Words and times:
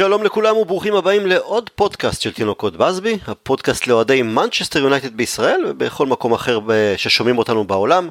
שלום 0.00 0.24
לכולם 0.24 0.56
וברוכים 0.56 0.94
הבאים 0.94 1.26
לעוד 1.26 1.70
פודקאסט 1.70 2.22
של 2.22 2.32
תינוקות 2.32 2.76
באזבי, 2.76 3.18
הפודקאסט 3.26 3.86
לאוהדי 3.86 4.22
מנצ'סטר 4.22 4.78
יונייטד 4.78 5.16
בישראל 5.16 5.64
ובכל 5.68 6.06
מקום 6.06 6.32
אחר 6.32 6.60
ששומעים 6.96 7.38
אותנו 7.38 7.64
בעולם. 7.64 8.08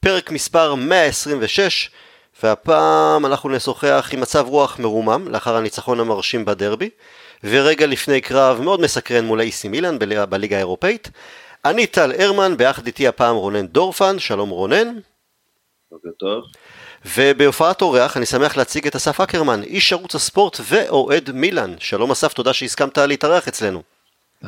פרק 0.00 0.30
מספר 0.30 0.74
126, 0.74 1.90
והפעם 2.42 3.26
אנחנו 3.26 3.48
נשוחח 3.48 4.10
עם 4.12 4.20
מצב 4.20 4.46
רוח 4.48 4.78
מרומם 4.78 5.28
לאחר 5.28 5.56
הניצחון 5.56 6.00
המרשים 6.00 6.44
בדרבי, 6.44 6.90
ורגע 7.44 7.86
לפני 7.86 8.20
קרב 8.20 8.60
מאוד 8.60 8.80
מסקרן 8.80 9.24
מול 9.24 9.40
אייסי 9.40 9.68
מילאן 9.68 9.98
בליגה 10.28 10.56
האירופאית. 10.56 11.10
אני 11.64 11.86
טל 11.86 12.12
הרמן, 12.18 12.56
ביחד 12.56 12.86
איתי 12.86 13.08
הפעם 13.08 13.36
רונן 13.36 13.66
דורפן, 13.66 14.18
שלום 14.18 14.50
רונן. 14.50 14.98
בוקר 15.90 16.08
טוב. 16.18 16.44
ובהופעת 17.16 17.82
אורח 17.82 18.16
אני 18.16 18.26
שמח 18.26 18.56
להציג 18.56 18.86
את 18.86 18.96
אסף 18.96 19.20
אקרמן, 19.20 19.62
איש 19.62 19.92
ערוץ 19.92 20.14
הספורט 20.14 20.60
ואוהד 20.68 21.30
מילאן. 21.34 21.74
שלום 21.78 22.10
אסף, 22.10 22.32
תודה 22.32 22.52
שהסכמת 22.52 22.98
להתארח 22.98 23.48
אצלנו. 23.48 23.82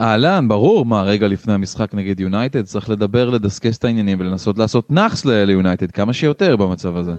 אהלן, 0.01 0.49
ברור, 0.49 0.87
מה, 0.87 1.03
רגע 1.03 1.29
לפני 1.29 1.53
המשחק 1.53 1.95
נגד 1.95 2.21
יונייטד, 2.21 2.65
צריך 2.65 2.91
לדבר, 2.91 3.31
לדסקס 3.31 3.79
את 3.79 3.85
העניינים 3.85 4.21
ולנסות 4.21 4.59
לעשות 4.59 4.91
נאחס 4.91 5.25
ליונייטד 5.25 5.91
כמה 5.91 6.13
שיותר 6.13 6.57
במצב 6.57 6.97
הזה. 6.97 7.13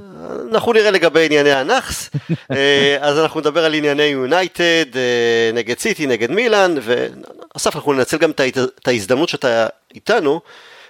אנחנו 0.52 0.74
נראה 0.74 0.92
לגבי 0.92 1.26
ענייני 1.26 1.52
הנאחס, 1.52 2.10
אה, 2.52 2.98
אז 3.00 3.20
אנחנו 3.20 3.40
נדבר 3.40 3.66
על 3.66 3.74
ענייני 3.74 4.04
יונייטד, 4.04 4.96
אה, 4.96 5.52
נגד 5.54 5.80
סיטי, 5.80 6.08
נגד 6.08 6.32
מילאן, 6.32 6.76
ואסף, 6.82 7.76
אנחנו 7.76 7.94
ננצל 7.94 8.18
גם 8.18 8.32
את 8.32 8.88
ההזדמנות 8.88 9.30
שאתה 9.30 9.68
איתנו. 9.96 10.42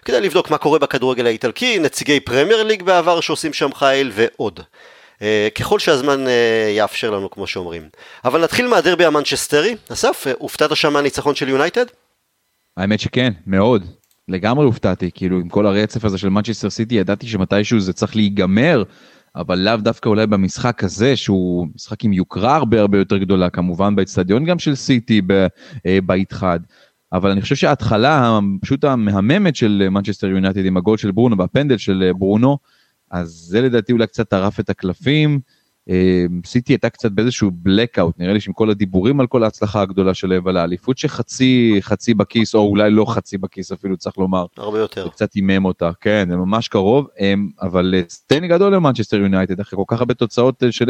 כדי 0.08 0.22
לבדוק 0.22 0.52
מה 0.52 0.58
קורה 0.58 0.80
בכדורגל 0.80 1.26
האיטלקי, 1.26 1.80
נציגי 1.80 2.20
פרמייר 2.20 2.64
ליג 2.64 2.84
בעבר 2.84 3.20
שעושים 3.20 3.54
שם 3.54 3.74
חיל 3.74 4.12
ועוד. 4.14 4.60
אה, 5.20 5.22
ככל 5.56 5.80
שהזמן 5.80 6.26
אה, 6.26 6.30
יאפשר 6.78 7.12
לנו 7.12 7.32
כמו 7.32 7.48
שאומרים. 7.48 7.90
אבל 8.26 8.44
נתחיל 8.44 8.68
מהדרבי 8.68 9.06
המנצ'סטרי. 9.06 9.76
אסף, 9.94 10.28
אה, 10.28 10.30
הופתעת 10.40 10.76
שם 10.76 10.94
מהניצחון 10.94 11.36
של 11.36 11.50
יונייטד? 11.50 11.86
האמת 12.78 13.00
שכן, 13.00 13.34
מאוד. 13.48 13.86
לגמרי 14.28 14.66
הופתעתי, 14.66 15.12
כאילו 15.14 15.40
עם 15.40 15.50
כל 15.50 15.66
הרצף 15.66 16.06
הזה 16.06 16.18
של 16.18 16.30
מנצ'סטר 16.30 16.70
סיטי 16.70 16.96
ידעתי 16.96 17.28
שמתישהו 17.28 17.80
זה 17.80 17.94
צריך 17.94 18.16
להיגמר, 18.16 18.84
אבל 19.36 19.60
לאו 19.60 19.78
דווקא 19.78 20.10
אולי 20.10 20.28
במשחק 20.28 20.84
הזה 20.84 21.16
שהוא 21.16 21.68
משחק 21.76 22.04
עם 22.04 22.14
יוקרה 22.14 22.56
הרבה 22.56 22.80
הרבה 22.80 22.98
יותר 22.98 23.18
גדולה, 23.18 23.50
כמובן 23.50 23.96
באצטדיון 23.96 24.46
גם 24.46 24.60
של 24.60 24.76
סיטי 24.76 25.22
באיתחד. 26.06 26.60
אבל 27.14 27.32
אני 27.32 27.42
חושב 27.42 27.56
שההתחלה 27.56 28.40
פשוט 28.62 28.84
המהממת 28.84 29.56
של 29.56 29.88
מנצ'סטר 29.90 30.28
יונייטד 30.28 30.66
עם 30.66 30.78
הגול 30.78 30.98
של 30.98 31.12
ברונו 31.12 31.38
והפנדל 31.38 31.78
של 31.78 32.12
ברונו, 32.18 32.58
אז 33.12 33.30
זה 33.30 33.62
לדעתי 33.62 33.92
אולי 33.92 34.08
קצת 34.08 34.30
טרף 34.30 34.60
את 34.60 34.70
הקלפים. 34.70 35.40
אה, 35.90 36.26
סיטי 36.46 36.74
הייתה 36.74 36.90
קצת 36.90 37.12
באיזשהו 37.12 37.52
blackout, 37.66 38.12
נראה 38.18 38.34
לי 38.34 38.40
שעם 38.40 38.54
כל 38.54 38.70
הדיבורים 38.70 39.20
על 39.20 39.28
כל 39.28 39.44
ההצלחה 39.44 39.82
הגדולה 39.82 40.14
שלהם 40.14 40.46
ועל 40.46 40.58
האליפות 40.58 40.98
שחצי 40.98 41.78
חצי 41.82 42.14
בכיס, 42.14 42.56
או 42.56 42.60
אולי 42.60 42.92
לא 42.92 43.06
חצי 43.06 43.38
בכיס 43.38 43.72
אפילו 43.72 43.98
צריך 43.98 44.18
לומר. 44.18 44.46
הרבה 44.58 44.80
יותר. 44.80 45.04
זה 45.04 45.10
קצת 45.10 45.34
הימם 45.34 45.66
אותה, 45.66 45.92
כן, 46.02 46.28
זה 46.30 46.36
ממש 46.36 46.68
קרוב, 46.68 47.08
אבל 47.62 47.94
אה, 47.98 48.02
statement 48.10 48.48
גדול 48.48 48.74
למנצ'סטר 48.74 49.18
יונייטד, 49.18 49.60
אחרי 49.60 49.78
כל 49.78 49.96
כך 49.96 50.00
הרבה 50.00 50.14
תוצאות 50.14 50.64
אה, 50.64 50.72
של 50.72 50.90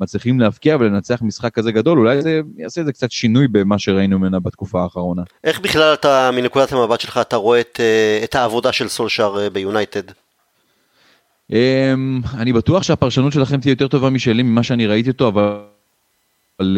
מצליחים 0.00 0.40
להבקיע 0.40 0.76
ולנצח 0.80 1.22
משחק 1.22 1.54
כזה 1.54 1.72
גדול, 1.72 1.98
אולי 1.98 2.22
זה 2.22 2.40
יעשה 2.56 2.80
איזה 2.80 2.92
קצת 2.92 3.10
שינוי 3.10 3.48
במה 3.48 3.78
שראינו 3.78 4.18
ממנה 4.18 4.40
בתקופה 4.40 4.82
האחרונה. 4.82 5.22
איך 5.44 5.60
בכלל 5.60 5.94
אתה, 5.94 6.30
מנקודת 6.32 6.72
המבט 6.72 7.00
שלך, 7.00 7.18
אתה 7.18 7.36
רואה 7.36 7.60
את, 7.60 7.80
את 8.24 8.34
העבודה 8.34 8.72
של 8.72 8.88
סולשאר 8.88 9.48
ביונייטד? 9.48 10.27
Um, 11.50 11.54
אני 12.34 12.52
בטוח 12.52 12.82
שהפרשנות 12.82 13.32
שלכם 13.32 13.60
תהיה 13.60 13.72
יותר 13.72 13.88
טובה 13.88 14.10
משלי 14.10 14.42
ממה 14.42 14.62
שאני 14.62 14.86
ראיתי 14.86 15.10
אותו, 15.10 15.28
אבל 15.28 15.56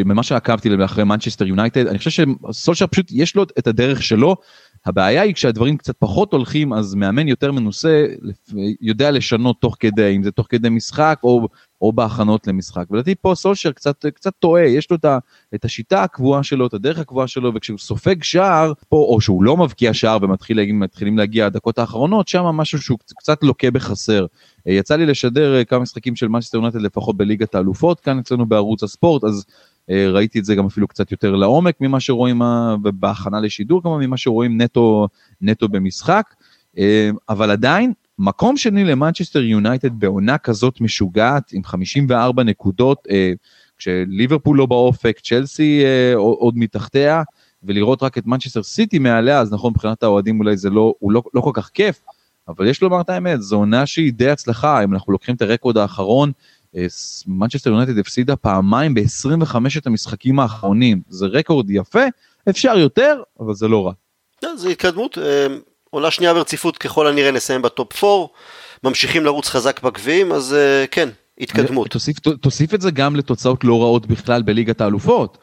ממה 0.04 0.22
שעקבתי 0.22 0.70
אחרי 0.84 1.04
מנצ'סטר 1.04 1.46
יונייטד, 1.46 1.86
אני 1.86 1.98
חושב 1.98 2.10
שסולשר 2.10 2.86
פשוט 2.86 3.06
יש 3.10 3.36
לו 3.36 3.42
את 3.42 3.66
הדרך 3.66 4.02
שלו. 4.02 4.36
הבעיה 4.86 5.22
היא 5.22 5.34
כשהדברים 5.34 5.76
קצת 5.76 5.94
פחות 5.98 6.32
הולכים, 6.32 6.72
אז 6.72 6.94
מאמן 6.94 7.28
יותר 7.28 7.52
מנוסה 7.52 8.06
יודע 8.80 9.10
לשנות 9.10 9.60
תוך 9.60 9.76
כדי, 9.80 10.16
אם 10.16 10.22
זה 10.22 10.30
תוך 10.30 10.46
כדי 10.50 10.68
משחק 10.68 11.18
או, 11.22 11.48
או 11.80 11.92
בהכנות 11.92 12.46
למשחק. 12.46 12.84
ולדעתי 12.90 13.14
פה 13.14 13.34
סולשר 13.34 13.72
קצת, 13.72 14.06
קצת 14.06 14.32
טועה, 14.38 14.62
יש 14.62 14.90
לו 14.90 14.96
את, 14.96 15.04
ה, 15.04 15.18
את 15.54 15.64
השיטה 15.64 16.02
הקבועה 16.02 16.42
שלו, 16.42 16.66
את 16.66 16.74
הדרך 16.74 16.98
הקבועה 16.98 17.26
שלו, 17.26 17.54
וכשהוא 17.54 17.78
סופג 17.78 18.22
שער, 18.22 18.72
פה, 18.88 18.96
או 18.96 19.20
שהוא 19.20 19.44
לא 19.44 19.56
מבקיע 19.56 19.94
שער 19.94 20.18
ומתחילים 20.22 21.18
להגיע 21.18 21.46
הדקות 21.46 21.78
האחרונות, 21.78 22.28
שם 22.28 22.44
משהו 22.44 22.78
שהוא 22.78 22.98
קצת 22.98 23.42
לוקה 23.42 23.70
בחסר. 23.70 24.26
יצא 24.66 24.96
לי 24.96 25.06
לשדר 25.06 25.56
אה, 25.56 25.64
כמה 25.64 25.78
משחקים 25.78 26.16
של 26.16 26.28
מנצ'סטר 26.28 26.58
יונטד 26.58 26.80
לפחות 26.80 27.16
בליגת 27.16 27.54
האלופות 27.54 28.00
כאן 28.00 28.18
אצלנו 28.18 28.46
בערוץ 28.46 28.82
הספורט, 28.82 29.24
אז 29.24 29.44
ראיתי 29.90 30.38
את 30.38 30.44
זה 30.44 30.54
גם 30.54 30.66
אפילו 30.66 30.88
קצת 30.88 31.12
יותר 31.12 31.36
לעומק 31.36 31.74
ממה 31.80 32.00
שרואים, 32.00 32.42
בהכנה 32.82 33.40
לשידור 33.40 33.82
כמובן, 33.82 34.04
ממה 34.04 34.16
שרואים 34.16 34.60
נטו, 34.60 35.08
נטו 35.40 35.68
במשחק, 35.68 36.34
אבל 37.28 37.50
עדיין, 37.50 37.92
מקום 38.18 38.56
שני 38.56 38.84
למנצ'סטר 38.84 39.42
יונייטד 39.42 40.00
בעונה 40.00 40.38
כזאת 40.38 40.80
משוגעת, 40.80 41.52
עם 41.52 41.64
54 41.64 42.42
נקודות, 42.42 43.08
כשליברפול 43.78 44.58
לא 44.58 44.66
באופק, 44.66 45.20
צ'לסי 45.20 45.82
עוד 46.14 46.58
מתחתיה, 46.58 47.22
ולראות 47.62 48.02
רק 48.02 48.18
את 48.18 48.26
מנצ'סטר 48.26 48.62
סיטי 48.62 48.98
מעליה, 48.98 49.40
אז 49.40 49.52
נכון, 49.52 49.70
מבחינת 49.70 50.02
האוהדים 50.02 50.40
אולי 50.40 50.56
זה 50.56 50.70
לא, 50.70 50.94
לא, 51.02 51.22
לא 51.34 51.40
כל 51.40 51.50
כך 51.54 51.70
כיף, 51.74 52.00
אבל 52.48 52.66
יש 52.66 52.82
לומר 52.82 53.00
את 53.00 53.10
האמת, 53.10 53.42
זו 53.42 53.56
עונה 53.56 53.86
שהיא 53.86 54.12
די 54.12 54.30
הצלחה, 54.30 54.84
אם 54.84 54.94
אנחנו 54.94 55.12
לוקחים 55.12 55.34
את 55.34 55.42
הרקורד 55.42 55.76
האחרון, 55.76 56.32
מנצ'סטר 57.26 57.70
יונייטד 57.70 57.98
הפסידה 57.98 58.36
פעמיים 58.36 58.94
ב-25 58.94 59.56
את 59.78 59.86
המשחקים 59.86 60.40
האחרונים, 60.40 61.00
זה 61.08 61.26
רקורד 61.26 61.70
יפה, 61.70 62.04
אפשר 62.50 62.78
יותר, 62.78 63.22
אבל 63.40 63.54
זה 63.54 63.68
לא 63.68 63.86
רע. 63.86 63.92
לא, 64.42 64.56
זה 64.56 64.68
התקדמות, 64.68 65.18
אה, 65.18 65.46
עונה 65.90 66.10
שנייה 66.10 66.34
ברציפות 66.34 66.78
ככל 66.78 67.06
הנראה 67.06 67.30
נסיים 67.30 67.62
בטופ 67.62 68.04
4, 68.04 68.26
ממשיכים 68.84 69.24
לרוץ 69.24 69.48
חזק 69.48 69.82
בגביעים, 69.82 70.32
אז 70.32 70.54
אה, 70.54 70.84
כן, 70.90 71.08
התקדמות. 71.40 71.90
תוסיף, 71.90 72.18
תוסיף 72.18 72.74
את 72.74 72.80
זה 72.80 72.90
גם 72.90 73.16
לתוצאות 73.16 73.64
לא 73.64 73.82
רעות 73.82 74.06
בכלל 74.06 74.42
בליגת 74.42 74.80
האלופות. 74.80 75.38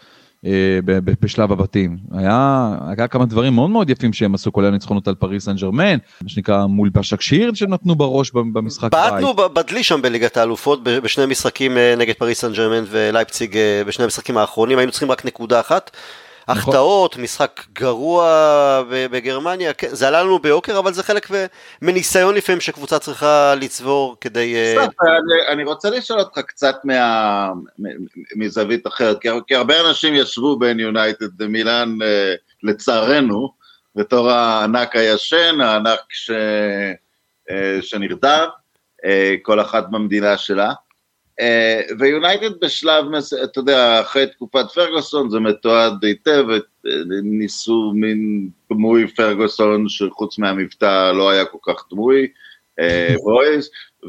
אה, 0.45 0.79
בשלב 1.21 1.51
הבתים. 1.51 1.97
היה, 2.11 2.69
היה 2.87 3.07
כמה 3.07 3.25
דברים 3.25 3.53
מאוד 3.53 3.69
מאוד 3.69 3.89
יפים 3.89 4.13
שהם 4.13 4.35
עשו, 4.35 4.51
כולל 4.51 4.69
ניצחונות 4.69 5.07
על 5.07 5.15
פריס 5.15 5.45
סן 5.45 5.55
ג'רמן, 5.55 5.97
מה 6.21 6.29
שנקרא 6.29 6.65
מול 6.65 6.89
בשקשיר 6.89 7.53
שנתנו 7.53 7.95
בראש 7.95 8.31
במשחק 8.31 8.91
בעטנו 8.91 9.33
בדלי 9.33 9.83
שם 9.83 10.01
בליגת 10.01 10.37
האלופות 10.37 10.83
בשני 10.83 11.25
משחקים 11.25 11.77
אה, 11.77 11.95
נגד 11.97 12.13
פריס 12.13 12.41
סן 12.41 12.53
ג'רמן 12.53 12.83
ולייפציג 12.89 13.57
אה, 13.57 13.81
בשני 13.87 14.03
המשחקים 14.03 14.37
האחרונים, 14.37 14.77
היינו 14.77 14.91
צריכים 14.91 15.11
רק 15.11 15.25
נקודה 15.25 15.59
אחת. 15.59 15.91
נכון. 16.49 16.73
החטאות, 16.73 17.17
משחק 17.17 17.61
גרוע 17.73 18.83
בגרמניה, 19.11 19.73
כן, 19.73 19.87
זה 19.91 20.07
עלה 20.07 20.23
לנו 20.23 20.39
ביוקר, 20.39 20.79
אבל 20.79 20.93
זה 20.93 21.03
חלק 21.03 21.27
מניסיון 21.81 22.35
לפעמים 22.35 22.61
שקבוצה 22.61 22.99
צריכה 22.99 23.55
לצבור 23.55 24.17
כדי... 24.21 24.55
סוף, 24.75 24.93
אני, 25.01 25.53
אני 25.53 25.63
רוצה 25.63 25.89
לשאול 25.89 26.19
אותך 26.19 26.39
קצת 26.39 26.75
מה, 26.83 27.49
מזווית 28.35 28.87
אחרת, 28.87 29.17
כי, 29.47 29.55
הרבה 29.55 29.89
אנשים 29.89 30.13
ישבו 30.13 30.59
בין 30.59 30.79
יונייטד 30.79 31.41
למילאן, 31.41 31.97
לצערנו, 32.63 33.53
בתור 33.95 34.31
הענק 34.31 34.95
הישן, 34.95 35.61
הענק 35.61 35.99
ש, 36.09 36.31
שנרדם, 37.81 38.47
כל 39.41 39.61
אחת 39.61 39.89
במדינה 39.89 40.37
שלה. 40.37 40.73
אה, 41.39 41.81
ויונייטד 41.99 42.59
בשלב, 42.61 43.05
אתה 43.43 43.59
יודע, 43.59 44.01
אחרי 44.01 44.27
תקופת 44.27 44.65
פרגוסון 44.73 45.29
זה 45.29 45.39
מתועד 45.39 46.05
היטב, 46.05 46.45
ניסו 47.23 47.91
מין 47.95 48.49
דמוי 48.69 49.07
פרגוסון 49.07 49.89
שחוץ 49.89 50.39
מהמבטא 50.39 51.11
לא 51.11 51.29
היה 51.29 51.45
כל 51.45 51.57
כך 51.67 51.85
דמוי, 51.91 52.27
אה, 52.79 53.15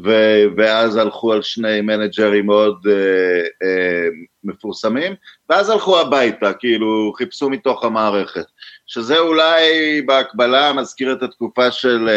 ואז 0.57 0.95
הלכו 0.95 1.33
על 1.33 1.41
שני 1.41 1.81
מנג'רים 1.81 2.45
מאוד 2.45 2.87
אה, 2.87 4.07
מפורסמים, 4.43 5.13
ואז 5.49 5.69
הלכו 5.69 5.99
הביתה, 5.99 6.53
כאילו 6.53 7.13
חיפשו 7.17 7.49
מתוך 7.49 7.83
המערכת, 7.83 8.45
שזה 8.87 9.19
אולי 9.19 10.01
בהקבלה 10.05 10.73
מזכיר 10.73 11.13
את 11.13 11.23
התקופה 11.23 11.71
של, 11.71 12.09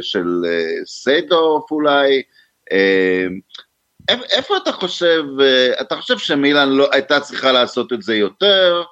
של 0.00 0.26
סיידורף 0.84 1.70
אולי, 1.70 2.22
איפה 4.08 4.56
אתה 4.56 4.72
חושב, 4.72 5.22
אה, 5.40 5.80
אתה 5.80 5.96
חושב 5.96 6.18
שמילאן 6.18 6.68
לא, 6.68 6.88
הייתה 6.92 7.20
צריכה 7.20 7.52
לעשות 7.52 7.92
את 7.92 8.02
זה 8.02 8.14
יותר? 8.14 8.82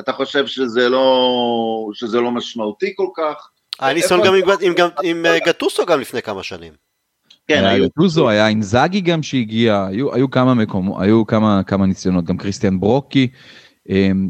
אתה 0.00 0.12
חושב 0.12 0.46
שזה 0.46 0.88
לא, 0.88 1.88
שזה 1.92 2.20
לא 2.20 2.30
משמעותי 2.30 2.92
כל 2.96 3.08
כך? 3.16 3.48
היה 3.80 3.94
ניסיון 3.94 4.20
גם, 4.24 4.34
עם, 4.34 4.50
עם, 4.60 4.72
עם, 4.78 4.88
עם 5.02 5.26
אה, 5.26 5.38
גטוסו 5.46 5.86
גם 5.86 6.00
לפני 6.00 6.22
כמה 6.22 6.42
שנים. 6.42 6.72
כן, 7.48 7.64
היה 7.64 7.86
גטוסו, 7.86 8.28
היה 8.28 8.46
עם 8.46 8.62
זאגי 8.62 9.00
גם 9.00 9.22
שהגיע, 9.22 9.86
היו, 9.88 10.14
היו 10.14 10.30
כמה 10.30 10.54
מקומות, 10.54 11.02
היו 11.02 11.26
כמה, 11.26 11.62
כמה 11.66 11.86
ניסיונות, 11.86 12.24
גם 12.24 12.36
קריסטיאן 12.36 12.80
ברוקי. 12.80 13.28
אמ, 13.88 14.28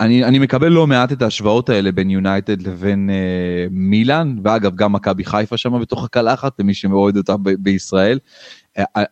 אני, 0.00 0.24
אני 0.24 0.38
מקבל 0.38 0.68
לא 0.68 0.86
מעט 0.86 1.12
את 1.12 1.22
ההשוואות 1.22 1.68
האלה 1.68 1.92
בין 1.92 2.10
יונייטד 2.10 2.62
לבין 2.62 3.10
אה, 3.10 3.66
מילאן, 3.70 4.36
ואגב 4.44 4.76
גם 4.76 4.92
מכבי 4.92 5.24
חיפה 5.24 5.56
שם 5.56 5.80
בתוך 5.80 6.04
הקלחת, 6.04 6.52
למי 6.58 6.74
שמאוהד 6.74 7.16
אותה 7.16 7.36
ב- 7.36 7.54
בישראל. 7.58 8.18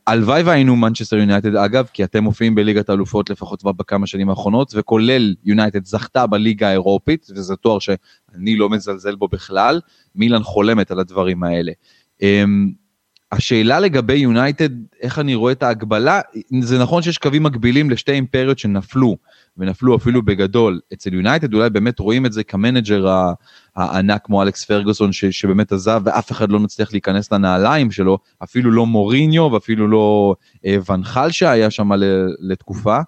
הלוואי 0.06 0.42
והיינו 0.42 0.76
מנצ'סטר 0.76 1.16
יונייטד 1.16 1.56
אגב, 1.56 1.88
כי 1.92 2.04
אתם 2.04 2.24
מופיעים 2.24 2.54
בליגת 2.54 2.88
האלופות 2.88 3.30
לפחות 3.30 3.60
כבר 3.60 3.72
בכמה 3.72 4.06
שנים 4.06 4.30
האחרונות, 4.30 4.72
וכולל 4.76 5.34
יונייטד 5.44 5.84
זכתה 5.84 6.26
בליגה 6.26 6.68
האירופית, 6.68 7.26
וזה 7.36 7.56
תואר 7.56 7.78
שאני 7.78 8.56
לא 8.56 8.70
מזלזל 8.70 9.14
בו 9.14 9.28
בכלל, 9.28 9.80
מילאן 10.14 10.42
חולמת 10.42 10.90
על 10.90 10.98
הדברים 10.98 11.42
האלה. 11.42 11.72
אמ, 12.22 12.70
השאלה 13.32 13.80
לגבי 13.80 14.14
יונייטד, 14.14 14.68
איך 15.00 15.18
אני 15.18 15.34
רואה 15.34 15.52
את 15.52 15.62
ההקבלה, 15.62 16.20
זה 16.60 16.78
נכון 16.78 17.02
שיש 17.02 17.18
קווים 17.18 17.42
מקבילים 17.42 17.90
לשתי 17.90 18.12
אימפריות 18.12 18.58
שנפלו, 18.58 19.16
ונפלו 19.56 19.96
אפילו 19.96 20.22
בגדול. 20.22 20.80
אצל 20.92 21.14
יונייטד 21.14 21.54
אולי 21.54 21.70
באמת 21.70 21.98
רואים 21.98 22.26
את 22.26 22.32
זה 22.32 22.44
כמנג'ר 22.44 23.06
הענק 23.76 24.24
כמו 24.24 24.42
אלכס 24.42 24.64
פרגוסון 24.64 25.12
ש, 25.12 25.24
שבאמת 25.24 25.72
עזב 25.72 26.00
ואף 26.04 26.32
אחד 26.32 26.50
לא 26.50 26.60
מצליח 26.60 26.92
להיכנס 26.92 27.32
לנעליים 27.32 27.90
שלו, 27.90 28.18
אפילו 28.42 28.70
לא 28.70 28.86
מוריניו 28.86 29.42
ואפילו 29.42 29.88
לא 29.88 30.34
אה, 30.66 30.76
ונחל 30.90 31.30
שהיה 31.30 31.70
שם 31.70 31.90
לתקופה. 32.40 32.98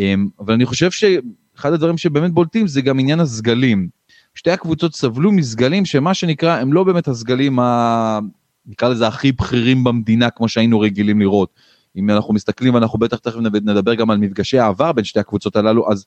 אה, 0.00 0.14
אבל 0.40 0.54
אני 0.54 0.66
חושב 0.66 0.90
שאחד 0.90 1.72
הדברים 1.72 1.98
שבאמת 1.98 2.32
בולטים 2.32 2.66
זה 2.66 2.80
גם 2.82 2.98
עניין 2.98 3.20
הסגלים. 3.20 3.88
שתי 4.34 4.50
הקבוצות 4.50 4.94
סבלו 4.94 5.32
מסגלים 5.32 5.84
שמה 5.84 6.14
שנקרא 6.14 6.60
הם 6.60 6.72
לא 6.72 6.84
באמת 6.84 7.08
הסגלים 7.08 7.58
ה... 7.58 8.18
נקרא 8.66 8.88
לזה 8.88 9.06
הכי 9.06 9.32
בכירים 9.32 9.84
במדינה 9.84 10.30
כמו 10.30 10.48
שהיינו 10.48 10.80
רגילים 10.80 11.20
לראות. 11.20 11.50
אם 11.96 12.10
אנחנו 12.10 12.34
מסתכלים 12.34 12.74
ואנחנו 12.74 12.98
בטח 12.98 13.18
תכף 13.18 13.38
נדבר 13.62 13.94
גם 13.94 14.10
על 14.10 14.18
מפגשי 14.18 14.58
העבר 14.58 14.92
בין 14.92 15.04
שתי 15.04 15.20
הקבוצות 15.20 15.56
הללו 15.56 15.92
אז 15.92 16.06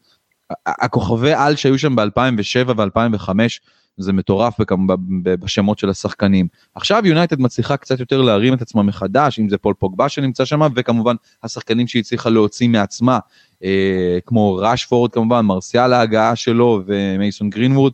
הכוכבי 0.68 1.34
על 1.34 1.56
שהיו 1.56 1.80
שם 1.80 1.96
ב-2007 1.96 2.74
ו-2005 2.78 3.30
זה 3.98 4.14
מטורף 4.14 4.58
בשמות 5.24 5.80
של 5.80 5.90
השחקנים. 5.90 6.48
עכשיו 6.76 7.02
יונייטד 7.06 7.40
מצליחה 7.40 7.78
קצת 7.78 8.00
יותר 8.00 8.22
להרים 8.22 8.54
את 8.54 8.62
עצמה 8.62 8.84
מחדש, 8.84 9.40
אם 9.40 9.50
זה 9.50 9.58
פול 9.58 9.74
פוגבה 9.74 10.10
שנמצא 10.10 10.46
שם, 10.46 10.62
וכמובן 10.76 11.16
השחקנים 11.44 11.88
שהיא 11.88 12.00
הצליחה 12.00 12.30
להוציא 12.30 12.70
מעצמה, 12.70 13.20
אה, 13.64 14.18
כמו 14.26 14.56
ראשפורד 14.56 15.12
כמובן, 15.12 15.46
מרסיאל 15.46 15.94
ההגעה 15.94 16.36
שלו 16.36 16.82
ומייסון 16.86 17.50
גרינווד. 17.50 17.94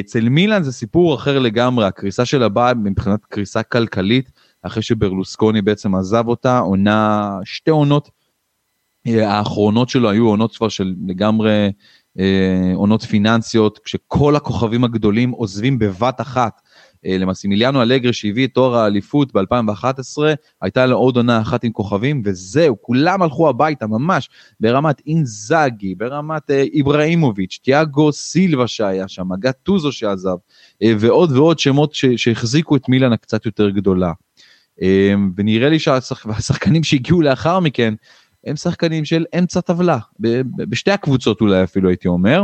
אצל 0.00 0.28
מילאן 0.28 0.62
זה 0.62 0.72
סיפור 0.72 1.14
אחר 1.14 1.38
לגמרי, 1.38 1.86
הקריסה 1.86 2.24
שלה 2.24 2.48
באה 2.48 2.74
מבחינת 2.74 3.24
קריסה 3.24 3.62
כלכלית, 3.62 4.30
אחרי 4.66 4.82
שברלוסקוני 4.82 5.62
בעצם 5.62 5.94
עזב 5.94 6.28
אותה, 6.28 6.58
עונה, 6.58 7.38
שתי 7.44 7.70
עונות 7.70 8.10
אה, 9.06 9.32
האחרונות 9.32 9.88
שלו 9.88 10.10
היו 10.10 10.28
עונות 10.28 10.56
כבר 10.56 10.68
של 10.68 10.94
לגמרי 11.06 11.72
אה, 12.18 12.72
עונות 12.74 13.02
פיננסיות, 13.02 13.78
כשכל 13.78 14.36
הכוכבים 14.36 14.84
הגדולים 14.84 15.30
עוזבים 15.30 15.78
בבת 15.78 16.20
אחת. 16.20 16.60
אה, 17.06 17.18
למסימיליאנו 17.18 17.82
אלגרי 17.82 18.12
שהביא 18.12 18.46
את 18.46 18.54
תואר 18.54 18.76
האליפות 18.76 19.32
ב-2011, 19.32 20.22
הייתה 20.62 20.86
לו 20.86 20.96
עוד 20.96 21.16
עונה 21.16 21.40
אחת 21.40 21.64
עם 21.64 21.72
כוכבים, 21.72 22.22
וזהו, 22.24 22.76
כולם 22.80 23.22
הלכו 23.22 23.48
הביתה 23.48 23.86
ממש, 23.86 24.28
ברמת 24.60 25.02
אינזאגי, 25.06 25.94
ברמת 25.94 26.50
אה, 26.50 26.60
איבראימוביץ', 26.60 27.60
תיאגו 27.62 28.12
סילבה 28.12 28.66
שהיה 28.66 29.08
שם, 29.08 29.34
גטוזו 29.38 29.92
שעזב, 29.92 30.36
אה, 30.82 30.92
ועוד 30.98 31.32
ועוד 31.32 31.58
שמות 31.58 31.94
שהחזיקו 31.94 32.76
את 32.76 32.88
מילאן 32.88 33.12
הקצת 33.12 33.46
יותר 33.46 33.70
גדולה. 33.70 34.12
אה, 34.82 35.14
ונראה 35.36 35.68
לי 35.68 35.78
שהשחקנים 35.78 36.84
שהגיעו 36.84 37.22
לאחר 37.22 37.60
מכן, 37.60 37.94
הם 38.46 38.56
שחקנים 38.56 39.04
של 39.04 39.24
אמצע 39.38 39.60
טבלה, 39.60 39.98
בשתי 40.56 40.90
הקבוצות 40.90 41.40
אולי 41.40 41.62
אפילו 41.62 41.88
הייתי 41.88 42.08
אומר. 42.08 42.42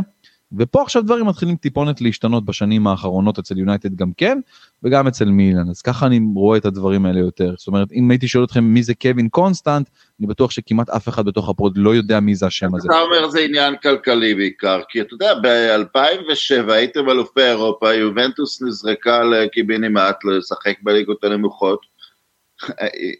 ופה 0.58 0.82
עכשיו 0.82 1.02
דברים 1.02 1.26
מתחילים 1.26 1.56
טיפונת 1.56 2.00
להשתנות 2.00 2.44
בשנים 2.44 2.86
האחרונות 2.86 3.38
אצל 3.38 3.58
יונייטד 3.58 3.96
גם 3.96 4.12
כן, 4.16 4.38
וגם 4.82 5.06
אצל 5.06 5.24
מילן, 5.24 5.68
אז 5.70 5.82
ככה 5.82 6.06
אני 6.06 6.20
רואה 6.34 6.58
את 6.58 6.64
הדברים 6.64 7.06
האלה 7.06 7.20
יותר. 7.20 7.54
זאת 7.58 7.68
אומרת, 7.68 7.92
אם 7.92 8.10
הייתי 8.10 8.28
שואל 8.28 8.44
אתכם 8.44 8.64
מי 8.64 8.82
זה 8.82 8.94
קווין 8.94 9.28
קונסטנט, 9.28 9.90
אני 10.20 10.26
בטוח 10.26 10.50
שכמעט 10.50 10.90
אף 10.90 11.08
אחד 11.08 11.24
בתוך 11.24 11.48
הפוד 11.48 11.78
לא 11.78 11.94
יודע 11.94 12.20
מי 12.20 12.34
זה 12.34 12.46
השם 12.46 12.74
הזה. 12.74 12.88
אתה 12.90 13.00
אומר 13.00 13.28
זה 13.28 13.40
עניין 13.40 13.74
כלכלי 13.82 14.34
בעיקר, 14.34 14.80
כי 14.88 15.00
אתה 15.00 15.14
יודע, 15.14 15.34
ב-2007 15.34 16.72
הייתם 16.72 17.10
אלופי 17.10 17.42
אירופה, 17.42 17.94
יובנטוס 17.94 18.62
נזרקה 18.62 19.22
לקיבינימט 19.22 20.16
לשחק 20.24 20.74
בליגות 20.82 21.24
הנמוכות. 21.24 21.89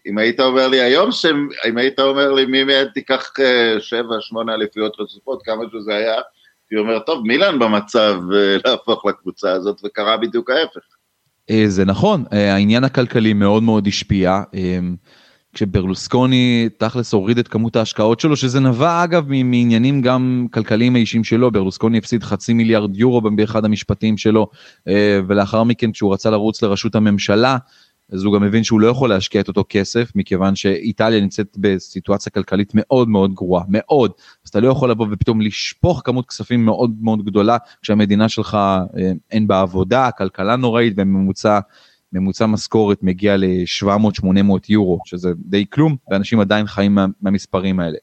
אם 0.05 0.17
היית 0.17 0.39
אומר 0.39 0.67
לי 0.67 0.81
היום. 0.81 1.09
אם 1.69 1.77
היית 1.77 1.99
אומר 1.99 2.31
לי 2.31 2.45
מי 2.45 2.63
מהם 2.63 2.87
תיקח 2.93 3.31
7-8 3.33 4.49
אה, 4.49 4.53
אליפויות 4.53 4.95
רצופות, 4.99 5.41
כמה 5.43 5.63
שזה 5.71 5.95
היה, 5.95 6.13
הייתי 6.13 6.77
אומר, 6.77 6.99
טוב, 6.99 7.27
מילאן 7.27 7.59
במצב 7.59 8.15
אה, 8.35 8.57
להפוך 8.65 9.05
לקבוצה 9.05 9.51
הזאת, 9.51 9.81
וקרה 9.85 10.17
בדיוק 10.17 10.49
ההפך. 10.49 10.81
אה, 11.49 11.63
זה 11.67 11.85
נכון, 11.85 12.23
העניין 12.31 12.83
הכלכלי 12.83 13.33
מאוד 13.33 13.63
מאוד 13.63 13.87
השפיע. 13.87 14.41
כשברלוסקוני 15.53 16.69
תכלס 16.77 17.13
הוריד 17.13 17.37
את 17.37 17.47
כמות 17.47 17.75
ההשקעות 17.75 18.19
שלו, 18.19 18.35
שזה 18.35 18.59
נבע 18.59 19.03
אגב 19.03 19.27
מעניינים 19.27 20.01
גם 20.01 20.47
כלכליים 20.51 20.95
אישיים 20.95 21.23
שלו, 21.23 21.51
ברלוסקוני 21.51 21.97
הפסיד 21.97 22.23
חצי 22.23 22.53
מיליארד 22.53 22.97
יורו 22.97 23.21
באחד 23.21 23.65
המשפטים 23.65 24.17
שלו, 24.17 24.47
ולאחר 25.27 25.63
מכן 25.63 25.91
כשהוא 25.91 26.13
רצה 26.13 26.29
לרוץ 26.29 26.61
לראשות 26.61 26.95
הממשלה, 26.95 27.57
אז 28.11 28.23
הוא 28.23 28.33
גם 28.33 28.43
מבין 28.43 28.63
שהוא 28.63 28.81
לא 28.81 28.87
יכול 28.87 29.09
להשקיע 29.09 29.41
את 29.41 29.47
אותו 29.47 29.63
כסף, 29.69 30.11
מכיוון 30.15 30.55
שאיטליה 30.55 31.21
נמצאת 31.21 31.57
בסיטואציה 31.57 32.31
כלכלית 32.31 32.71
מאוד 32.75 33.09
מאוד 33.09 33.33
גרועה, 33.33 33.63
מאוד. 33.67 34.11
אז 34.45 34.49
אתה 34.49 34.59
לא 34.59 34.67
יכול 34.67 34.91
לבוא 34.91 35.07
ופתאום 35.11 35.41
לשפוך 35.41 36.01
כמות 36.05 36.27
כספים 36.27 36.65
מאוד 36.65 36.91
מאוד 37.01 37.25
גדולה, 37.25 37.57
כשהמדינה 37.81 38.29
שלך 38.29 38.55
אה, 38.55 39.11
אין 39.31 39.47
בה 39.47 39.61
עבודה, 39.61 40.09
כלכלה 40.17 40.55
נוראית 40.55 40.93
וממוצע 40.97 41.59
ממוצע 42.13 42.45
משכורת 42.45 43.03
מגיע 43.03 43.37
ל-700-800 43.37 44.25
יורו, 44.69 44.99
שזה 45.05 45.31
די 45.37 45.65
כלום, 45.69 45.95
ואנשים 46.11 46.39
עדיין 46.39 46.67
חיים 46.67 46.95
מה, 46.95 47.05
מהמספרים 47.21 47.79
האלה. 47.79 47.97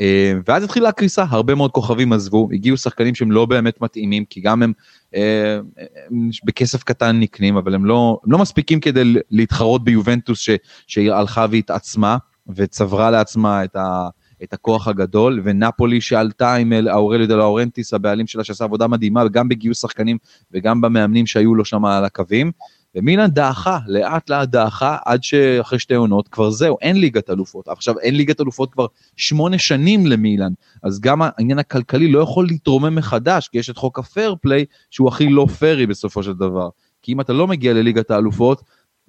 אה, 0.00 0.32
ואז 0.46 0.64
התחילה 0.64 0.88
הקריסה, 0.88 1.24
הרבה 1.28 1.54
מאוד 1.54 1.70
כוכבים 1.70 2.12
עזבו, 2.12 2.48
הגיעו 2.52 2.76
שחקנים 2.76 3.14
שהם 3.14 3.32
לא 3.32 3.46
באמת 3.46 3.80
מתאימים, 3.80 4.24
כי 4.24 4.40
גם 4.40 4.62
הם, 4.62 4.72
אה, 5.14 5.58
הם 6.10 6.30
בכסף 6.44 6.82
קטן 6.82 7.20
נקנים, 7.20 7.56
אבל 7.56 7.74
הם 7.74 7.84
לא, 7.84 8.20
הם 8.24 8.32
לא 8.32 8.38
מספיקים 8.38 8.80
כדי 8.80 9.14
להתחרות 9.30 9.84
ביובנטוס 9.84 10.40
ש, 10.40 10.50
שהלכה 10.86 11.46
והתעצמה, 11.50 12.16
וצברה 12.56 13.10
לעצמה 13.10 13.64
את, 13.64 13.76
ה, 13.76 14.08
את 14.42 14.52
הכוח 14.52 14.88
הגדול, 14.88 15.40
ונפולי 15.44 16.00
שעלתה 16.00 16.54
עם 16.54 16.72
האורליו 16.72 17.28
דה 17.28 17.36
לאורנטיס, 17.36 17.94
הבעלים 17.94 18.26
שלה 18.26 18.44
שעשה 18.44 18.64
עבודה 18.64 18.88
מדהימה, 18.88 19.28
גם 19.28 19.48
בגיוס 19.48 19.80
שחקנים 19.80 20.18
וגם 20.52 20.80
במאמנים 20.80 21.26
שהיו 21.26 21.54
לו 21.54 21.64
שם 21.64 21.84
על 21.84 22.04
הקווים. 22.04 22.52
ומילן 22.94 23.30
דעכה, 23.30 23.78
לאט 23.86 24.30
לאט 24.30 24.48
דעכה, 24.48 24.96
עד 25.04 25.22
שאחרי 25.22 25.78
שתי 25.78 25.94
עונות 25.94 26.28
כבר 26.28 26.50
זהו, 26.50 26.76
אין 26.80 27.00
ליגת 27.00 27.30
אלופות. 27.30 27.68
עכשיו 27.68 27.98
אין 27.98 28.16
ליגת 28.16 28.40
אלופות 28.40 28.72
כבר 28.72 28.86
שמונה 29.16 29.58
שנים 29.58 30.06
למילן, 30.06 30.52
אז 30.82 31.00
גם 31.00 31.22
העניין 31.22 31.58
הכלכלי 31.58 32.12
לא 32.12 32.20
יכול 32.20 32.46
להתרומם 32.46 32.94
מחדש, 32.94 33.48
כי 33.48 33.58
יש 33.58 33.70
את 33.70 33.76
חוק 33.76 33.98
הפייר 33.98 34.34
פליי, 34.40 34.64
שהוא 34.90 35.08
הכי 35.08 35.28
לא 35.28 35.46
פיירי 35.58 35.86
בסופו 35.86 36.22
של 36.22 36.32
דבר. 36.32 36.68
כי 37.02 37.12
אם 37.12 37.20
אתה 37.20 37.32
לא 37.32 37.46
מגיע 37.46 37.72
לליגת 37.72 38.10
האלופות, 38.10 38.62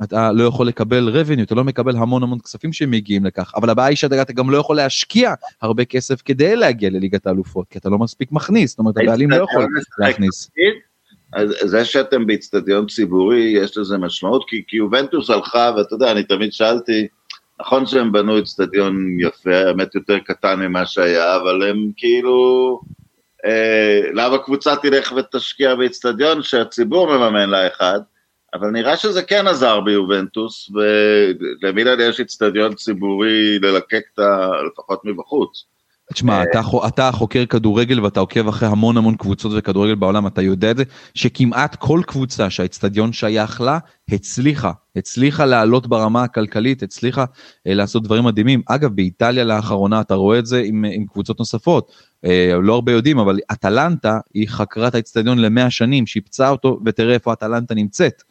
אתה 0.04 0.32
לא 0.32 0.44
יכול 0.44 0.68
לקבל 0.68 1.22
revenue, 1.22 1.44
אתה 1.44 1.56
לא 1.56 1.64
מקבל 1.64 1.98
המון 1.98 2.24
המון 2.24 2.40
כספים 2.40 2.74
שמגיעים 2.74 3.26
לכך, 3.26 3.52
אבל 3.56 3.70
הבעיה 3.70 3.88
היא 3.90 3.98
שאתה 3.98 4.34
גם 4.34 4.50
לא 4.50 4.58
יכול 4.58 4.76
להשקיע 4.76 5.34
הרבה 5.62 5.86
כסף 5.86 6.22
כדי 6.26 6.56
להגיע 6.56 6.90
לליגת 6.90 7.28
האלופות, 7.28 7.68
כי 7.70 7.78
אתה 7.78 7.90
לא 7.90 7.98
מספיק 7.98 8.32
מכניס, 8.32 8.70
זאת 8.70 8.80
אומרת 8.80 8.98
הבעלים 8.98 9.30
לא 9.30 9.36
יכול 9.36 9.68
להכניס. 10.00 10.50
אז 11.34 11.56
זה 11.66 11.86
שאתם 11.86 12.28
באיצטדיון 12.28 12.88
ציבורי, 12.88 13.42
יש 13.42 13.78
לזה 13.78 13.98
משמעות, 13.98 14.44
כי, 14.48 14.64
כי 14.68 14.78
יובנטוס 14.78 15.30
הלכה, 15.30 15.72
ואתה 15.78 15.96
יודע, 15.96 16.12
אני 16.12 16.24
תמיד 16.24 16.54
שאלתי, 16.54 17.08
נכון 17.62 17.86
שהם 17.86 18.12
בנו 18.12 18.38
איצטדיון 18.38 19.20
יפה, 19.20 19.56
האמת 19.56 19.96
יותר 19.96 20.20
קטן 20.20 20.60
ממה 20.60 20.86
שהיה, 20.86 21.36
אבל 21.36 21.70
הם 21.70 21.92
כאילו, 21.98 22.82
אה, 23.46 24.02
למה 24.14 24.38
קבוצה 24.38 24.76
תלך 24.76 25.14
ותשקיע 25.18 25.76
באיצטדיון 25.76 26.44
שהציבור 26.44 27.08
מממן 27.18 27.50
לה 27.50 27.68
אחד, 27.68 28.00
אבל 28.54 28.70
נראה 28.70 28.98
שזה 28.98 29.24
כן 29.24 29.48
עזר 29.48 29.80
ביובנטוס, 29.80 30.72
ולמילן 31.62 32.00
יש 32.00 32.20
איצטדיון 32.20 32.76
ציבורי 32.76 33.60
ללקק 33.60 34.04
את 34.14 34.20
ה... 34.20 34.50
לפחות 34.68 35.06
מבחוץ. 35.06 35.66
תשמע, 36.14 36.34
אה, 36.34 36.44
אתה, 36.44 36.62
אתה 36.88 37.12
חוקר 37.12 37.46
כדורגל 37.46 38.00
ואתה 38.00 38.20
עוקב 38.20 38.48
אחרי 38.48 38.70
המון 38.70 38.98
המון 38.98 39.16
קבוצות 39.16 39.52
וכדורגל 39.56 39.96
בעולם, 39.96 40.28
אתה 40.28 40.42
יודע 40.42 40.72
את 40.72 40.78
זה, 40.78 40.84
שכמעט 41.14 41.76
כל 41.76 42.02
קבוצה 42.08 42.50
שהאצטדיון 42.50 43.14
שייך 43.14 43.62
לה, 43.62 43.78
הצליחה, 44.10 44.72
הצליחה 44.96 45.46
לעלות 45.46 45.88
ברמה 45.88 46.24
הכלכלית, 46.24 46.84
הצליחה 46.84 47.26
אה, 47.68 47.74
לעשות 47.74 48.04
דברים 48.04 48.24
מדהימים. 48.24 48.62
אגב, 48.66 48.96
באיטליה 48.96 49.44
לאחרונה 49.44 50.02
אתה 50.02 50.16
רואה 50.16 50.40
את 50.40 50.46
זה 50.46 50.62
עם, 50.66 50.86
עם 50.94 51.06
קבוצות 51.06 51.40
נוספות, 51.40 51.92
אה, 52.26 52.54
לא 52.62 52.74
הרבה 52.74 52.92
יודעים, 52.92 53.20
אבל 53.20 53.40
אטלנטה 53.52 54.20
היא 54.34 54.50
חקרה 54.50 54.88
את 54.88 54.96
האצטדיון 54.96 55.38
למאה 55.38 55.70
שנים, 55.70 56.06
שיפצה 56.06 56.50
אותו, 56.50 56.80
ותראה 56.86 57.14
איפה 57.14 57.34
אטלנטה 57.34 57.76
נמצאת. 57.76 58.24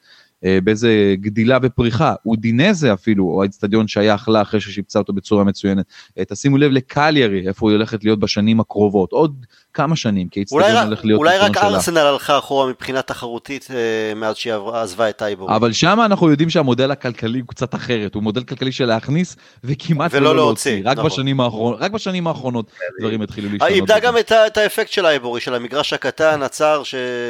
אה, 0.44 0.58
באיזה 0.64 1.14
גדילה 1.20 1.58
ופריחה, 1.62 2.14
אודינזה 2.26 2.92
אפילו, 2.92 3.24
או 3.24 3.42
האצטדיון 3.42 3.88
שייך 3.88 4.28
לה 4.28 4.42
אחרי 4.42 4.60
ששיפצה 4.60 4.98
אותו 4.98 5.12
בצורה 5.12 5.44
מצוינת. 5.44 5.84
אה, 6.18 6.24
תשימו 6.24 6.58
לב 6.58 6.70
לקליירי, 6.70 7.48
איפה 7.48 7.66
הוא 7.66 7.72
הולכת 7.72 8.04
להיות 8.04 8.20
בשנים 8.20 8.60
הקרובות, 8.60 9.12
עוד 9.12 9.46
כמה 9.74 9.96
שנים, 9.96 10.28
כי 10.28 10.40
האצטדיון 10.40 10.86
הולך 10.86 11.04
להיות... 11.04 11.18
אולי 11.18 11.38
רק 11.38 11.56
ארסנל 11.56 11.98
הלכה 11.98 12.38
אחורה 12.38 12.70
מבחינה 12.70 13.02
תחרותית 13.02 13.68
אה, 13.70 14.14
מאז 14.14 14.36
שהיא 14.36 14.54
עזבה 14.72 15.08
את 15.08 15.22
אייבור. 15.22 15.56
אבל 15.56 15.72
שם 15.72 16.00
אנחנו 16.04 16.30
יודעים 16.30 16.50
שהמודל 16.50 16.90
הכלכלי 16.90 17.40
הוא 17.40 17.48
קצת 17.48 17.74
אחרת, 17.74 18.14
הוא 18.14 18.22
מודל 18.22 18.42
כלכלי 18.42 18.72
של 18.72 18.86
להכניס 18.86 19.36
וכמעט 19.64 20.10
ולא 20.14 20.36
להוציא. 20.36 20.82
רק, 20.84 20.98
נכון. 20.98 21.10
בשנים 21.10 21.40
האחרונות, 21.40 21.80
רק 21.80 21.90
בשנים 21.90 22.26
האחרונות 22.26 22.70
דברים 23.00 23.22
התחילו 23.22 23.48
להשתנות. 23.48 23.70
איבדה 23.70 23.98
גם 23.98 24.18
את, 24.18 24.32
את 24.32 24.56
האפקט 24.56 24.92
של 24.92 25.06
האייבורי, 25.06 25.40
של 25.40 25.54
המגרש 25.54 25.92
הקטן, 25.92 26.42
הצר, 26.42 26.82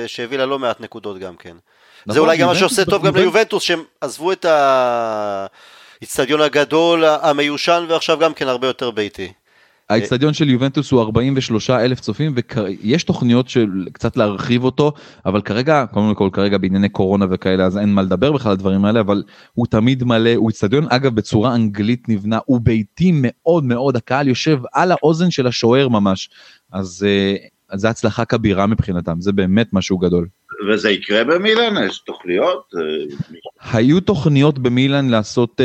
שהביא 0.07 0.39
לה 0.39 0.47
לא 0.47 0.59
מעט 0.59 0.81
נקודות 0.81 1.19
גם 1.19 1.37
כן. 1.37 1.57
נכון, 2.11 2.15
זה 2.15 2.21
אולי 2.21 2.39
גם 2.39 2.49
מה 2.49 2.55
שעושה 2.55 2.85
טוב 2.85 3.07
גם 3.07 3.17
ליובנטוס, 3.17 3.63
שהם 3.63 3.83
עזבו 4.01 4.33
את 4.33 4.47
האיצטדיון 6.01 6.41
הגדול, 6.41 7.05
המיושן, 7.05 7.85
ועכשיו 7.89 8.19
גם 8.19 8.35
כן 8.35 8.49
הרבה 8.49 8.67
יותר 8.67 8.91
ביתי. 8.91 9.33
האיצטדיון 9.91 10.35
של 10.35 10.51
יובנטוס 10.51 10.91
הוא 10.91 11.01
43 11.01 11.71
אלף 11.71 12.01
צופים 12.01 12.35
ויש 12.37 13.05
תוכניות 13.05 13.49
של 13.49 13.87
קצת 13.93 14.17
להרחיב 14.17 14.65
אותו 14.65 14.93
אבל 15.27 15.41
כרגע 15.41 15.85
קודם 15.93 16.15
כל 16.15 16.29
כרגע 16.33 16.59
בענייני 16.59 16.89
קורונה 16.89 17.27
וכאלה 17.31 17.65
אז 17.65 17.79
אין 17.79 17.95
מה 17.95 18.03
לדבר 18.03 18.33
בכלל 18.33 18.51
על 18.51 18.53
הדברים 18.53 18.85
האלה 18.85 19.01
אבל 19.01 19.23
הוא 19.55 19.67
תמיד 19.67 20.05
מלא 20.05 20.35
הוא 20.35 20.49
איצטדיון 20.49 20.87
אגב 20.91 21.15
בצורה 21.15 21.55
אנגלית 21.55 22.09
נבנה 22.09 22.39
הוא 22.45 22.61
ביתי 22.61 23.11
מאוד 23.15 23.65
מאוד 23.65 23.97
הקהל 23.97 24.29
יושב 24.29 24.59
על 24.73 24.93
האוזן 24.93 25.31
של 25.31 25.47
השוער 25.47 25.89
ממש 25.89 26.31
אז, 26.73 27.07
אה, 27.09 27.35
אז 27.43 27.47
זה 27.75 27.91
הצלחה 27.91 28.25
כבירה 28.25 28.67
מבחינתם 28.67 29.21
זה 29.21 29.33
באמת 29.33 29.69
משהו 29.73 29.99
גדול. 29.99 30.27
וזה 30.69 30.91
יקרה 30.91 31.25
במילאן? 31.25 31.87
יש 31.89 31.99
תוכניות? 31.99 32.71
היו 33.73 34.01
תוכניות 34.01 34.59
במילאן 34.59 35.09
לעשות 35.09 35.61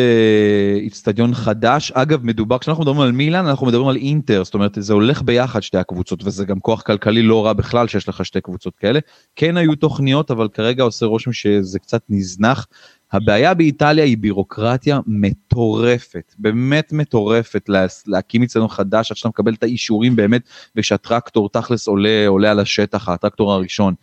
איצטדיון 0.75 1.29
אה, 1.29 1.35
חדש. 1.35 1.91
אגב, 1.91 2.25
מדובר, 2.25 2.57
כשאנחנו 2.57 2.83
מדברים 2.83 3.01
על 3.01 3.11
מילאן, 3.11 3.47
אנחנו 3.47 3.67
מדברים 3.67 3.87
על 3.87 3.95
אינטר, 3.95 4.43
זאת 4.43 4.53
אומרת, 4.53 4.77
זה 4.79 4.93
הולך 4.93 5.21
ביחד 5.21 5.59
שתי 5.59 5.77
הקבוצות, 5.77 6.23
וזה 6.23 6.45
גם 6.45 6.59
כוח 6.59 6.81
כלכלי 6.81 7.21
לא 7.21 7.45
רע 7.45 7.53
בכלל 7.53 7.87
שיש 7.87 8.09
לך 8.09 8.25
שתי 8.25 8.41
קבוצות 8.41 8.75
כאלה. 8.75 8.99
כן 9.35 9.57
היו 9.57 9.75
תוכניות, 9.75 10.31
אבל 10.31 10.47
כרגע 10.47 10.83
עושה 10.83 11.05
רושם 11.05 11.33
שזה 11.33 11.79
קצת 11.79 12.01
נזנח. 12.09 12.67
הבעיה 13.11 13.53
באיטליה 13.53 14.05
היא 14.05 14.17
בירוקרטיה 14.17 14.99
מטורפת, 15.07 16.33
באמת 16.37 16.93
מטורפת 16.93 17.69
לה, 17.69 17.85
להקים 18.07 18.43
אצלנו 18.43 18.67
חדש 18.67 19.11
עד 19.11 19.17
שאתה 19.17 19.29
מקבל 19.29 19.53
את 19.53 19.63
האישורים 19.63 20.15
באמת 20.15 20.41
ושהטרקטור 20.75 21.49
תכלס 21.49 21.87
עולה, 21.87 22.27
עולה 22.27 22.51
על 22.51 22.59
השטח, 22.59 23.09
הטרקטור 23.09 23.53
הראשון. 23.53 23.93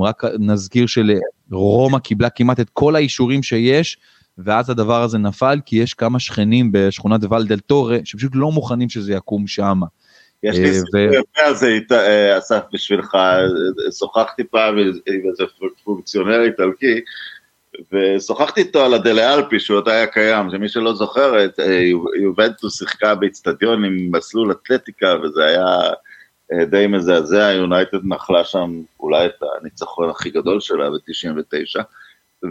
רק 0.00 0.22
נזכיר 0.38 0.86
שלרומא 0.86 1.98
קיבלה 1.98 2.30
כמעט 2.30 2.60
את 2.60 2.70
כל 2.70 2.96
האישורים 2.96 3.42
שיש, 3.42 3.98
ואז 4.38 4.70
הדבר 4.70 5.02
הזה 5.02 5.18
נפל 5.18 5.58
כי 5.66 5.76
יש 5.76 5.94
כמה 5.94 6.20
שכנים 6.20 6.72
בשכונת 6.72 7.20
ולדל 7.30 7.58
טורה 7.58 7.98
שפשוט 8.04 8.32
לא 8.34 8.52
מוכנים 8.52 8.88
שזה 8.88 9.12
יקום 9.12 9.46
שם. 9.46 9.80
יש 10.42 10.56
לי 10.56 10.68
אה, 10.68 10.74
סיפור 10.74 11.00
יפה 11.00 11.46
על 11.46 11.54
זה, 11.54 11.78
אה, 11.92 12.38
אסף, 12.38 12.60
בשבילך, 12.72 13.16
שוחחתי 13.98 14.44
פעם 14.44 14.78
עם 14.78 14.90
איזה 15.30 15.44
פונקציונר 15.84 16.42
איטלקי, 16.42 17.00
ושוחחתי 17.92 18.60
איתו 18.60 18.84
על 18.84 18.94
הדלה 18.94 19.34
אלפי 19.34 19.60
שהוא 19.60 19.76
עוד 19.76 19.88
היה 19.88 20.06
קיים, 20.06 20.50
שמי 20.50 20.68
שלא 20.68 20.94
זוכר, 20.94 21.38
אה, 21.38 21.82
יובנטוס 22.20 22.78
שיחקה 22.78 23.14
באיצטדיון 23.14 23.84
עם 23.84 24.08
מסלול 24.12 24.52
אתלטיקה 24.52 25.14
וזה 25.22 25.44
היה 25.44 25.66
אה, 26.52 26.64
די 26.64 26.86
מזעזע, 26.86 27.52
יונייטד 27.52 27.98
נחלה 28.04 28.44
שם 28.44 28.82
אולי 29.00 29.26
את 29.26 29.42
הניצחון 29.60 30.10
הכי 30.10 30.30
גדול 30.30 30.60
שלה 30.60 30.90
ב-99, 30.90 31.82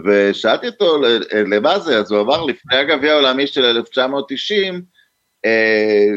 ושאלתי 0.04 0.66
אותו 0.66 1.02
למה 1.46 1.78
זה, 1.78 1.98
אז 1.98 2.12
הוא 2.12 2.20
אמר 2.20 2.44
לפני 2.44 2.76
הגביע 2.76 3.12
העולמי 3.12 3.46
של 3.46 3.64
1990, 3.64 4.82
אה, 5.44 6.12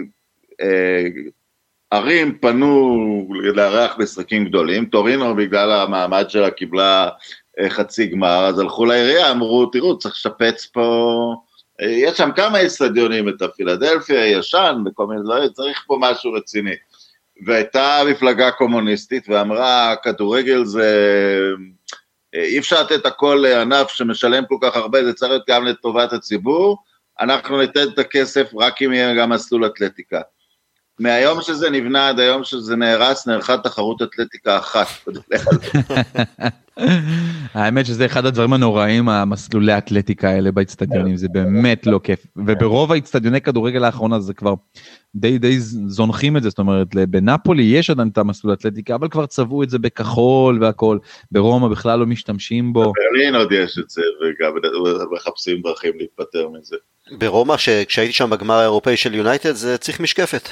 ערים 1.91 2.37
פנו 2.37 3.27
לארח 3.53 3.97
משחקים 3.99 4.45
גדולים, 4.45 4.85
טורינו 4.85 5.35
בגלל 5.35 5.71
המעמד 5.71 6.25
שלה 6.29 6.51
קיבלה 6.51 7.09
חצי 7.69 8.07
גמר, 8.07 8.45
אז 8.45 8.59
הלכו 8.59 8.85
לעירייה, 8.85 9.31
אמרו, 9.31 9.65
תראו, 9.65 9.97
צריך 9.97 10.15
לשפץ 10.15 10.65
פה, 10.65 11.35
יש 11.81 12.17
שם 12.17 12.29
כמה 12.35 12.65
אצטדיונים, 12.65 13.29
את 13.29 13.41
הפילדלפיה 13.41 14.23
הישן 14.23 14.83
וכל 14.85 15.07
מיני 15.07 15.21
דברים, 15.23 15.49
צריך 15.49 15.83
פה 15.87 15.97
משהו 15.99 16.33
רציני. 16.33 16.75
והייתה 17.45 18.01
מפלגה 18.09 18.51
קומוניסטית 18.51 19.29
ואמרה, 19.29 19.95
כדורגל 20.03 20.65
זה, 20.65 20.89
אי 22.33 22.59
אפשר 22.59 22.81
לתת 22.81 23.05
הכל 23.05 23.39
לענף 23.41 23.89
שמשלם 23.89 24.43
כל 24.45 24.57
כך 24.61 24.75
הרבה, 24.75 25.03
זה 25.03 25.13
צריך 25.13 25.31
להיות 25.31 25.49
גם 25.49 25.65
לטובת 25.65 26.13
הציבור, 26.13 26.77
אנחנו 27.19 27.57
ניתן 27.57 27.87
את 27.93 27.99
הכסף 27.99 28.51
רק 28.55 28.81
אם 28.81 28.93
יהיה 28.93 29.15
גם 29.15 29.29
מסלול 29.29 29.65
אתלטיקה. 29.65 30.21
מהיום 30.99 31.41
שזה 31.41 31.69
נבנה 31.69 32.09
עד 32.09 32.19
היום 32.19 32.43
שזה 32.43 32.75
נהרס, 32.75 33.27
נערכה 33.27 33.57
תחרות 33.57 34.01
אתלטיקה 34.01 34.57
אחת. 34.57 34.87
האמת 37.53 37.85
שזה 37.85 38.05
אחד 38.05 38.25
הדברים 38.25 38.53
הנוראים, 38.53 39.09
המסלולי 39.09 39.71
האתלטיקה 39.71 40.29
האלה 40.29 40.51
באצטדיונים, 40.51 41.17
זה 41.17 41.27
באמת 41.31 41.87
לא 41.87 41.99
כיף. 42.03 42.25
וברוב 42.35 42.91
האצטדיוני 42.91 43.41
כדורגל 43.41 43.83
האחרונה 43.83 44.19
זה 44.19 44.33
כבר 44.33 44.53
די 45.15 45.37
די 45.37 45.59
זונחים 45.87 46.37
את 46.37 46.43
זה, 46.43 46.49
זאת 46.49 46.59
אומרת, 46.59 46.87
בנפולי 46.95 47.63
יש 47.63 47.89
עדיין 47.89 48.07
את 48.07 48.17
המסלול 48.17 48.51
האתלטיקה, 48.51 48.95
אבל 48.95 49.07
כבר 49.07 49.25
צבעו 49.25 49.63
את 49.63 49.69
זה 49.69 49.79
בכחול 49.79 50.63
והכל, 50.63 50.97
ברומא 51.31 51.67
בכלל 51.67 51.99
לא 51.99 52.05
משתמשים 52.05 52.73
בו. 52.73 52.81
בברלין 52.81 53.35
עוד 53.35 53.51
יש 53.51 53.79
את 53.79 53.89
זה, 53.89 54.01
וגם 54.21 54.53
מחפשים 55.11 55.61
דרכים 55.61 55.91
להיפטר 55.97 56.49
מזה. 56.49 56.75
ברומא, 57.11 57.55
כשהייתי 57.87 58.13
שם 58.13 58.29
בגמר 58.29 58.55
האירופאי 58.55 58.97
של 58.97 59.15
יונייטד, 59.15 59.51
זה 59.51 59.77
צריך 59.77 59.99
משקפת. 59.99 60.49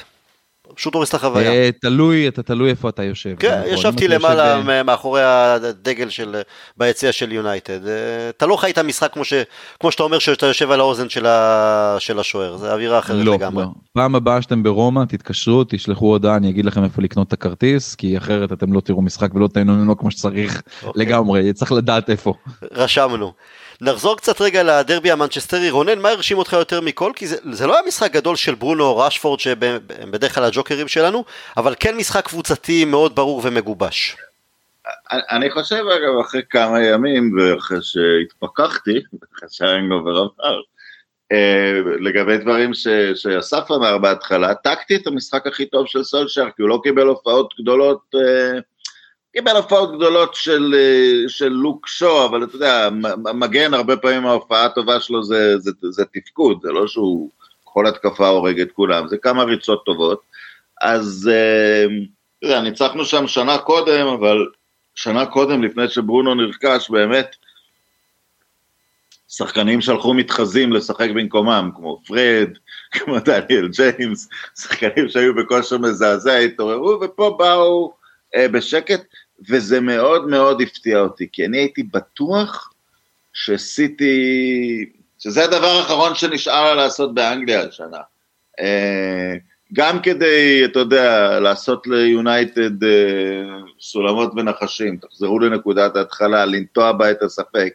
פשוט 0.75 0.93
הורס 0.93 1.09
את 1.09 1.13
החוויה. 1.13 1.51
אה, 1.51 1.69
תלוי, 1.81 2.27
אתה 2.27 2.43
תלוי 2.43 2.69
איפה 2.69 2.89
אתה 2.89 3.03
יושב. 3.03 3.35
כן, 3.39 3.59
נכון, 3.59 3.73
ישבתי 3.73 4.07
למעלה 4.07 4.55
יושב... 4.57 4.81
מאחורי 4.81 5.21
הדגל 5.23 6.09
של, 6.09 6.41
ביציע 6.77 7.11
של 7.11 7.31
יונייטד. 7.31 7.87
אה, 7.87 8.29
אתה 8.29 8.45
לא 8.45 8.55
חי 8.55 8.71
את 8.71 8.77
המשחק 8.77 9.13
כמו, 9.13 9.25
ש, 9.25 9.33
כמו 9.79 9.91
שאתה 9.91 10.03
אומר 10.03 10.19
שאתה 10.19 10.45
יושב 10.45 10.71
על 10.71 10.79
האוזן 10.79 11.09
של, 11.09 11.25
ה, 11.25 11.95
של 11.99 12.19
השוער, 12.19 12.57
זה 12.57 12.73
אווירה 12.73 12.99
אחרת 12.99 13.25
לא, 13.25 13.33
לגמרי. 13.33 13.63
לא. 13.63 13.69
פעם 13.93 14.15
הבאה 14.15 14.41
שאתם 14.41 14.63
ברומא, 14.63 15.03
תתקשרו, 15.07 15.63
תשלחו 15.69 16.05
הודעה, 16.05 16.35
אני 16.35 16.49
אגיד 16.49 16.65
לכם 16.65 16.83
איפה 16.83 17.01
לקנות 17.01 17.27
את 17.27 17.33
הכרטיס, 17.33 17.95
כי 17.95 18.17
אחרת 18.17 18.51
אתם 18.51 18.73
לא 18.73 18.79
תראו 18.81 19.01
משחק 19.01 19.35
ולא 19.35 19.47
תהנו 19.47 19.97
כמו 19.97 20.11
שצריך 20.11 20.61
אוקיי. 20.83 21.05
לגמרי, 21.05 21.53
צריך 21.53 21.71
לדעת 21.71 22.09
איפה. 22.09 22.33
רשמנו. 22.71 23.31
נחזור 23.81 24.17
קצת 24.17 24.41
רגע 24.41 24.63
לדרבי 24.63 25.11
המנצ'סטרי, 25.11 25.69
רונן, 25.69 25.99
מה 25.99 26.09
הרשים 26.09 26.37
אותך 26.37 26.53
יותר 26.53 26.81
מכל? 26.81 27.11
כי 27.15 27.27
זה, 27.27 27.35
זה 27.51 27.67
לא 27.67 27.73
היה 27.73 27.87
משחק 27.87 28.11
גדול 28.11 28.35
של 28.35 28.55
ברונו 28.55 28.83
או 28.83 28.97
ראשפורד, 28.97 29.39
שהם 29.39 29.59
בדרך 30.11 30.35
כלל 30.35 30.43
הג'וקרים 30.43 30.87
שלנו, 30.87 31.23
אבל 31.57 31.75
כן 31.79 31.97
משחק 31.97 32.25
קבוצתי 32.25 32.85
מאוד 32.85 33.15
ברור 33.15 33.41
ומגובש. 33.43 34.17
אני 35.11 35.51
חושב, 35.51 35.75
אגב, 35.75 36.19
אחרי 36.21 36.41
כמה 36.49 36.83
ימים, 36.83 37.37
ואחרי 37.37 37.77
שהתפכחתי, 37.81 39.01
אחרי 39.37 39.49
שהאנגובר 39.51 40.11
עבר, 40.11 40.61
אה, 41.31 41.79
לגבי 41.99 42.37
דברים 42.37 42.73
ש, 42.73 42.87
שאסף 43.15 43.71
אמר 43.71 43.97
בהתחלה, 43.97 44.55
טקתי 44.55 44.95
את 44.95 45.07
המשחק 45.07 45.47
הכי 45.47 45.65
טוב 45.65 45.87
של 45.87 46.03
סולשר, 46.03 46.45
כי 46.55 46.61
הוא 46.61 46.69
לא 46.69 46.79
קיבל 46.83 47.07
הופעות 47.07 47.53
גדולות 47.61 48.01
אה, 48.15 48.59
קיבל 49.33 49.55
הופעות 49.55 49.95
גדולות 49.95 50.35
של, 50.35 50.75
אה, 50.77 51.29
של 51.29 51.49
לוק 51.49 51.87
שו, 51.87 52.25
אבל 52.25 52.43
אתה 52.43 52.55
יודע, 52.55 52.89
מגן 53.33 53.73
הרבה 53.73 53.97
פעמים 53.97 54.25
ההופעה 54.25 54.65
הטובה 54.65 54.99
שלו 54.99 55.23
זה, 55.23 55.59
זה, 55.59 55.71
זה 55.81 56.05
תפקוד, 56.05 56.59
זה 56.61 56.71
לא 56.71 56.87
שהוא 56.87 57.29
כל 57.63 57.87
התקפה 57.87 58.27
הורג 58.27 58.59
את 58.59 58.71
כולם, 58.71 59.07
זה 59.07 59.17
כמה 59.17 59.43
ריצות 59.43 59.85
טובות. 59.85 60.21
אז 60.81 61.29
אה, 61.33 62.61
ניצחנו 62.61 63.05
שם 63.05 63.27
שנה 63.27 63.57
קודם, 63.57 64.07
אבל 64.07 64.45
שנה 64.95 65.25
קודם, 65.25 65.63
לפני 65.63 65.89
שברונו 65.89 66.35
נרכש, 66.35 66.89
באמת, 66.89 67.35
שחקנים 69.29 69.81
שלחו 69.81 70.13
מתחזים 70.13 70.73
לשחק 70.73 71.09
במקומם, 71.09 71.71
כמו 71.75 72.01
פרד, 72.07 72.49
כמו 72.93 73.19
דניאל 73.19 73.67
ג'יימס, 73.67 74.29
שחקנים 74.59 75.09
שהיו 75.09 75.35
בכושר 75.35 75.77
מזעזע, 75.77 76.35
התעוררו, 76.35 76.99
ופה 77.01 77.35
באו 77.39 77.93
אה, 78.35 78.47
בשקט. 78.47 79.01
וזה 79.49 79.81
מאוד 79.81 80.27
מאוד 80.27 80.61
הפתיע 80.61 80.99
אותי, 80.99 81.27
כי 81.31 81.45
אני 81.45 81.57
הייתי 81.57 81.83
בטוח 81.83 82.73
שסיטי, 83.33 84.85
שזה 85.19 85.43
הדבר 85.43 85.67
האחרון 85.67 86.15
שנשאר 86.15 86.63
לה 86.63 86.75
לעשות 86.75 87.13
באנגליה 87.13 87.61
השנה. 87.61 87.97
אה, 88.59 89.33
גם 89.73 90.01
כדי, 90.01 90.65
אתה 90.65 90.79
יודע, 90.79 91.39
לעשות 91.39 91.87
ליונייטד 91.87 92.83
אה, 92.83 92.89
סולמות 93.79 94.31
ונחשים, 94.35 94.97
תחזרו 94.97 95.39
לנקודת 95.39 95.95
ההתחלה, 95.95 96.45
לנטוע 96.45 96.91
בה 96.91 97.11
את 97.11 97.21
הספק, 97.21 97.73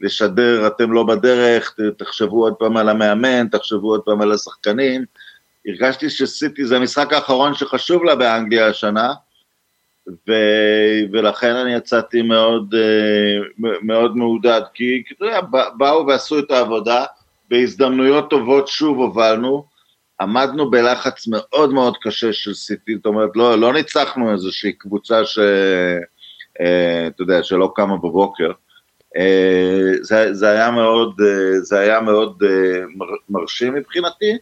לשדר 0.00 0.66
אתם 0.66 0.92
לא 0.92 1.02
בדרך, 1.02 1.76
תחשבו 1.98 2.44
עוד 2.44 2.54
פעם 2.54 2.76
על 2.76 2.88
המאמן, 2.88 3.48
תחשבו 3.48 3.90
עוד 3.90 4.00
פעם 4.00 4.22
על 4.22 4.32
השחקנים. 4.32 5.04
הרגשתי 5.66 6.10
שסיטי 6.10 6.66
זה 6.66 6.76
המשחק 6.76 7.12
האחרון 7.12 7.54
שחשוב 7.54 8.04
לה 8.04 8.14
באנגליה 8.14 8.66
השנה, 8.66 9.12
ו, 10.28 10.32
ולכן 11.12 11.56
אני 11.56 11.74
יצאתי 11.74 12.22
מאוד, 12.22 12.74
מאוד 13.58 14.16
מעודד, 14.16 14.60
כי 14.74 15.02
אתה 15.16 15.24
יודע, 15.24 15.40
באו 15.76 16.06
ועשו 16.06 16.38
את 16.38 16.50
העבודה, 16.50 17.04
בהזדמנויות 17.50 18.30
טובות 18.30 18.68
שוב 18.68 18.98
הובלנו, 18.98 19.64
עמדנו 20.20 20.70
בלחץ 20.70 21.26
מאוד 21.26 21.72
מאוד 21.72 21.96
קשה 22.02 22.32
של 22.32 22.54
סיטי, 22.54 22.96
זאת 22.96 23.06
אומרת, 23.06 23.30
לא, 23.34 23.58
לא 23.58 23.72
ניצחנו 23.72 24.32
איזושהי 24.32 24.72
קבוצה 24.72 25.24
ש... 25.24 25.38
אתה 27.06 27.22
יודע, 27.22 27.42
שלא 27.42 27.72
קמה 27.74 27.96
בבוקר. 27.96 28.50
זה, 30.00 30.34
זה 30.34 30.50
היה 30.50 30.70
מאוד, 30.70 31.20
זה 31.62 31.78
היה 31.78 32.00
מאוד 32.00 32.42
מרשים 33.30 33.74
מבחינתי. 33.74 34.38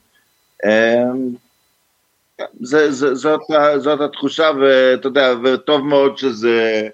זה, 2.60 2.92
זה, 2.92 3.14
זאת, 3.14 3.40
זאת 3.76 4.00
התחושה, 4.00 4.50
ואתה 4.60 5.08
יודע, 5.08 5.34
וטוב 5.44 5.80
מאוד 5.80 6.18
שזה, 6.18 6.88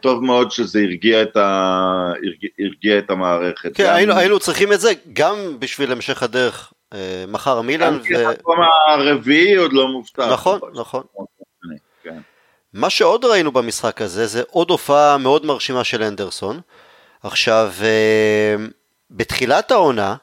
טוב 0.00 0.24
מאוד 0.24 0.50
שזה 0.50 0.78
הרגיע 0.78 1.22
את, 1.22 1.36
ה, 1.36 2.12
הרגיע, 2.24 2.50
הרגיע 2.58 2.98
את 2.98 3.10
המערכת. 3.10 3.76
כן, 3.76 3.84
גם... 3.84 3.94
היינו, 3.94 4.14
היינו 4.14 4.38
צריכים 4.38 4.72
את 4.72 4.80
זה 4.80 4.92
גם 5.12 5.36
בשביל 5.58 5.92
המשך 5.92 6.22
הדרך. 6.22 6.72
מחר 7.28 7.60
מילאן. 7.60 7.98
ו... 8.10 8.28
המקום 8.28 8.56
הרביעי 8.88 9.56
עוד 9.56 9.72
לא 9.72 9.88
מובטח. 9.88 10.28
נכון, 10.32 10.60
נכון. 10.74 11.02
כן. 12.02 12.18
מה 12.72 12.90
שעוד 12.90 13.24
ראינו 13.24 13.52
במשחק 13.52 14.02
הזה 14.02 14.26
זה 14.26 14.42
עוד 14.50 14.70
הופעה 14.70 15.18
מאוד 15.18 15.46
מרשימה 15.46 15.84
של 15.84 16.02
אנדרסון. 16.02 16.60
עכשיו, 17.22 17.72
בתחילת 19.10 19.70
העונה, 19.70 20.16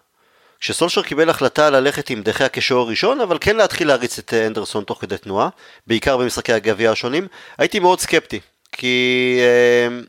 כשסולשר 0.60 1.02
קיבל 1.02 1.30
החלטה 1.30 1.70
ללכת 1.70 2.10
עם 2.10 2.22
דחיה 2.22 2.50
כשוער 2.50 2.88
ראשון, 2.88 3.22
אבל 3.22 3.38
כן 3.42 3.56
להתחיל 3.56 3.88
להריץ 3.88 4.20
את 4.20 4.34
אנדרסון 4.34 4.84
תוך 4.84 5.02
כדי 5.02 5.18
תנועה, 5.18 5.50
בעיקר 5.88 6.18
במשחקי 6.18 6.54
הגביע 6.54 6.92
השונים, 6.92 7.28
הייתי 7.58 7.80
מאוד 7.80 8.00
סקפטי, 8.00 8.40
כי 8.72 9.38
אה, 9.42 10.00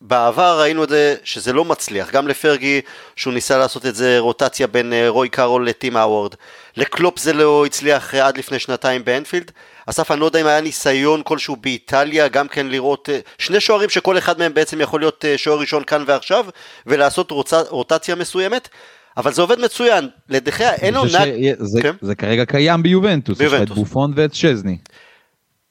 בעבר 0.00 0.60
ראינו 0.60 0.84
את 0.84 0.88
זה 0.88 1.16
שזה 1.24 1.52
לא 1.52 1.64
מצליח, 1.64 2.10
גם 2.10 2.28
לפרגי 2.28 2.80
שהוא 3.16 3.34
ניסה 3.34 3.58
לעשות 3.58 3.86
את 3.86 3.94
זה 3.94 4.18
רוטציה 4.18 4.66
בין 4.66 4.92
אה, 4.92 5.08
רוי 5.08 5.28
קארול 5.28 5.68
לטים 5.68 5.96
האוורד, 5.96 6.34
לקלופ 6.76 7.18
זה 7.18 7.32
לא 7.32 7.66
הצליח 7.66 8.14
אה, 8.14 8.26
עד 8.26 8.38
לפני 8.38 8.58
שנתיים 8.58 9.04
באנפילד, 9.04 9.50
אסף 9.86 10.10
אני 10.10 10.20
לא 10.20 10.26
יודע 10.26 10.40
אם 10.40 10.46
היה 10.46 10.60
ניסיון 10.60 11.22
כלשהו 11.24 11.56
באיטליה 11.56 12.28
גם 12.28 12.48
כן 12.48 12.66
לראות 12.66 13.08
אה, 13.08 13.18
שני 13.38 13.60
שוערים 13.60 13.88
שכל 13.88 14.18
אחד 14.18 14.38
מהם 14.38 14.54
בעצם 14.54 14.80
יכול 14.80 15.00
להיות 15.00 15.24
אה, 15.24 15.38
שוער 15.38 15.58
ראשון 15.58 15.84
כאן 15.84 16.04
ועכשיו 16.06 16.46
ולעשות 16.86 17.30
רוצ... 17.30 17.52
רוטציה 17.52 18.14
מסוימת 18.14 18.68
אבל 19.16 19.32
זה 19.32 19.42
עובד 19.42 19.58
מצוין, 19.60 20.08
לדחיה 20.28 20.74
אין 20.74 20.96
עונה... 20.96 21.18
זה, 21.58 21.82
כן? 21.82 21.94
זה 22.00 22.14
כרגע 22.14 22.44
קיים 22.44 22.82
ביובנטוס, 22.82 23.40
יש 23.40 23.52
לך 23.52 23.62
את 23.62 23.70
בופון 23.70 24.12
ואת 24.16 24.34
שזני. 24.34 24.78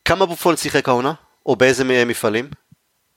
כמה 0.06 0.26
בופון 0.26 0.56
שיחק 0.56 0.90
העונה? 0.90 1.14
או 1.46 1.56
באיזה 1.56 2.06
מפעלים? 2.06 2.50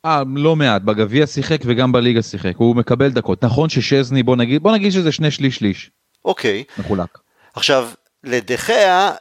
אה, 0.05 0.23
לא 0.37 0.57
מעט, 0.57 0.83
בגביע 0.83 1.27
שיחק 1.27 1.61
וגם 1.65 1.93
בליגה 1.93 2.23
שיחק, 2.23 2.57
הוא 2.57 2.77
מקבל 2.77 3.11
דקות. 3.11 3.45
נכון 3.45 3.69
ששזני, 3.69 4.23
בוא 4.23 4.37
נגיד, 4.37 4.63
בוא 4.63 4.73
נגיד 4.73 4.93
שזה 4.93 5.13
שני 5.13 5.31
שליש 5.31 5.57
שליש. 5.57 5.91
אוקיי. 6.25 6.65
מחולק. 6.79 7.19
עכשיו, 7.55 7.89
לדחיה 8.25 9.13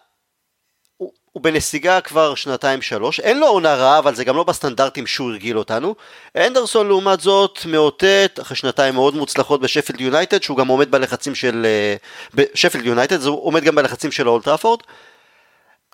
הוא 1.37 1.43
בנסיגה 1.43 2.01
כבר 2.01 2.35
שנתיים 2.35 2.81
שלוש, 2.81 3.19
אין 3.19 3.39
לו 3.39 3.47
עונה 3.47 3.75
רעה 3.75 3.99
אבל 3.99 4.15
זה 4.15 4.23
גם 4.23 4.35
לא 4.35 4.43
בסטנדרטים 4.43 5.07
שהוא 5.07 5.29
הרגיל 5.31 5.57
אותנו. 5.57 5.95
אנדרסון 6.37 6.87
לעומת 6.87 7.19
זאת 7.19 7.59
מאותת 7.65 8.39
אחרי 8.41 8.57
שנתיים 8.57 8.93
מאוד 8.93 9.15
מוצלחות 9.15 9.61
בשפילד 9.61 10.01
יונייטד 10.01 10.43
שהוא 10.43 10.57
גם 10.57 10.67
עומד 10.67 10.91
בלחצים 10.91 11.35
של... 11.35 11.65
אה, 11.65 11.95
בשפילד 12.33 12.85
יונייטד 12.85 13.19
זה 13.19 13.29
עומד 13.29 13.63
גם 13.63 13.75
בלחצים 13.75 14.11
של 14.11 14.29
אולטראפורד. 14.29 14.79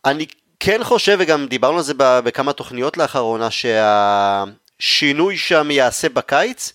אני 0.05 0.25
כן 0.59 0.83
חושב 0.83 1.17
וגם 1.19 1.47
דיברנו 1.47 1.77
על 1.77 1.83
זה 1.83 1.93
בכמה 1.97 2.53
תוכניות 2.53 2.97
לאחרונה 2.97 3.47
שהשינוי 3.51 5.37
שם 5.37 5.71
יעשה 5.71 6.09
בקיץ 6.09 6.73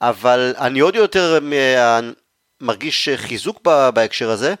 אבל 0.00 0.54
אני 0.58 0.80
עוד 0.80 0.94
יותר 0.94 1.38
אה, 1.52 2.00
מרגיש 2.60 3.08
חיזוק 3.16 3.60
בהקשר 3.94 4.30
הזה. 4.30 4.54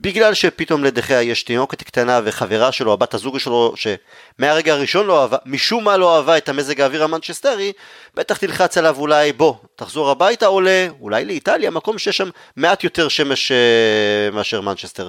בגלל 0.00 0.34
שפתאום 0.34 0.84
לדחיה 0.84 1.22
יש 1.22 1.42
תינוקת 1.42 1.82
קטנה 1.82 2.20
וחברה 2.24 2.72
שלו, 2.72 2.92
הבת 2.92 3.14
הזוג 3.14 3.38
שלו, 3.38 3.74
שמהרגע 3.76 4.72
הראשון 4.72 5.06
לא 5.06 5.22
אהבה, 5.22 5.36
משום 5.46 5.84
מה 5.84 5.96
לא 5.96 6.16
אהבה 6.16 6.38
את 6.38 6.48
המזג 6.48 6.80
האוויר 6.80 7.04
המנצ'סטרי, 7.04 7.72
בטח 8.14 8.36
תלחץ 8.36 8.78
עליו 8.78 8.96
אולי 8.98 9.32
בוא, 9.32 9.54
תחזור 9.76 10.10
הביתה 10.10 10.46
עולה, 10.46 10.88
אולי 11.00 11.24
לאיטליה, 11.24 11.70
מקום 11.70 11.98
שיש 11.98 12.16
שם 12.16 12.28
מעט 12.56 12.84
יותר 12.84 13.08
שמש 13.08 13.52
uh, 13.52 14.34
מאשר 14.34 14.60
מנצ'סטר. 14.60 15.08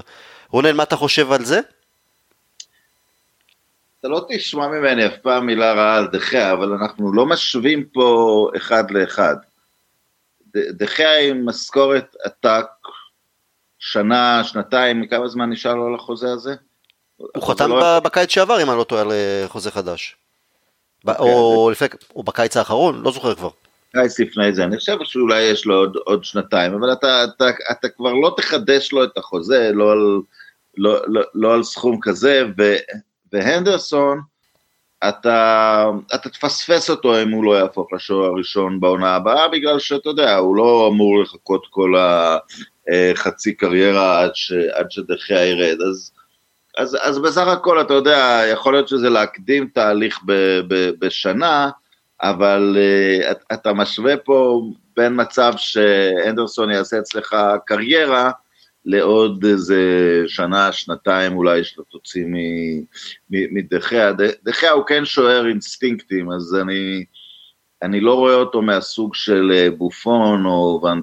רונן, 0.49 0.75
מה 0.75 0.83
אתה 0.83 0.95
חושב 0.95 1.31
על 1.31 1.45
זה? 1.45 1.59
אתה 3.99 4.07
לא 4.07 4.25
תשמע 4.29 4.67
ממני 4.67 5.05
אף 5.05 5.17
פעם 5.21 5.45
מילה 5.45 5.73
רעה 5.73 5.97
על 5.97 6.07
דחיה, 6.07 6.51
אבל 6.51 6.73
אנחנו 6.73 7.13
לא 7.13 7.25
משווים 7.25 7.85
פה 7.93 8.49
אחד 8.57 8.91
לאחד. 8.91 9.35
דחיה 10.55 11.19
עם 11.19 11.45
משכורת 11.45 12.15
עתק, 12.23 12.65
שנה, 13.79 14.43
שנתיים, 14.43 15.07
כמה 15.07 15.27
זמן 15.27 15.49
נשאר 15.49 15.75
לו 15.75 15.87
על 15.87 15.95
החוזה 15.95 16.31
הזה? 16.31 16.55
הוא 17.17 17.43
חתם 17.43 17.69
לא... 17.69 17.99
בקיץ 17.99 18.31
שעבר, 18.31 18.63
אם 18.63 18.69
אני 18.69 18.77
לא 18.77 18.83
טועה, 18.83 19.01
על 19.01 19.11
אה, 19.11 19.43
חוזה 19.47 19.71
חדש. 19.71 20.15
Okay, 21.07 21.11
אוקיי, 21.11 21.33
או, 21.33 21.69
לפני, 21.71 21.87
או 22.15 22.23
בקיץ 22.23 22.57
האחרון, 22.57 23.01
לא 23.01 23.11
זוכר 23.11 23.35
כבר. 23.35 23.49
קיץ 23.93 24.19
לפני 24.19 24.53
זה, 24.53 24.63
אני 24.63 24.77
חושב 24.77 24.97
שאולי 25.03 25.41
יש 25.41 25.65
לו 25.65 25.75
עוד, 25.75 25.97
עוד 26.05 26.23
שנתיים, 26.23 26.73
אבל 26.73 26.93
אתה, 26.93 27.23
אתה, 27.23 27.45
אתה 27.71 27.89
כבר 27.89 28.13
לא 28.13 28.33
תחדש 28.37 28.91
לו 28.91 29.03
את 29.03 29.17
החוזה, 29.17 29.71
לא 29.73 29.91
על, 29.91 30.21
לא, 30.77 30.99
לא, 31.07 31.21
לא 31.33 31.53
על 31.53 31.63
סכום 31.63 31.99
כזה, 32.01 32.43
ו, 32.57 32.75
והנדרסון, 33.33 34.21
אתה, 35.09 35.85
אתה 36.15 36.29
תפספס 36.29 36.89
אותו 36.89 37.21
אם 37.21 37.29
הוא 37.29 37.43
לא 37.43 37.59
יהפוך 37.59 37.93
לשוער 37.93 38.25
הראשון 38.25 38.79
בעונה 38.79 39.15
הבאה, 39.15 39.47
בגלל 39.47 39.79
שאתה 39.79 40.09
יודע, 40.09 40.35
הוא 40.35 40.55
לא 40.55 40.89
אמור 40.91 41.21
לחכות 41.21 41.67
כל 41.69 41.95
ה... 41.95 42.37
אה, 42.89 43.11
חצי 43.15 43.53
קריירה 43.53 44.23
עד, 44.23 44.35
ש, 44.35 44.51
עד 44.51 44.91
שדחיה 44.91 45.45
ירד. 45.45 45.81
אז, 45.81 46.11
אז, 46.77 46.97
אז 47.01 47.19
בסך 47.19 47.47
הכל, 47.47 47.81
אתה 47.81 47.93
יודע, 47.93 48.41
יכול 48.51 48.73
להיות 48.73 48.87
שזה 48.87 49.09
להקדים 49.09 49.69
תהליך 49.73 50.19
ב, 50.25 50.33
ב, 50.67 50.89
בשנה, 50.99 51.69
אבל 52.21 52.77
uh, 52.77 53.35
אתה 53.53 53.73
משווה 53.73 54.17
פה 54.17 54.61
בין 54.97 55.21
מצב 55.21 55.53
שאנדרסון 55.57 56.71
יעשה 56.71 56.99
אצלך 56.99 57.35
קריירה, 57.65 58.31
לעוד 58.85 59.45
איזה 59.45 59.81
שנה, 60.27 60.71
שנתיים 60.71 61.37
אולי 61.37 61.63
שאתה 61.63 61.81
תוציא 61.91 62.25
מדחיה. 63.29 64.11
דחיה 64.43 64.71
הוא 64.71 64.85
כן 64.85 65.05
שוער 65.05 65.47
אינסטינקטים, 65.47 66.31
אז 66.31 66.55
אני, 66.61 67.05
אני 67.83 68.01
לא 68.01 68.13
רואה 68.13 68.33
אותו 68.33 68.61
מהסוג 68.61 69.15
של 69.15 69.51
אה, 69.55 69.71
בופון 69.77 70.45
או 70.45 70.81
ואן 70.83 71.01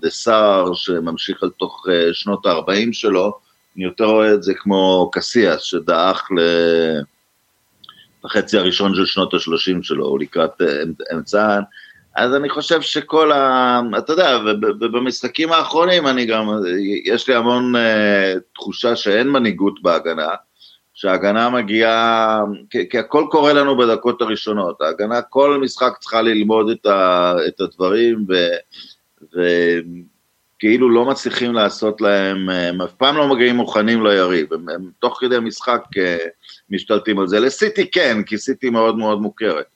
שממשיך 0.75 1.43
על 1.43 1.51
תוך 1.51 1.87
אה, 1.91 2.15
שנות 2.15 2.47
ה-40 2.47 2.93
שלו, 2.93 3.39
אני 3.77 3.85
יותר 3.85 4.05
רואה 4.05 4.35
את 4.35 4.43
זה 4.43 4.55
כמו 4.55 5.11
קסיאס 5.13 5.63
שדעך 5.63 6.29
לחצי 8.25 8.59
הראשון 8.59 8.95
של 8.95 9.07
שנות 9.07 9.35
ה-30 9.35 9.83
שלו, 9.83 10.07
או 10.07 10.19
לקראת 10.19 10.63
אה, 10.63 10.83
אמצען. 11.13 11.63
אז 12.17 12.35
אני 12.35 12.49
חושב 12.49 12.81
שכל 12.81 13.33
ה... 13.33 13.81
אתה 13.99 14.13
יודע, 14.13 14.39
ובמשחקים 14.81 15.53
האחרונים 15.53 16.07
אני 16.07 16.27
גם, 16.27 16.49
יש 17.05 17.29
לי 17.29 17.35
המון 17.35 17.73
תחושה 18.55 18.97
שאין 18.97 19.29
מנהיגות 19.29 19.83
בהגנה. 19.83 20.29
שההגנה 20.97 21.51
מגיעה, 21.51 22.41
כי, 22.71 22.89
כי 22.89 22.99
הכל 22.99 23.27
קורה 23.31 23.53
לנו 23.53 23.77
בדקות 23.77 24.23
הראשונות, 24.23 24.81
ההגנה 24.81 25.23
כל 25.23 25.61
משחק 25.63 25.93
צריכה 26.01 26.23
ללמוד 26.23 26.71
את, 26.71 26.87
ה, 26.87 27.35
את 27.49 27.61
הדברים 27.61 28.27
ו, 28.29 28.35
וכאילו 29.23 30.91
לא 30.91 31.05
מצליחים 31.05 31.55
לעשות 31.55 32.01
להם, 32.01 32.49
הם 32.49 32.83
אף 32.83 32.93
פעם 32.93 33.17
לא 33.17 33.29
מגיעים 33.29 33.57
מוכנים 33.57 34.07
ליריב, 34.07 34.53
הם, 34.53 34.69
הם 34.69 34.91
תוך 34.99 35.19
כדי 35.21 35.39
משחק 35.39 35.83
אה, 35.99 36.17
משתלטים 36.71 37.19
על 37.19 37.29
זה, 37.29 37.41
לסיטי 37.41 37.91
כן, 37.91 38.23
כי 38.23 38.39
סיטי 38.39 38.71
מאוד 38.71 38.97
מאוד 38.97 39.21
מוכרת. 39.21 39.76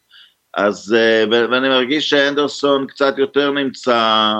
אז, 0.54 0.96
אה, 0.98 1.24
ואני 1.30 1.68
מרגיש 1.68 2.10
שאנדרסון 2.10 2.86
קצת 2.86 3.18
יותר 3.18 3.50
נמצא, 3.50 4.32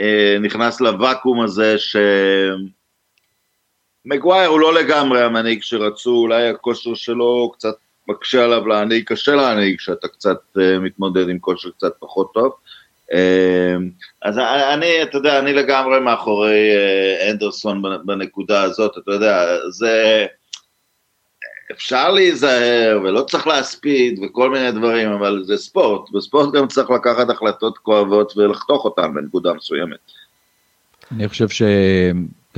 אה, 0.00 0.36
נכנס 0.40 0.80
לוואקום 0.80 1.40
הזה 1.40 1.78
ש... 1.78 1.96
מגווייר 4.06 4.48
הוא 4.48 4.60
לא 4.60 4.74
לגמרי 4.74 5.22
המנהיג 5.22 5.62
שרצו, 5.62 6.10
אולי 6.10 6.48
הכושר 6.48 6.94
שלו 6.94 7.52
קצת 7.54 7.74
מקשה 8.08 8.44
עליו 8.44 8.66
להנהיג, 8.66 9.04
קשה 9.06 9.34
להנהיג 9.34 9.78
כשאתה 9.78 10.08
קצת 10.08 10.38
uh, 10.58 10.60
מתמודד 10.80 11.28
עם 11.28 11.38
כושר 11.38 11.70
קצת 11.70 11.92
פחות 11.98 12.34
טוב. 12.34 12.52
אז 14.22 14.38
אני, 14.72 15.02
אתה 15.02 15.16
יודע, 15.16 15.38
אני 15.38 15.52
לגמרי 15.52 16.00
מאחורי 16.00 16.70
אנדרסון 17.30 17.82
בנקודה 18.06 18.62
הזאת, 18.62 18.98
אתה 18.98 19.10
יודע, 19.10 19.56
זה... 19.68 20.26
אפשר 21.72 22.10
להיזהר 22.10 23.00
ולא 23.04 23.22
צריך 23.22 23.46
להספיד 23.46 24.20
וכל 24.22 24.50
מיני 24.50 24.72
דברים, 24.72 25.08
אבל 25.08 25.44
זה 25.46 25.56
ספורט, 25.56 26.10
בספורט 26.10 26.54
גם 26.54 26.68
צריך 26.68 26.90
לקחת 26.90 27.30
החלטות 27.30 27.78
כואבות 27.78 28.36
ולחתוך 28.36 28.84
אותן 28.84 29.14
בנקודה 29.14 29.52
מסוימת. 29.54 29.98
אני 31.12 31.28
חושב 31.28 31.48
ש... 31.48 31.62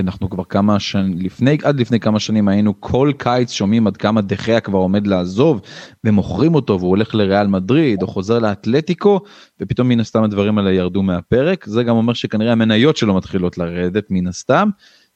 אנחנו 0.00 0.30
כבר 0.30 0.44
כמה 0.44 0.80
שנים, 0.80 1.18
לפני, 1.18 1.58
עד 1.64 1.80
לפני 1.80 2.00
כמה 2.00 2.20
שנים 2.20 2.48
היינו 2.48 2.80
כל 2.80 3.12
קיץ 3.18 3.52
שומעים 3.52 3.86
עד 3.86 3.96
כמה 3.96 4.20
דחיה 4.20 4.60
כבר 4.60 4.78
עומד 4.78 5.06
לעזוב 5.06 5.60
ומוכרים 6.04 6.54
אותו 6.54 6.80
והוא 6.80 6.90
הולך 6.90 7.14
לריאל 7.14 7.46
מדריד 7.46 8.02
או 8.02 8.06
חוזר 8.06 8.38
לאתלטיקו 8.38 9.20
ופתאום 9.60 9.88
מן 9.88 10.00
הסתם 10.00 10.22
הדברים 10.22 10.58
האלה 10.58 10.72
ירדו 10.72 11.02
מהפרק 11.02 11.66
זה 11.66 11.82
גם 11.82 11.96
אומר 11.96 12.12
שכנראה 12.12 12.52
המניות 12.52 12.96
שלו 12.96 13.14
מתחילות 13.14 13.58
לרדת 13.58 14.06
מן 14.10 14.26
הסתם 14.26 14.68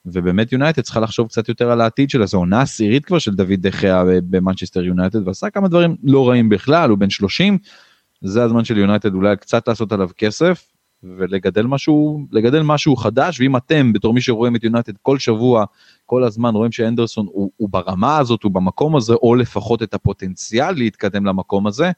ובאמת 0.07 0.53
יונייטד 0.53 0.83
צריכה 0.83 1.01
לחשוב 1.01 1.29
קצת 1.29 1.49
יותר 1.49 1.71
על 1.71 1.81
העתיד 1.81 2.11
שלה, 2.11 2.27
זו 2.27 2.39
עונה 2.39 2.61
עשירית 2.61 3.05
כבר 3.05 3.19
של 3.19 3.35
דויד 3.35 3.53
דה 3.59 3.77
חאה 3.77 4.05
במנצ'סטר 4.07 4.85
יונייטד 4.85 5.29
ועשה 5.29 5.51
כמה 5.51 5.69
דברים 5.69 5.97
לא 6.03 6.29
רעים 6.29 6.49
בכלל, 6.49 6.91
הוא 6.91 6.99
בן 6.99 7.11
30, 7.11 7.59
זה 8.23 8.43
הזמן 8.43 8.65
של 8.65 8.79
יונייטד 8.79 9.15
אולי 9.15 9.37
קצת 9.37 9.69
לעשות 9.69 9.93
עליו 9.93 10.09
כסף 10.19 10.67
ולגדל 11.03 11.67
משהו, 11.67 12.27
לגדל 12.33 12.63
משהו 12.63 12.97
חדש, 12.97 13.41
ואם 13.41 13.57
אתם 13.57 13.93
בתור 13.93 14.15
מי 14.15 14.21
שרואים 14.21 14.57
את 14.57 14.65
יונייטד 14.65 14.93
כל 15.03 15.19
שבוע, 15.19 15.65
כל 16.07 16.25
הזמן 16.25 16.55
רואים 16.55 16.73
שהנדרסון 16.73 17.27
הוא, 17.27 17.51
הוא 17.57 17.69
ברמה 17.71 18.19
הזאת, 18.19 18.43
הוא 18.43 18.53
במקום 18.53 18.97
הזה, 18.97 19.15
או 19.15 19.35
לפחות 19.35 19.83
את 19.83 19.95
הפוטנציאל 19.95 20.73
להתקדם 20.73 21.27
למקום 21.27 21.67
הזה, 21.67 21.91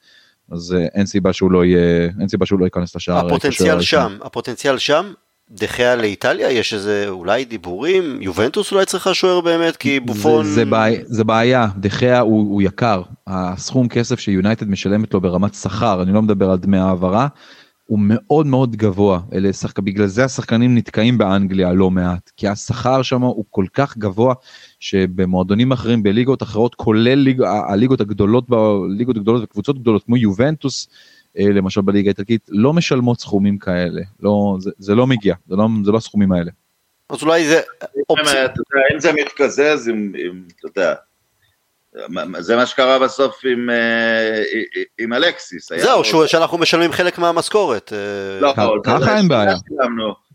אז 0.50 0.76
אין 0.94 1.06
סיבה 1.06 1.32
שהוא 1.32 1.52
לא 1.52 1.64
יהיה, 1.64 2.10
אין 2.20 2.28
סיבה 2.28 2.46
שהוא 2.46 2.60
לא 2.60 2.64
ייכנס 2.64 2.96
לשער. 2.96 3.26
הפוטנציאל 3.26 3.80
שם, 3.80 4.18
הפוטנציאל 4.22 4.78
שם, 4.78 5.12
דחיה 5.52 5.96
לאיטליה? 5.96 6.50
יש 6.50 6.74
איזה 6.74 7.04
אולי 7.08 7.44
דיבורים? 7.44 8.22
יובנטוס 8.22 8.72
אולי 8.72 8.86
צריכה 8.86 9.14
שוער 9.14 9.40
באמת? 9.40 9.76
כי 9.76 10.00
בופון 10.00 10.44
זה, 10.44 10.54
זה, 10.54 10.64
בעיה, 10.64 11.00
זה 11.04 11.24
בעיה. 11.24 11.66
דחיה 11.76 12.20
הוא, 12.20 12.52
הוא 12.52 12.62
יקר. 12.62 13.02
הסכום 13.26 13.88
כסף 13.88 14.20
שיונייטד 14.20 14.68
משלמת 14.68 15.14
לו 15.14 15.20
ברמת 15.20 15.54
שכר 15.54 16.02
אני 16.02 16.12
לא 16.12 16.22
מדבר 16.22 16.50
על 16.50 16.58
דמי 16.58 16.78
העברה 16.78 17.28
הוא 17.84 17.98
מאוד 18.02 18.46
מאוד 18.46 18.76
גבוה. 18.76 19.20
אלה 19.32 19.52
שחק... 19.52 19.78
בגלל 19.78 20.06
זה 20.06 20.24
השחקנים 20.24 20.74
נתקעים 20.74 21.18
באנגליה 21.18 21.72
לא 21.72 21.90
מעט 21.90 22.30
כי 22.36 22.48
השכר 22.48 23.02
שם 23.02 23.22
הוא 23.22 23.44
כל 23.50 23.64
כך 23.74 23.98
גבוה 23.98 24.34
שבמועדונים 24.80 25.72
אחרים 25.72 26.02
בליגות 26.02 26.42
אחרות 26.42 26.74
כולל 26.74 27.14
ליג... 27.14 27.42
הליגות 27.68 28.00
הגדולות 28.00 28.48
בליגות 28.48 29.16
הגדולות 29.16 29.42
וקבוצות 29.44 29.78
גדולות 29.78 30.04
כמו 30.04 30.16
יובנטוס. 30.16 30.88
אה, 31.38 31.44
למשל 31.44 31.80
בליגה 31.80 32.08
האיטלקית 32.08 32.46
לא 32.48 32.72
משלמות 32.72 33.20
סכומים 33.20 33.58
כאלה 33.58 34.02
לא 34.20 34.56
זה, 34.60 34.70
זה 34.78 34.94
לא 34.94 35.06
מגיע 35.06 35.34
זה 35.48 35.56
לא 35.56 35.68
זה 35.84 35.92
לא 35.92 35.96
הסכומים 35.96 36.32
האלה. 36.32 36.50
אז 37.08 37.22
אולי 37.22 37.46
זה 37.46 37.60
אופציה. 38.10 38.46
אם 38.94 39.00
זה 39.00 39.12
מתקזז 39.12 39.88
עם, 39.88 40.12
עם 40.18 40.44
אתה 40.58 40.66
יודע. 40.66 40.94
זה 42.38 42.56
מה 42.56 42.66
שקרה 42.66 42.98
בסוף 42.98 43.40
עם, 43.44 43.70
אה, 43.70 44.42
עם 44.98 45.12
אלקסיס. 45.12 45.72
זהו, 45.72 46.04
שהוא, 46.04 46.26
שאנחנו 46.26 46.58
משלמים 46.58 46.92
חלק 46.92 47.18
מהמשכורת. 47.18 47.92
אה. 47.92 48.40
לא, 48.40 48.54
ככה 48.84 49.16
אין 49.16 49.28
בעיה. 49.28 49.54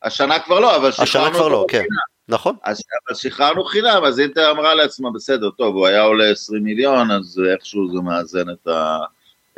השנה 0.04 0.40
כבר 0.40 0.60
לא, 0.60 0.76
אבל 0.76 0.92
שחררנו 0.92 1.04
השנה 1.04 1.34
כבר 1.34 1.48
לא, 1.48 1.66
כן. 1.70 1.84
נכון. 2.30 2.56
אז, 2.64 2.82
אבל 3.08 3.16
שחררנו 3.16 3.66
חינם, 3.66 4.02
אז 4.06 4.20
אינטר 4.20 4.52
אמרה 4.52 4.76
לעצמה, 4.76 5.12
בסדר, 5.12 5.50
טוב, 5.50 5.76
הוא 5.76 5.88
היה 5.88 6.02
עולה 6.02 6.32
20 6.32 6.64
מיליון, 6.64 7.12
אז 7.12 7.42
איכשהו 7.54 7.92
זה 7.92 8.02
מאזן 8.02 8.50
את 8.50 8.68
ה... 8.68 8.98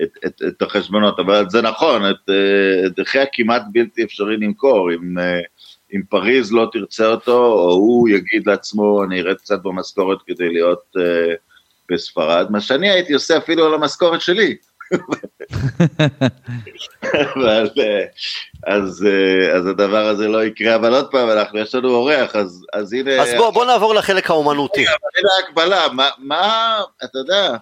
את, 0.03 0.09
את, 0.25 0.41
את 0.47 0.61
החשבונות, 0.61 1.19
אבל 1.19 1.45
זה 1.49 1.61
נכון, 1.61 2.09
את, 2.09 2.29
אה, 2.29 2.85
את 2.85 2.99
דחיה 2.99 3.25
כמעט 3.33 3.61
בלתי 3.71 4.03
אפשרי 4.03 4.37
למכור, 4.37 4.91
אם, 4.93 5.19
אה, 5.19 5.39
אם 5.93 6.01
פריז 6.09 6.51
לא 6.51 6.69
תרצה 6.71 7.07
אותו, 7.07 7.45
או 7.45 7.71
הוא 7.71 8.09
יגיד 8.09 8.47
לעצמו, 8.47 9.03
אני 9.03 9.21
ארד 9.21 9.35
קצת 9.37 9.63
במשכורת 9.63 10.17
כדי 10.27 10.49
להיות 10.53 10.95
uh, 10.97 11.01
בספרד, 11.89 12.47
מה 12.49 12.61
שאני 12.61 12.89
הייתי 12.89 13.13
עושה 13.13 13.37
אפילו 13.37 13.65
על 13.65 13.73
המשכורת 13.73 14.21
שלי. 14.21 14.55
אבל, 17.35 17.69
אז, 18.67 19.07
אז 19.55 19.67
הדבר 19.67 20.07
הזה 20.07 20.27
לא 20.27 20.43
יקרה, 20.43 20.75
אבל 20.75 20.93
עוד 20.93 21.11
פעם, 21.11 21.29
אנחנו, 21.29 21.59
יש 21.59 21.75
לנו 21.75 21.89
אורח, 21.89 22.35
אז, 22.35 22.65
אז 22.73 22.93
הנה... 22.93 23.21
אז 23.21 23.29
בוא, 23.37 23.49
בוא 23.49 23.65
נעבור 23.65 23.95
לחלק 23.95 24.29
האומנותי. 24.29 24.81
הנה 24.81 25.29
ההקבלה, 25.37 25.87
מה, 25.93 26.09
מה, 26.17 26.77
אתה 27.03 27.17
יודע, 27.17 27.57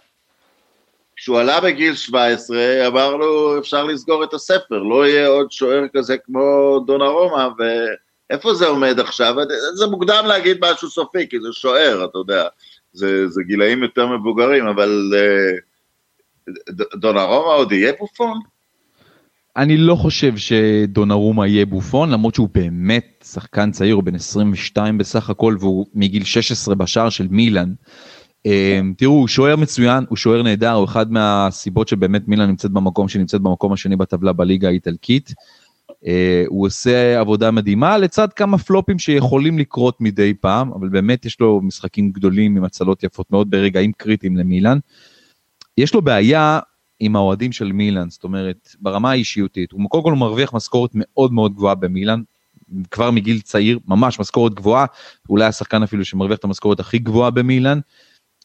כשהוא 1.18 1.40
עלה 1.40 1.62
בגיל 1.62 1.96
17, 1.96 2.88
אמרנו, 2.88 3.60
אפשר 3.60 3.84
לסגור 3.84 4.24
את 4.24 4.34
הספר, 4.34 4.78
לא 4.78 5.08
יהיה 5.08 5.28
עוד 5.28 5.52
שוער 5.52 5.84
כזה 5.94 6.18
כמו 6.18 6.80
דונה 6.88 7.06
רומא, 7.06 7.48
ואיפה 7.58 8.54
זה 8.54 8.68
עומד 8.68 9.00
עכשיו? 9.00 9.36
זה 9.74 9.88
מוקדם 9.88 10.24
להגיד 10.28 10.58
משהו 10.62 10.90
סופי, 10.90 11.30
כי 11.30 11.40
זה 11.40 11.48
שוער, 11.52 12.06
אתה 12.06 12.18
יודע, 12.18 12.48
זה, 12.94 13.28
זה 13.28 13.42
גילאים 13.44 13.84
יותר 13.84 14.08
מבוגרים, 14.08 14.68
אבל 14.68 15.14
דונה 16.96 17.24
רומא 17.24 17.50
עוד 17.50 17.72
יהיה 17.72 17.94
בופון? 18.00 18.40
אני 19.58 19.78
לא 19.78 19.96
חושב 19.96 20.34
שדונרומה 20.38 21.48
יהיה 21.48 21.66
בופון, 21.66 22.10
למרות 22.10 22.36
שהוא 22.36 22.50
באמת 22.54 23.26
שחקן 23.32 23.72
צעיר, 23.72 23.96
הוא 23.96 24.04
בן 24.04 24.16
22 24.16 24.98
בסך 24.98 25.30
הכל, 25.30 25.56
והוא 25.60 25.86
מגיל 25.94 26.24
16 26.24 26.76
בשער 26.76 27.10
של 27.10 27.28
מילאן. 27.30 27.74
אמ, 28.48 28.94
תראו, 28.98 29.14
הוא 29.14 29.28
שוער 29.28 29.56
מצוין, 29.56 30.06
הוא 30.10 30.18
שוער 30.18 30.42
נהדר, 30.42 30.72
הוא 30.72 30.86
אחד 30.86 31.12
מהסיבות 31.12 31.88
שבאמת 31.88 32.28
מילה 32.28 32.46
נמצאת 32.46 32.72
במקום 32.72 33.08
שנמצאת 33.08 33.42
במקום 33.42 33.74
השני 33.74 33.96
בטבלה 33.96 34.34
בליגה 34.34 34.68
האיטלקית. 34.68 35.34
אה, 36.08 36.44
הוא 36.48 36.66
עושה 36.66 37.20
עבודה 37.20 37.52
מדהימה 37.52 37.98
לצד 37.98 38.34
כמה 38.34 38.58
פלופים 38.58 39.00
שיכולים 39.00 39.60
לקרות 39.60 40.02
מדי 40.02 40.34
פעם, 40.34 40.72
אבל 40.74 40.90
באמת 40.90 41.26
יש 41.26 41.40
לו 41.40 41.62
משחקים 41.62 42.12
גדולים 42.12 42.58
עם 42.58 42.64
הצלות 42.64 43.04
יפות 43.04 43.32
מאוד 43.32 43.50
ברגעים 43.50 43.92
קריטיים 43.92 44.38
למילן. 44.38 44.78
יש 45.78 45.94
לו 45.94 46.02
בעיה 46.02 46.60
עם 47.00 47.16
האוהדים 47.16 47.52
של 47.52 47.72
מילן, 47.72 48.10
זאת 48.10 48.24
אומרת, 48.24 48.76
ברמה 48.80 49.12
האישיותית. 49.12 49.72
הוא 49.72 49.90
קודם 49.90 50.04
כל 50.04 50.14
מרוויח 50.14 50.54
משכורת 50.54 50.92
מאוד 50.94 51.34
מאוד 51.34 51.54
גבוהה 51.56 51.76
במילן, 51.76 52.22
כבר 52.92 53.12
מגיל 53.12 53.42
צעיר, 53.42 53.80
ממש 53.88 54.20
משכורת 54.20 54.54
גבוהה, 54.54 54.86
אולי 55.30 55.46
השחקן 55.46 55.84
אפילו 55.84 56.06
שמרוויח 56.06 56.40
את 56.40 56.44
המשכורת 56.44 56.80
הכי 56.80 57.00
גבוהה 57.00 57.32
במילן. 57.32 57.80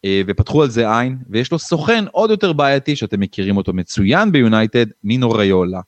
אה, 0.04 0.22
ופתחו 0.26 0.62
על 0.62 0.70
זה 0.70 0.98
עין, 0.98 1.18
ויש 1.30 1.52
לו 1.52 1.58
סוכן 1.58 2.04
עוד 2.12 2.30
יותר 2.30 2.52
בעייתי 2.52 2.96
שאתם 2.96 3.20
מכירים 3.20 3.56
אותו 3.56 3.72
מצוין 3.72 4.32
ביונייטד, 4.32 4.86
מינו 5.04 5.30
ריולה. 5.30 5.80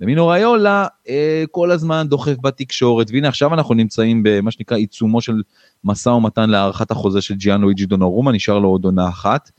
ומינו 0.00 0.28
ריולה 0.28 0.86
אה, 1.08 1.44
כל 1.50 1.70
הזמן 1.70 2.06
דוחף 2.08 2.34
בתקשורת, 2.42 3.10
והנה 3.10 3.28
עכשיו 3.28 3.54
אנחנו 3.54 3.74
נמצאים 3.74 4.22
במה 4.22 4.50
שנקרא 4.50 4.76
עיצומו 4.76 5.20
של 5.20 5.42
משא 5.84 6.08
ומתן 6.08 6.50
להארכת 6.50 6.90
החוזה 6.90 7.20
של 7.20 7.34
ג'יאן 7.34 7.60
לואיג'י 7.60 7.86
דונורומה, 7.86 8.32
נשאר 8.32 8.58
לו 8.58 8.68
עוד 8.68 8.84
עונה 8.84 9.08
אחת. 9.08 9.50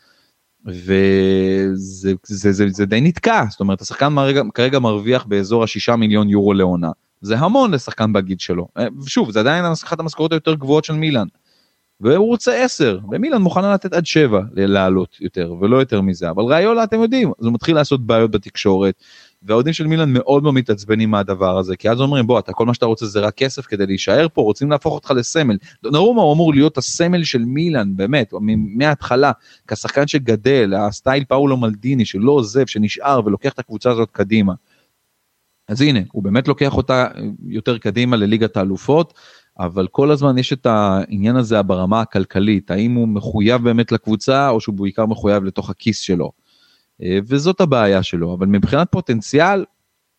וזה 0.66 2.14
זה, 2.24 2.52
זה, 2.52 2.70
זה 2.70 2.86
די 2.86 3.02
נתקע, 3.02 3.44
זאת 3.50 3.60
אומרת 3.60 3.82
השחקן 3.82 4.08
מרגע, 4.08 4.42
כרגע 4.54 4.80
מרוויח 4.80 5.26
באזור 5.26 5.64
השישה 5.64 5.96
מיליון 5.96 6.30
יורו 6.30 6.54
לעונה. 6.54 6.92
זה 7.22 7.38
המון 7.38 7.72
לשחקן 7.72 8.14
בגיל 8.14 8.38
שלו. 8.38 8.68
אה, 8.78 8.88
שוב, 9.08 9.32
זה 9.32 9.40
עדיין 9.40 9.66
אחת 9.66 10.00
המשכורות 10.00 10.32
היותר 10.32 10.54
גבוהות 10.54 10.84
של 10.84 10.94
מילאן. 10.94 11.28
והוא 12.02 12.28
רוצה 12.28 12.64
10, 12.64 13.00
ומילן 13.12 13.42
מוכנה 13.42 13.74
לתת 13.74 13.94
עד 13.94 14.06
7 14.06 14.42
לעלות 14.56 15.18
יותר, 15.22 15.54
ולא 15.62 15.78
יותר 15.78 16.02
מזה, 16.02 16.30
אבל 16.30 16.44
ראיולה 16.44 16.84
אתם 16.84 17.02
יודעים, 17.02 17.32
אז 17.40 17.46
הוא 17.46 17.54
מתחיל 17.54 17.76
לעשות 17.76 18.06
בעיות 18.06 18.32
בתקשורת, 18.32 19.04
והאוהדים 19.44 19.74
של 19.74 19.88
מילן 19.88 20.14
מאוד 20.14 20.44
מאוד 20.44 20.54
מתעצבנים 20.54 21.12
מהדבר 21.12 21.58
הזה, 21.58 21.76
כי 21.76 21.90
אז 21.90 22.02
אומרים 22.02 22.28
בוא, 22.28 22.40
אתה 22.40 22.54
כל 22.54 22.66
מה 22.66 22.74
שאתה 22.74 22.86
רוצה 22.86 23.06
זה 23.06 23.20
רק 23.20 23.34
כסף 23.34 23.66
כדי 23.66 23.86
להישאר 23.86 24.28
פה, 24.34 24.42
רוצים 24.42 24.72
להפוך 24.72 24.94
אותך 24.94 25.12
לסמל. 25.12 25.58
דונרומה 25.84 26.22
הוא 26.22 26.34
אמור 26.34 26.54
להיות 26.54 26.78
הסמל 26.78 27.24
של 27.24 27.46
מילן, 27.46 27.96
באמת, 27.96 28.34
מההתחלה, 28.78 29.32
כשחקן 29.68 30.08
שגדל, 30.08 30.74
הסטייל 30.74 31.24
פאולו 31.24 31.58
מלדיני 31.58 32.06
שלא 32.06 32.32
עוזב, 32.32 32.66
שנשאר 32.66 33.22
ולוקח 33.26 33.54
את 33.54 33.60
הקבוצה 33.60 33.92
הזאת 33.92 34.10
קדימה. 34.12 34.54
אז 35.68 35.82
הנה, 35.82 36.00
הוא 36.12 36.24
באמת 36.24 36.48
לוקח 36.48 36.78
אותה 36.78 37.08
יותר 37.48 37.78
קדימה 37.78 38.18
לליגת 38.18 38.58
האלופות, 38.58 39.14
אבל 39.60 39.88
כל 39.88 40.12
הזמן 40.12 40.38
יש 40.38 40.54
את 40.54 40.66
העניין 40.66 41.36
הזה 41.36 41.62
ברמה 41.62 42.02
הכלכלית, 42.02 42.72
האם 42.72 42.94
הוא 42.94 43.08
מחויב 43.08 43.64
באמת 43.64 43.92
לקבוצה 43.92 44.50
או 44.50 44.62
שהוא 44.62 44.76
בעיקר 44.76 45.06
מחויב 45.06 45.44
לתוך 45.44 45.70
הכיס 45.70 46.00
שלו. 46.00 46.32
אה, 47.04 47.20
וזאת 47.28 47.62
הבעיה 47.62 48.04
שלו, 48.04 48.34
אבל 48.34 48.48
מבחינת 48.48 48.88
פוטנציאל, 48.92 49.66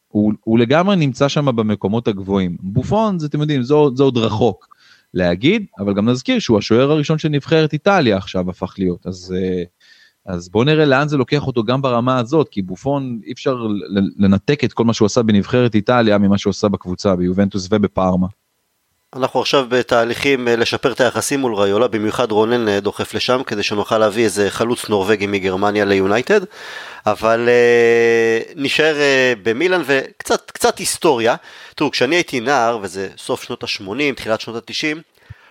הוא, 0.09 0.33
הוא 0.45 0.59
לגמרי 0.59 0.97
נמצא 0.97 1.29
שם 1.29 1.57
במקומות 1.57 2.09
הגבוהים. 2.09 2.57
בופון, 2.61 3.19
זה 3.19 3.27
אתם 3.27 3.41
יודעים, 3.41 3.63
זה, 3.63 3.75
זה 3.95 4.03
עוד 4.03 4.17
רחוק 4.17 4.69
להגיד, 5.15 5.67
אבל 5.79 5.95
גם 5.95 6.09
נזכיר 6.09 6.39
שהוא 6.39 6.59
השוער 6.59 6.91
הראשון 6.91 7.19
של 7.19 7.29
נבחרת 7.29 7.73
איטליה 7.73 8.17
עכשיו 8.17 8.51
הפך 8.51 8.75
להיות, 8.79 9.07
אז, 9.07 9.35
אה, 9.37 9.63
אז 10.27 10.49
בואו 10.49 10.65
נראה 10.65 10.85
לאן 10.85 11.09
זה 11.09 11.17
לוקח 11.17 11.47
אותו 11.47 11.65
גם 11.65 11.83
ברמה 11.83 12.19
הזאת, 12.19 12.49
כי 12.49 12.63
בופון 12.63 13.21
אי 13.27 13.33
אפשר 13.33 13.67
לנתק 14.17 14.65
את 14.65 14.73
כל 14.73 14.85
מה 14.85 14.93
שהוא 14.93 15.07
עשה 15.07 15.23
בנבחרת 15.23 15.75
איטליה 15.75 16.19
ממה 16.19 16.39
שהוא 16.39 16.51
עשה 16.51 16.69
בקבוצה, 16.69 17.17
ביובנטוס 17.17 17.69
ובפארמה. 17.71 18.27
אנחנו 19.17 19.41
עכשיו 19.41 19.67
בתהליכים 19.69 20.49
אה, 20.49 20.57
לשפר 20.57 20.93
את 20.93 21.01
היחסים 21.01 21.41
מול 21.41 21.55
ריולה, 21.55 21.89
במיוחד 21.89 22.33
רונן 22.33 22.69
אה, 22.69 22.81
דוחף 22.81 23.15
לשם 23.15 23.43
כדי 23.43 23.63
שנוכל 23.63 23.99
להביא 23.99 24.25
איזה 24.25 24.51
חלוץ 24.51 24.89
נורבגי 24.89 25.27
מגרמניה 25.27 25.85
ליונייטד, 25.85 26.41
אבל 27.07 27.49
uh, 27.49 28.53
נשאר 28.57 28.95
uh, 28.95 29.39
במילאן 29.43 29.83
וקצת 29.87 30.51
קצת 30.51 30.79
היסטוריה. 30.79 31.37
תראו, 31.75 31.91
כשאני 31.91 32.17
הייתי 32.17 32.41
נער, 32.41 32.79
וזה 32.83 33.09
סוף 33.19 33.43
שנות 33.43 33.63
ה-80, 33.63 34.17
תחילת 34.17 34.41
שנות 34.41 34.71
ה-90, 34.71 34.97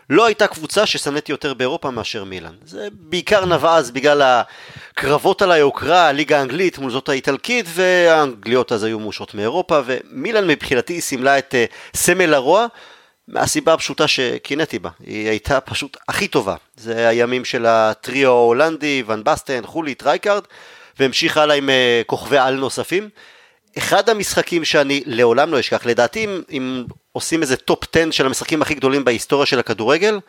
לא 0.09 0.25
הייתה 0.25 0.47
קבוצה 0.47 0.85
ששנאתי 0.85 1.31
יותר 1.31 1.53
באירופה 1.53 1.91
מאשר 1.91 2.23
מילאן. 2.23 2.53
זה 2.65 2.87
בעיקר 2.91 3.45
נבע 3.45 3.75
אז 3.75 3.91
בגלל 3.91 4.21
הקרבות 4.21 5.41
על 5.41 5.51
היוקרה, 5.51 6.07
הליגה 6.07 6.39
האנגלית 6.39 6.77
מול 6.77 6.91
זאת 6.91 7.09
האיטלקית, 7.09 7.65
והאנגליות 7.69 8.71
אז 8.71 8.83
היו 8.83 8.99
מאושות 8.99 9.33
מאירופה, 9.33 9.79
ומילאן 9.85 10.47
מבחינתי 10.47 11.01
סימלה 11.01 11.37
את 11.37 11.53
uh, 11.53 11.97
סמל 11.97 12.33
הרוע. 12.33 12.67
מהסיבה 13.29 13.73
הפשוטה 13.73 14.07
שקינאתי 14.07 14.79
בה, 14.79 14.89
היא 15.05 15.29
הייתה 15.29 15.59
פשוט 15.59 15.97
הכי 16.07 16.27
טובה. 16.27 16.55
זה 16.75 17.07
הימים 17.07 17.45
של 17.45 17.65
הטריו 17.65 18.29
ההולנדי, 18.29 19.03
ון 19.07 19.23
בסטן, 19.23 19.65
חולית, 19.65 20.03
רייקארד, 20.03 20.43
והמשיך 20.99 21.37
הלאה 21.37 21.55
עם 21.55 21.69
אה, 21.69 22.05
כוכבי 22.05 22.37
על 22.37 22.55
נוספים. 22.55 23.09
אחד 23.77 24.09
המשחקים 24.09 24.65
שאני 24.65 25.03
לעולם 25.05 25.51
לא 25.51 25.59
אשכח, 25.59 25.85
לדעתי 25.85 26.25
אם, 26.25 26.41
אם 26.51 26.83
עושים 27.11 27.41
איזה 27.41 27.55
טופ 27.55 27.83
10 27.95 28.11
של 28.11 28.25
המשחקים 28.25 28.61
הכי 28.61 28.75
גדולים 28.75 29.05
בהיסטוריה 29.05 29.45
של 29.45 29.59
הכדורגל, 29.59 30.19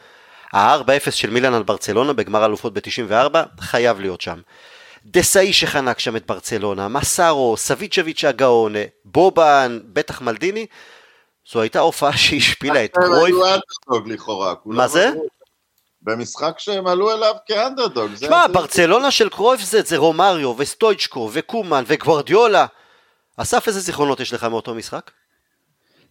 ה-4-0 0.52 1.10
של 1.10 1.30
מילאן 1.30 1.54
על 1.54 1.62
ברצלונה 1.62 2.12
בגמר 2.12 2.46
אלופות 2.46 2.74
ב-94 2.74 3.38
חייב 3.60 4.00
להיות 4.00 4.20
שם. 4.20 4.40
דסאי 5.06 5.52
שחנק 5.52 5.98
שם 5.98 6.16
את 6.16 6.26
ברצלונה, 6.26 6.88
מסארו, 6.88 7.56
סביצ'ביץ' 7.56 8.24
הגאון, 8.24 8.74
בובן, 9.04 9.78
בטח 9.84 10.20
מלדיני, 10.20 10.66
זו 11.48 11.60
הייתה 11.60 11.80
הופעה 11.80 12.16
שהשפילה 12.16 12.84
את 12.84 12.90
קרויף. 12.94 13.34
מה 14.64 14.88
זה? 14.88 15.10
במשחק 16.02 16.58
שהם 16.58 16.86
עלו 16.86 17.12
אליו 17.12 17.34
כאנדרדוג. 17.46 18.10
שמע, 18.16 18.46
ברצלונה 18.52 19.10
של 19.10 19.28
קרויף 19.28 19.60
זה, 19.60 19.82
זה 19.82 19.96
רומריו 19.96 20.54
וסטויצ'קו 20.58 21.30
וקומן 21.32 21.84
וגוורדיולה. 21.86 22.66
אסף, 23.36 23.68
איזה 23.68 23.80
זיכרונות 23.80 24.20
יש 24.20 24.32
לך 24.32 24.44
מאותו 24.44 24.74
משחק? 24.74 25.10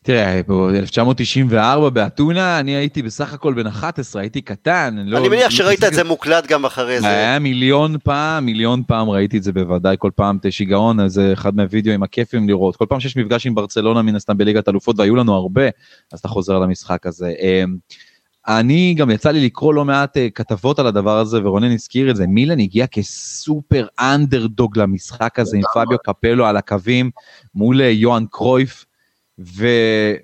תראה, 0.03 0.41
ב-1994 0.47 1.89
באתונה, 1.89 2.59
אני 2.59 2.71
הייתי 2.71 3.01
בסך 3.01 3.33
הכל 3.33 3.53
בן 3.53 3.67
11, 3.67 4.21
הייתי 4.21 4.41
קטן. 4.41 4.95
אני 4.99 5.12
לא, 5.12 5.29
מניח 5.29 5.49
שראית 5.49 5.83
את 5.83 5.93
זה 5.93 6.03
מוקלט 6.03 6.47
גם 6.47 6.65
אחרי 6.65 7.01
זה. 7.01 7.07
היה 7.07 7.39
מיליון 7.39 7.95
פעם, 8.03 8.45
מיליון 8.45 8.83
פעם 8.88 9.09
ראיתי 9.09 9.38
את 9.38 9.43
זה 9.43 9.51
בוודאי, 9.51 9.95
כל 9.99 10.12
פעם 10.15 10.38
את 10.38 10.51
שיגעון, 10.51 11.07
זה 11.07 11.33
אחד 11.33 11.55
מהווידאוים 11.55 12.03
הכיפים 12.03 12.49
לראות. 12.49 12.75
כל 12.75 12.85
פעם 12.89 12.99
שיש 12.99 13.17
מפגש 13.17 13.47
עם 13.47 13.55
ברצלונה 13.55 14.01
מן 14.01 14.15
הסתם 14.15 14.38
בליגת 14.38 14.69
אלופות, 14.69 14.99
והיו 14.99 15.15
לנו 15.15 15.35
הרבה, 15.35 15.67
אז 16.13 16.19
אתה 16.19 16.27
חוזר 16.27 16.59
למשחק 16.59 17.05
הזה. 17.05 17.33
אמ, 17.39 17.77
אני 18.47 18.93
גם 18.97 19.09
יצא 19.09 19.31
לי 19.31 19.45
לקרוא 19.45 19.73
לא 19.73 19.85
מעט 19.85 20.17
uh, 20.17 20.19
כתבות 20.35 20.79
על 20.79 20.88
הדבר 20.88 21.17
הזה, 21.17 21.39
ורונן 21.43 21.71
הזכיר 21.71 22.12
את 22.12 22.15
זה, 22.15 22.27
מילן 22.27 22.59
הגיע 22.59 22.88
כסופר 22.88 23.88
אנדרדוג 23.99 24.77
למשחק 24.77 25.39
הזה 25.39 25.57
עם 25.57 25.63
פביו 25.73 25.97
קפלו 26.03 26.45
על 26.45 26.57
הקווים 26.57 27.12
מול 27.55 27.81
uh, 27.81 27.83
יוהאן 27.83 28.25
קרויף, 28.31 28.85
ו... 29.39 29.67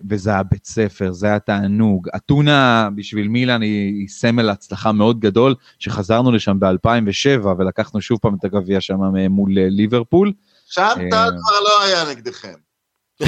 וזה 0.09 0.29
היה 0.29 0.43
בית 0.43 0.65
ספר, 0.65 1.11
זה 1.11 1.27
היה 1.27 1.39
תענוג. 1.39 2.07
אתונה 2.15 2.89
בשביל 2.95 3.27
מילן 3.27 3.61
היא, 3.61 3.93
היא 3.99 4.07
סמל 4.07 4.49
הצלחה 4.49 4.91
מאוד 4.91 5.19
גדול, 5.19 5.55
שחזרנו 5.79 6.31
לשם 6.31 6.59
ב-2007 6.59 7.45
ולקחנו 7.57 8.01
שוב 8.01 8.19
פעם 8.21 8.35
את 8.39 8.45
הגביע 8.45 8.81
שם 8.81 8.99
מול 9.29 9.57
אה, 9.57 9.67
ליברפול. 9.69 10.31
שם 10.69 10.89
טל 11.11 11.29
כבר 11.29 11.59
לא 11.63 11.83
היה 11.83 12.09
נגדכם. 12.09 12.53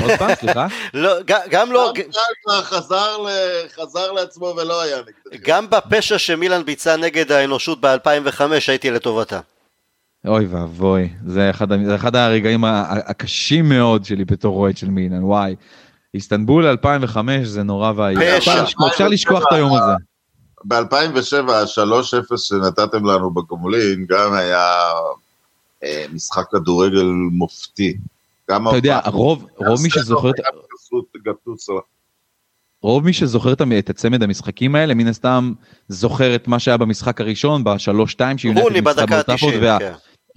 עוד 0.02 0.12
פעם, 0.20 0.36
סליחה? 0.36 0.68
לא, 0.94 1.14
גם 1.50 1.72
לא... 1.72 1.94
חזר 3.76 4.12
לעצמו 4.12 4.54
ולא 4.58 4.82
היה 4.82 4.98
נגדכם. 4.98 5.44
גם 5.52 5.70
בפשע 5.70 6.18
שמילן 6.18 6.66
ביצע 6.66 6.96
נגד 6.96 7.32
האנושות 7.32 7.82
ב-2005 7.82 8.42
הייתי 8.68 8.92
לטובתה. 8.92 9.40
אוי 10.28 10.46
ואבוי, 10.46 11.10
זה 11.26 11.50
אחד, 11.50 11.84
זה 11.86 11.96
אחד 11.96 12.16
הרגעים 12.16 12.64
הקשים 12.66 13.70
מאוד 13.70 14.06
שלי 14.06 14.26
בתור 14.26 14.58
אוהד 14.58 14.78
של 14.78 14.90
מילן, 14.90 15.24
וואי. 15.24 15.56
איסטנבול 16.14 16.66
2005 16.66 17.48
זה 17.48 17.64
נורא 17.64 17.94
ואיום. 17.96 18.22
אפשר 18.88 19.08
לשכוח 19.08 19.44
את 19.48 19.54
היום 19.54 19.72
הזה. 19.74 19.94
ב-2007, 20.66 21.52
ה-3-0 21.52 22.38
שנתתם 22.38 23.06
לנו 23.06 23.34
בגומלין, 23.34 24.06
גם 24.10 24.34
היה 24.34 24.72
אה, 25.84 26.06
משחק 26.14 26.44
כדורגל 26.52 27.06
מופתי. 27.32 27.98
אתה 28.46 28.58
יודע, 28.76 29.00
רוב, 29.06 29.46
רוב 29.58 29.82
מי 29.84 29.90
שזוכר... 29.90 30.32
רוב 32.82 33.06
מי 33.06 33.14
שזוכר 33.14 33.54
את 33.54 33.90
הצמד 33.90 34.24
המשחקים 34.24 34.76
האלה, 34.76 34.94
מן 34.94 35.08
הסתם 35.08 35.54
זוכר 35.88 36.36
את 36.36 36.48
מה 36.48 36.60
שהיה 36.60 36.78
במשחק 36.78 37.22
הראשון, 37.22 37.64
בשלוש-שתיים, 37.64 38.38
שיונתן 38.38 38.74
ניצחה 38.74 39.06
באוטאפורד, 39.06 39.54
וה... 39.62 39.78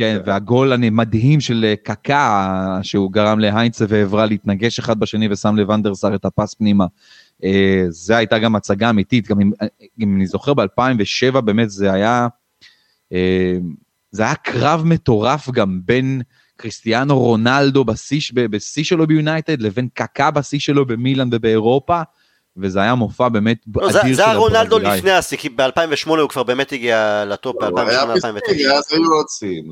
כן. 0.01 0.21
והגול 0.27 0.73
המדהים 0.73 1.41
של 1.41 1.65
אה, 1.65 1.75
קקה, 1.77 2.79
שהוא 2.83 3.13
גרם 3.13 3.39
להיינצה 3.39 3.85
ועברה 3.89 4.27
להתנגש 4.27 4.79
אחד 4.79 5.01
בשני 5.01 5.29
ושם 5.31 5.57
לוונדרסר 5.57 6.15
את 6.15 6.25
הפס 6.25 6.55
פנימה. 6.55 6.87
אה, 7.45 7.85
זה 7.89 8.17
הייתה 8.17 8.39
גם 8.39 8.57
הצגה 8.57 8.91
אמיתית, 8.91 9.29
גם 9.29 9.41
אם, 9.41 9.51
אם 10.01 10.17
אני 10.17 10.27
זוכר 10.27 10.55
ב-2007 10.55 11.41
באמת 11.41 11.71
זה 11.71 11.93
היה, 11.93 12.29
אה, 13.13 13.57
זה 14.11 14.23
היה 14.23 14.35
קרב 14.35 14.83
מטורף 14.85 15.51
גם 15.51 15.81
בין 15.85 16.23
קריסטיאנו 16.57 17.19
רונלדו 17.19 17.85
בשיא 17.85 18.85
שלו 18.85 19.07
ביונייטד 19.07 19.63
לבין 19.63 19.89
קקה 19.95 20.31
בשיא 20.31 20.59
שלו 20.59 20.87
במילאן 20.87 21.29
ובאירופה. 21.33 22.03
וזה 22.61 22.81
היה 22.81 22.95
מופע 22.95 23.29
באמת 23.29 23.57
לא, 23.77 23.91
אדיר 23.91 24.03
של 24.03 24.15
זה 24.15 24.25
היה 24.25 24.37
רונלדו 24.37 24.79
לפני 24.79 25.11
השיא, 25.11 25.39
כי 25.39 25.49
ב-2008 25.49 26.09
הוא 26.09 26.29
כבר 26.29 26.43
באמת 26.43 26.73
הגיע 26.73 27.25
לטופ, 27.27 27.57
ב-2008-2009. 27.57 27.67
הוא 27.67 28.13
אז 28.13 28.93
היו 28.93 29.13
עוד 29.13 29.27
שיאים. 29.39 29.71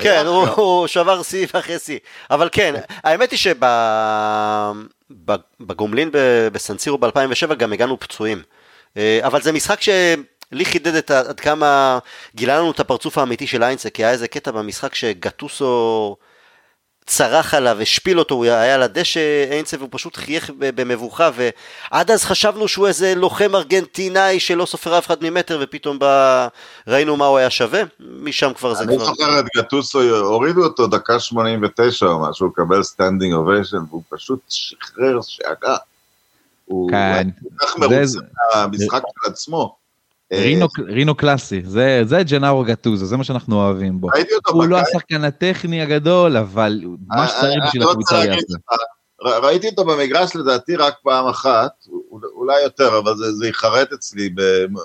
כן, 0.00 0.24
הוא 0.26 0.86
שבר 0.86 1.22
שיא 1.22 1.46
אחרי 1.52 1.78
שיא. 1.78 1.98
אבל 2.30 2.48
כן, 2.52 2.74
האמת 3.04 3.30
היא 3.30 3.38
שבגומלין 5.10 6.10
בסנסירו 6.52 6.98
ב-2007 6.98 7.54
גם 7.54 7.72
הגענו 7.72 8.00
פצועים. 8.00 8.42
אה, 8.96 9.20
אבל 9.22 9.42
זה 9.42 9.52
משחק 9.52 9.80
שלי 9.80 10.64
חידד 10.64 10.94
את 10.94 11.10
עד 11.10 11.40
כמה 11.40 11.98
גילה 12.34 12.58
לנו 12.58 12.70
את 12.70 12.80
הפרצוף 12.80 13.18
האמיתי 13.18 13.46
של 13.46 13.62
איינצה, 13.62 13.90
כי 13.90 14.04
היה 14.04 14.12
איזה 14.12 14.28
קטע 14.28 14.50
במשחק 14.50 14.94
שגטוסו... 14.94 16.16
צרח 17.06 17.54
עליו, 17.54 17.80
השפיל 17.80 18.18
אותו, 18.18 18.34
הוא 18.34 18.44
היה 18.44 18.74
על 18.74 18.82
הדשא 18.82 19.20
איינצה, 19.50 19.80
הוא 19.80 19.88
פשוט 19.92 20.16
חייך 20.16 20.50
במבוכה, 20.58 21.30
ועד 21.34 22.10
אז 22.10 22.24
חשבנו 22.24 22.68
שהוא 22.68 22.88
איזה 22.88 23.14
לוחם 23.14 23.54
ארגנטינאי 23.54 24.40
שלא 24.40 24.66
סופר 24.66 24.98
אף 24.98 25.06
אחד 25.06 25.16
ממטר, 25.20 25.58
ופתאום 25.62 25.98
בא... 25.98 26.48
ראינו 26.86 27.16
מה 27.16 27.26
הוא 27.26 27.38
היה 27.38 27.50
שווה, 27.50 27.82
משם 28.00 28.52
כבר 28.54 28.74
זה 28.74 28.84
כבר... 28.84 28.94
אני 28.94 29.04
זוכר 29.04 29.40
את 29.40 29.44
גטוסו, 29.56 30.02
הורידו 30.02 30.64
אותו 30.64 30.86
דקה 30.86 31.20
89 31.20 32.06
או 32.06 32.30
משהו, 32.30 32.46
הוא 32.46 32.54
קבל 32.54 32.82
standing 32.82 33.34
ovation, 33.34 33.78
והוא 33.88 34.02
פשוט 34.08 34.40
שחרר 34.48 35.20
שאגה. 35.22 35.76
הוא 36.64 36.90
כן. 36.90 37.28
כל 37.42 37.66
כך 37.66 37.78
מרוצה 37.78 38.18
מהמשחק 38.54 39.02
של 39.02 39.30
עצמו. 39.30 39.81
רינו, 40.32 40.66
רינו 40.86 41.14
קלאסי, 41.14 41.62
זה, 41.64 42.02
זה 42.04 42.22
ג'נארו 42.22 42.64
גטוזו, 42.64 43.06
זה 43.06 43.16
מה 43.16 43.24
שאנחנו 43.24 43.56
אוהבים 43.56 44.00
בו. 44.00 44.08
ראיתי 44.14 44.34
אותו 44.34 44.52
הוא 44.52 44.64
לא 44.64 44.78
השחקן 44.78 45.24
הטכני 45.24 45.82
הגדול, 45.82 46.36
אבל 46.36 46.80
מה 47.06 47.28
שצריך 47.28 47.64
בשביל 47.66 47.82
הקבוצה 47.82 48.24
יעשה. 48.24 48.54
ראיתי 49.22 49.68
אותו 49.68 49.84
במגרש 49.84 50.36
לדעתי 50.36 50.76
רק 50.76 50.94
פעם 51.02 51.28
אחת, 51.28 51.70
אולי 52.10 52.62
יותר, 52.62 52.98
אבל 52.98 53.16
זה, 53.16 53.32
זה 53.32 53.46
ייחרט 53.46 53.92
אצלי 53.92 54.34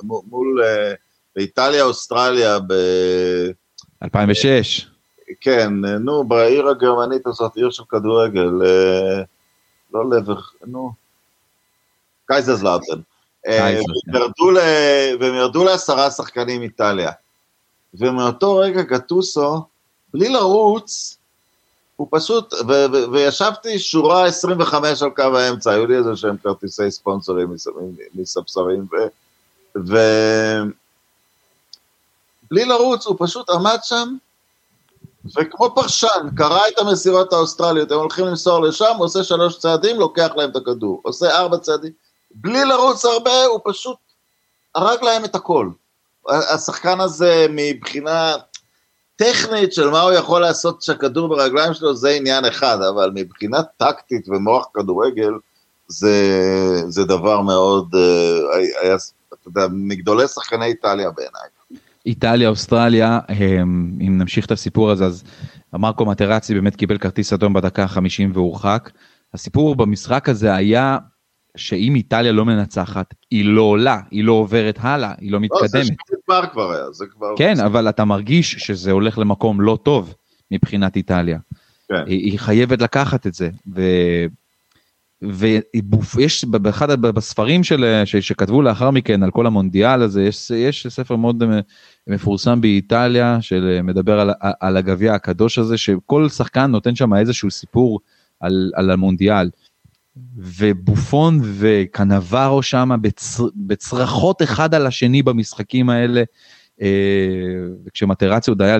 מול, 0.04 0.64
אה, 0.64 0.94
באיטליה, 1.36 1.84
אוסטרליה, 1.84 2.60
ב... 2.60 2.74
2006. 4.04 4.88
כן, 5.42 5.74
נו, 6.00 6.24
בעיר 6.24 6.68
הגרמנית 6.68 7.28
הזאת, 7.28 7.56
עיר 7.56 7.70
של 7.70 7.84
כדורגל, 7.90 8.50
אה, 8.66 9.22
לא 9.94 10.10
לבר, 10.10 10.40
נו, 10.66 10.92
קייזרסלאוטן. 12.28 13.00
אה, 13.48 13.80
והם 15.20 15.36
ירדו 15.36 15.64
לעשרה 15.64 16.12
שחקנים 16.12 16.62
איטליה. 16.62 17.12
ומאותו 17.94 18.56
רגע 18.56 18.82
גטוסו, 18.82 19.62
בלי 20.14 20.30
לרוץ, 20.30 21.18
הוא 21.96 22.08
פשוט, 22.12 22.54
וישבתי 23.12 23.80
שורה 23.80 24.26
25 24.26 25.02
על 25.02 25.10
קו 25.10 25.38
האמצע, 25.38 25.72
היו 25.72 25.86
לי 25.86 25.98
איזה 25.98 26.16
שהם 26.16 26.38
כרטיסי 26.44 26.92
ספונסרים 26.92 27.56
מספסרים, 28.16 28.88
ובלי 29.76 29.96
לרוץ, 32.66 33.06
הוא 33.06 33.16
פשוט 33.20 33.50
עמד 33.50 33.78
שם, 33.84 34.16
וכמו 35.38 35.76
פרשן, 35.76 36.30
קרא 36.36 36.62
את 36.68 36.80
המסירות 36.80 37.34
האוסטרליות, 37.34 37.92
הם 37.92 38.00
הולכים 38.00 38.26
למסור 38.26 38.62
לשם, 38.62 38.96
עושה 38.98 39.24
שלוש 39.24 39.58
צעדים, 39.58 40.00
לוקח 40.00 40.30
להם 40.36 40.50
את 40.50 40.56
הכדור, 40.56 41.02
עושה 41.04 41.38
ארבע 41.38 41.58
צעדים, 41.58 41.92
בלי 42.42 42.66
לרוץ 42.66 43.06
הרבה, 43.06 43.46
הוא 43.46 43.60
פשוט 43.64 43.98
הרג 44.76 45.04
להם 45.04 45.26
את 45.26 45.36
הכל. 45.36 45.70
השחקן 46.30 47.00
הזה 47.00 47.46
מבחינה 47.50 48.36
טכנית 49.16 49.74
של 49.74 49.90
מה 49.90 50.02
הוא 50.02 50.12
יכול 50.12 50.42
לעשות 50.42 50.80
כשהכדור 50.80 51.28
ברגליים 51.28 51.74
שלו 51.74 51.96
זה 51.96 52.10
עניין 52.10 52.46
אחד, 52.46 52.78
אבל 52.82 53.12
מבחינה 53.16 53.64
טקטית 53.78 54.30
ומוח 54.30 54.68
כדורגל 54.74 55.32
זה, 55.88 56.16
זה 56.88 57.04
דבר 57.04 57.42
מאוד, 57.42 57.96
אה, 57.96 58.58
היה, 58.82 58.96
אתה 59.30 59.48
יודע, 59.48 59.68
מגדולי 59.72 60.28
שחקני 60.28 60.66
איטליה 60.66 61.10
בעיניי. 61.12 61.50
איטליה, 62.06 62.50
אוסטרליה, 62.50 63.20
אם 64.02 64.18
נמשיך 64.18 64.46
את 64.46 64.52
הסיפור 64.52 64.92
הזה, 64.92 65.06
אז 65.06 65.24
מרקו 65.74 66.06
מטרצי 66.06 66.54
באמת 66.54 66.76
קיבל 66.76 66.98
כרטיס 66.98 67.34
אדום 67.34 67.54
בדקה 67.54 67.84
ה-50 67.84 68.34
והורחק. 68.34 68.90
הסיפור 69.34 69.76
במשחק 69.76 70.30
הזה 70.30 70.56
היה 70.56 70.98
שאם 71.58 71.96
איטליה 71.96 72.32
לא 72.32 72.46
מנצחת, 72.46 73.14
היא 73.32 73.46
לא 73.46 73.62
עולה, 73.62 74.00
היא 74.12 74.24
לא 74.24 74.32
עוברת 74.32 74.78
הלאה, 74.82 75.14
היא 75.20 75.32
לא 75.32 75.40
מתקדמת. 75.40 75.74
לא, 75.74 75.84
זה 75.84 76.16
כבר 76.26 76.46
כבר 76.52 76.72
היה, 76.72 76.92
זה 76.92 77.06
כבר... 77.12 77.28
כן, 77.38 77.60
אבל 77.60 77.90
אתה 77.90 78.06
מרגיש 78.06 78.52
שזה 78.52 78.92
הולך 78.92 79.18
למקום 79.18 79.62
לא 79.62 79.78
טוב 79.84 80.14
מבחינת 80.52 80.96
איטליה. 80.96 81.40
כן. 81.90 82.04
היא, 82.06 82.32
היא 82.32 82.40
חייבת 82.40 82.82
לקחת 82.82 83.28
את 83.28 83.34
זה, 83.34 83.50
ויש 85.22 86.46
באחד 86.46 87.02
בספרים 87.02 87.64
של, 87.64 88.02
ש, 88.06 88.16
שכתבו 88.16 88.62
לאחר 88.62 88.92
מכן 88.92 89.24
על 89.24 89.32
כל 89.32 89.48
המונדיאל 89.48 90.02
הזה, 90.02 90.24
יש, 90.24 90.52
יש 90.52 90.88
ספר 90.88 91.16
מאוד 91.16 91.44
מפורסם 92.08 92.62
באיטליה 92.62 93.38
שמדבר 93.42 94.20
על, 94.20 94.32
על 94.60 94.78
הגביע 94.78 95.14
הקדוש 95.14 95.60
הזה, 95.60 95.78
שכל 95.78 96.30
שחקן 96.30 96.72
נותן 96.72 96.96
שם 96.96 97.14
איזשהו 97.14 97.52
סיפור 97.52 98.00
על, 98.40 98.72
על 98.76 98.92
המונדיאל. 98.92 99.50
ובופון 100.36 101.40
וקנברו 101.44 102.64
שם 102.64 102.90
בצר, 103.02 103.44
בצרחות 103.56 104.42
אחד 104.42 104.74
על 104.74 104.88
השני 104.88 105.24
במשחקים 105.24 105.90
האלה. 105.90 106.24
אה, 106.82 106.88
וכשמטרציה 107.86 108.52
עוד 108.52 108.62
היה 108.62 108.78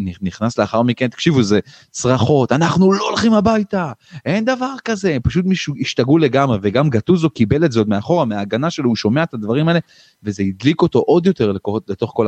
נכנס 0.00 0.58
לאחר 0.58 0.82
מכן, 0.82 1.08
תקשיבו, 1.08 1.42
זה 1.42 1.60
צרחות, 1.90 2.52
אנחנו 2.52 2.92
לא 2.92 3.08
הולכים 3.08 3.32
הביתה, 3.32 3.92
אין 4.24 4.44
דבר 4.44 4.74
כזה, 4.84 5.16
פשוט 5.22 5.44
מישהו 5.44 5.74
השתגעו 5.80 6.18
לגמרי, 6.18 6.58
וגם 6.62 6.90
גטוזו 6.90 7.30
קיבל 7.30 7.64
את 7.64 7.72
זה 7.72 7.80
עוד 7.80 7.88
מאחורה, 7.88 8.24
מההגנה 8.24 8.70
שלו, 8.70 8.88
הוא 8.88 8.96
שומע 8.96 9.22
את 9.22 9.34
הדברים 9.34 9.68
האלה, 9.68 9.78
וזה 10.22 10.42
הדליק 10.42 10.82
אותו 10.82 10.98
עוד 10.98 11.26
יותר 11.26 11.52
לתוך 11.88 12.12
כל 12.14 12.26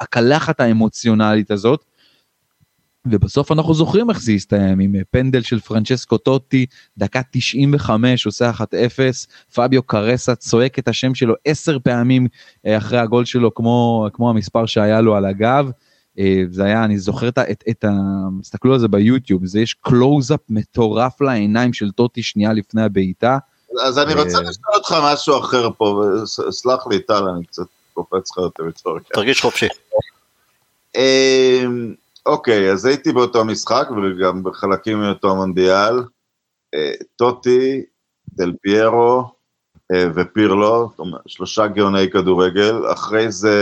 הקלחת 0.00 0.60
האמוציונלית 0.60 1.50
הזאת. 1.50 1.84
ובסוף 3.06 3.52
אנחנו 3.52 3.74
זוכרים 3.74 4.10
איך 4.10 4.20
זה 4.20 4.32
הסתיים 4.32 4.80
עם 4.80 4.94
פנדל 5.10 5.42
של 5.42 5.60
פרנצ'סקו 5.60 6.18
טוטי, 6.18 6.66
דקה 6.98 7.20
95 7.32 8.26
עושה 8.26 8.50
1-0, 8.50 8.62
פביו 9.54 9.82
קרסה 9.82 10.34
צועק 10.34 10.78
את 10.78 10.88
השם 10.88 11.14
שלו 11.14 11.34
עשר 11.44 11.78
פעמים 11.78 12.26
אה, 12.66 12.76
אחרי 12.76 12.98
הגול 12.98 13.24
שלו 13.24 13.54
כמו, 13.54 14.06
כמו 14.12 14.30
המספר 14.30 14.66
שהיה 14.66 15.00
לו 15.00 15.16
על 15.16 15.24
הגב. 15.24 15.70
אה, 16.18 16.42
זה 16.50 16.64
היה, 16.64 16.84
אני 16.84 16.98
זוכר 16.98 17.28
את, 17.28 17.38
את, 17.38 17.64
את 17.70 17.84
ה... 17.84 17.90
תסתכלו 18.42 18.72
על 18.72 18.78
זה 18.78 18.88
ביוטיוב, 18.88 19.46
זה 19.46 19.60
יש 19.60 19.74
קלוז-אפ 19.74 20.40
מטורף 20.48 21.20
לעיניים 21.20 21.72
של 21.72 21.90
טוטי 21.90 22.22
שנייה 22.22 22.52
לפני 22.52 22.82
הבעיטה. 22.82 23.38
אז 23.86 23.98
אני 23.98 24.14
רוצה 24.14 24.38
אה, 24.38 24.42
לשאול 24.42 24.74
אותך 24.74 24.94
משהו 25.02 25.38
אחר 25.38 25.68
פה, 25.78 26.04
וסלח 26.48 26.86
לי 26.90 27.02
טל, 27.02 27.24
אני 27.36 27.44
קצת 27.44 27.62
קופץ 27.94 28.30
לך 28.30 28.38
יותר 28.38 28.62
מצורך. 28.62 29.02
תרגיש 29.12 29.40
חופשי. 29.40 29.68
אוקיי, 32.26 32.72
אז 32.72 32.84
הייתי 32.84 33.12
באותו 33.12 33.44
משחק 33.44 33.88
וגם 33.90 34.42
בחלקים 34.42 35.00
מאותו 35.00 35.36
מונדיאל. 35.36 36.02
אה, 36.74 36.92
טוטי, 37.16 37.82
דל 38.32 38.52
פיירו 38.62 39.24
אה, 39.92 40.04
ופירלו, 40.14 40.90
שלושה 41.26 41.66
גאוני 41.66 42.10
כדורגל, 42.10 42.92
אחרי 42.92 43.32
זה 43.32 43.56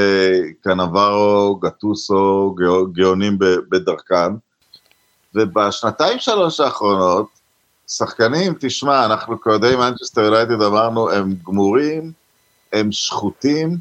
קנברו, 0.61 1.57
גטוסו, 1.62 2.55
גאונים 2.92 3.38
בדרכם. 3.71 4.35
ובשנתיים 5.35 6.18
שלוש 6.18 6.61
האחרונות, 6.61 7.29
שחקנים, 7.88 8.55
תשמע, 8.61 9.05
אנחנו 9.05 9.40
כאוהדי 9.40 9.77
מנצ'סטר 9.77 10.21
יונייטד 10.21 10.62
אמרנו, 10.62 11.11
הם 11.11 11.35
גמורים, 11.47 12.12
הם 12.73 12.92
שחוטים, 12.92 13.77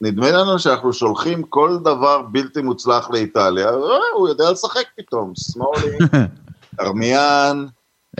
נדמה 0.00 0.30
לנו 0.30 0.58
שאנחנו 0.58 0.92
שולחים 0.92 1.42
כל 1.42 1.78
דבר 1.84 2.22
בלתי 2.22 2.62
מוצלח 2.62 3.10
לאיטליה, 3.10 3.70
הוא 4.14 4.28
יודע 4.28 4.50
לשחק 4.50 4.84
פתאום, 4.96 5.32
סמולי, 5.36 5.98
דרמיאן, 6.80 7.66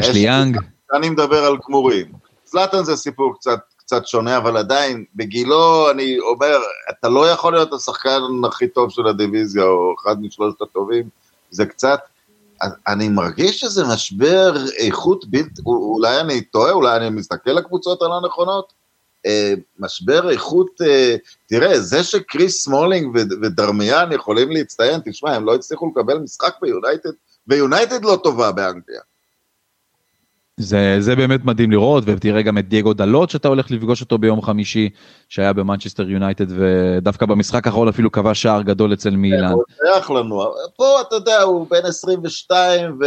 אשלי 0.00 0.18
יאנג. 0.18 0.58
אני 0.92 1.10
מדבר 1.10 1.44
על 1.44 1.56
גמורים. 1.68 2.12
זלאטן 2.44 2.84
זה 2.84 2.96
סיפור 2.96 3.34
קצת, 3.34 3.58
קצת 3.76 4.06
שונה, 4.06 4.36
אבל 4.36 4.56
עדיין, 4.56 5.04
בגילו, 5.14 5.90
אני 5.90 6.18
אומר, 6.18 6.58
אתה 6.90 7.08
לא 7.08 7.30
יכול 7.30 7.52
להיות 7.52 7.72
השחקן 7.72 8.20
הכי 8.44 8.68
טוב 8.68 8.90
של 8.90 9.06
הדיוויזיה, 9.06 9.64
או 9.64 9.94
אחד 10.02 10.20
משלושת 10.20 10.62
הטובים, 10.62 11.08
זה 11.50 11.66
קצת, 11.66 12.00
אני 12.88 13.08
מרגיש 13.08 13.60
שזה 13.60 13.84
משבר 13.84 14.54
איכות 14.78 15.24
בלתי, 15.24 15.62
אולי 15.66 16.20
אני 16.20 16.40
טועה, 16.40 16.72
אולי 16.72 16.96
אני 16.96 17.10
מסתכל 17.10 17.50
לקבוצות 17.50 18.02
הלא 18.02 18.20
נכונות, 18.26 18.72
משבר 19.78 20.30
איכות, 20.30 20.80
אה, 20.82 21.16
תראה, 21.46 21.80
זה 21.80 22.04
שקריס 22.04 22.64
סמולינג 22.64 23.16
ודרמיאן 23.42 24.12
יכולים 24.12 24.50
להצטיין, 24.50 25.00
תשמע, 25.04 25.34
הם 25.34 25.44
לא 25.44 25.54
הצליחו 25.54 25.92
לקבל 25.94 26.18
משחק 26.18 26.54
ביונייטד, 26.62 27.10
ויונייטד 27.46 28.04
לא 28.04 28.18
טובה 28.22 28.52
באנגליה. 28.52 29.00
זה, 30.56 30.96
זה 30.98 31.16
באמת 31.16 31.44
מדהים 31.44 31.70
לראות, 31.70 32.04
ותראה 32.06 32.42
גם 32.42 32.58
את 32.58 32.68
דייגו 32.68 32.92
דלות 32.92 33.30
שאתה 33.30 33.48
הולך 33.48 33.70
לפגוש 33.70 34.00
אותו 34.00 34.18
ביום 34.18 34.42
חמישי, 34.42 34.90
שהיה 35.28 35.52
במנצ'סטר 35.52 36.10
יונייטד, 36.10 36.46
ודווקא 36.48 37.26
במשחק 37.26 37.66
האחרון 37.66 37.88
אפילו 37.88 38.10
קבע 38.10 38.34
שער 38.34 38.62
גדול 38.62 38.92
אצל 38.92 39.10
מילאן. 39.10 39.52
הוא 39.52 39.62
שייך 39.76 40.10
לנו, 40.10 40.54
פה 40.76 41.00
אתה 41.00 41.14
יודע, 41.14 41.42
הוא 41.42 41.66
בן 41.70 41.86
22, 41.86 42.98
ו... 43.00 43.04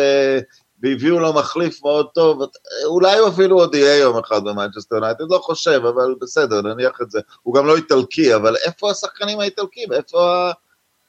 והביאו 0.83 1.19
לו 1.19 1.33
מחליף 1.33 1.83
מאוד 1.83 2.07
טוב, 2.13 2.41
אולי 2.85 3.17
הוא 3.17 3.29
אפילו 3.29 3.59
עוד 3.59 3.75
יהיה 3.75 3.97
יום 3.97 4.17
אחד 4.17 4.43
במנצ'סטר 4.43 4.95
יונייטד, 4.95 5.23
לא 5.29 5.37
חושב, 5.37 5.81
אבל 5.85 6.15
בסדר, 6.21 6.61
נניח 6.61 7.01
את 7.01 7.11
זה. 7.11 7.19
הוא 7.43 7.55
גם 7.55 7.65
לא 7.65 7.75
איטלקי, 7.75 8.35
אבל 8.35 8.55
איפה 8.55 8.91
השחקנים 8.91 9.39
האיטלקים? 9.39 9.93
איפה 9.93 10.51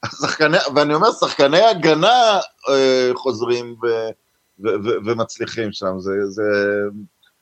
השחקני, 0.03 0.57
ואני 0.75 0.93
אומר, 0.93 1.11
שחקני 1.11 1.61
הגנה 1.61 2.39
אה, 2.69 3.11
חוזרים 3.13 3.75
ו, 3.83 3.87
ו, 4.63 4.67
ו, 4.83 4.89
ומצליחים 5.05 5.71
שם, 5.71 5.99
זה, 5.99 6.11
זה, 6.25 6.43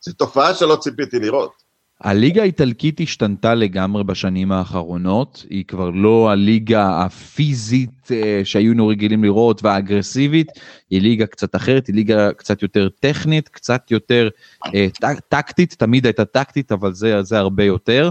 זה 0.01 0.13
תופעה 0.13 0.55
שלא 0.55 0.75
ציפיתי 0.75 1.19
לראות. 1.19 1.63
הליגה 2.01 2.41
האיטלקית 2.41 2.99
השתנתה 2.99 3.55
לגמרי 3.55 4.03
בשנים 4.03 4.51
האחרונות, 4.51 5.45
היא 5.49 5.65
כבר 5.65 5.89
לא 5.89 6.31
הליגה 6.31 7.01
הפיזית 7.01 8.11
אה, 8.11 8.41
שהיינו 8.43 8.87
רגילים 8.87 9.23
לראות 9.23 9.63
והאגרסיבית, 9.63 10.47
היא 10.89 11.01
ליגה 11.01 11.25
קצת 11.25 11.55
אחרת, 11.55 11.87
היא 11.87 11.95
ליגה 11.95 12.33
קצת 12.33 12.61
יותר 12.61 12.89
טכנית, 12.99 13.49
קצת 13.49 13.91
יותר 13.91 14.29
אה, 14.75 14.87
טקטית, 15.29 15.75
תמיד 15.77 16.05
הייתה 16.05 16.25
טקטית, 16.25 16.71
אבל 16.71 16.93
זה, 16.93 17.23
זה 17.23 17.39
הרבה 17.39 17.63
יותר. 17.63 18.09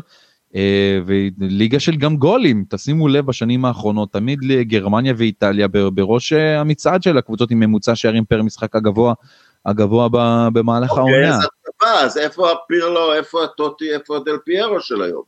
אה, 0.57 0.99
וליגה 1.39 1.81
של 1.81 1.97
גם 1.97 2.17
גולים, 2.17 2.65
תשימו 2.69 3.09
לב 3.09 3.27
בשנים 3.27 3.65
האחרונות, 3.65 4.13
תמיד 4.13 4.39
לגרמניה 4.43 5.15
ואיטליה 5.17 5.69
בראש 5.69 6.33
המצעד 6.33 7.03
של 7.03 7.19
הקבוצות 7.19 7.51
עם 7.51 7.61
ממוצע 7.61 7.97
שערים 7.97 8.25
פר 8.25 8.43
משחק 8.43 8.77
הגבוה, 8.77 9.15
הגבוה 9.67 10.09
במהלך 10.53 10.91
okay, 10.91 10.99
אוקיי, 10.99 11.25
העונה. 11.25 11.39
אז 11.83 12.19
איפה 12.19 12.53
הפירלו, 12.53 13.15
איפה 13.15 13.45
הטוטי, 13.45 13.95
איפה 13.95 14.17
הדל 14.17 14.39
פיירו 14.45 14.81
של 14.81 15.03
היום? 15.03 15.23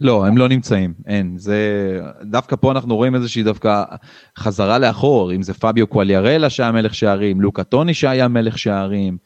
לא, 0.00 0.26
הם 0.26 0.38
לא 0.38 0.48
נמצאים, 0.48 0.94
אין, 1.06 1.34
זה, 1.38 1.56
דווקא 2.22 2.56
פה 2.56 2.70
אנחנו 2.72 2.96
רואים 2.96 3.14
איזושהי 3.14 3.42
דווקא 3.42 3.84
חזרה 4.38 4.78
לאחור, 4.78 5.34
אם 5.34 5.42
זה 5.42 5.54
פביו 5.54 5.86
קואליארלה 5.86 6.50
שהיה 6.50 6.72
מלך 6.72 6.94
שערים, 6.94 7.40
לוקה 7.40 7.64
טוני 7.64 7.94
שהיה 7.94 8.28
מלך 8.28 8.58
שערים, 8.58 9.16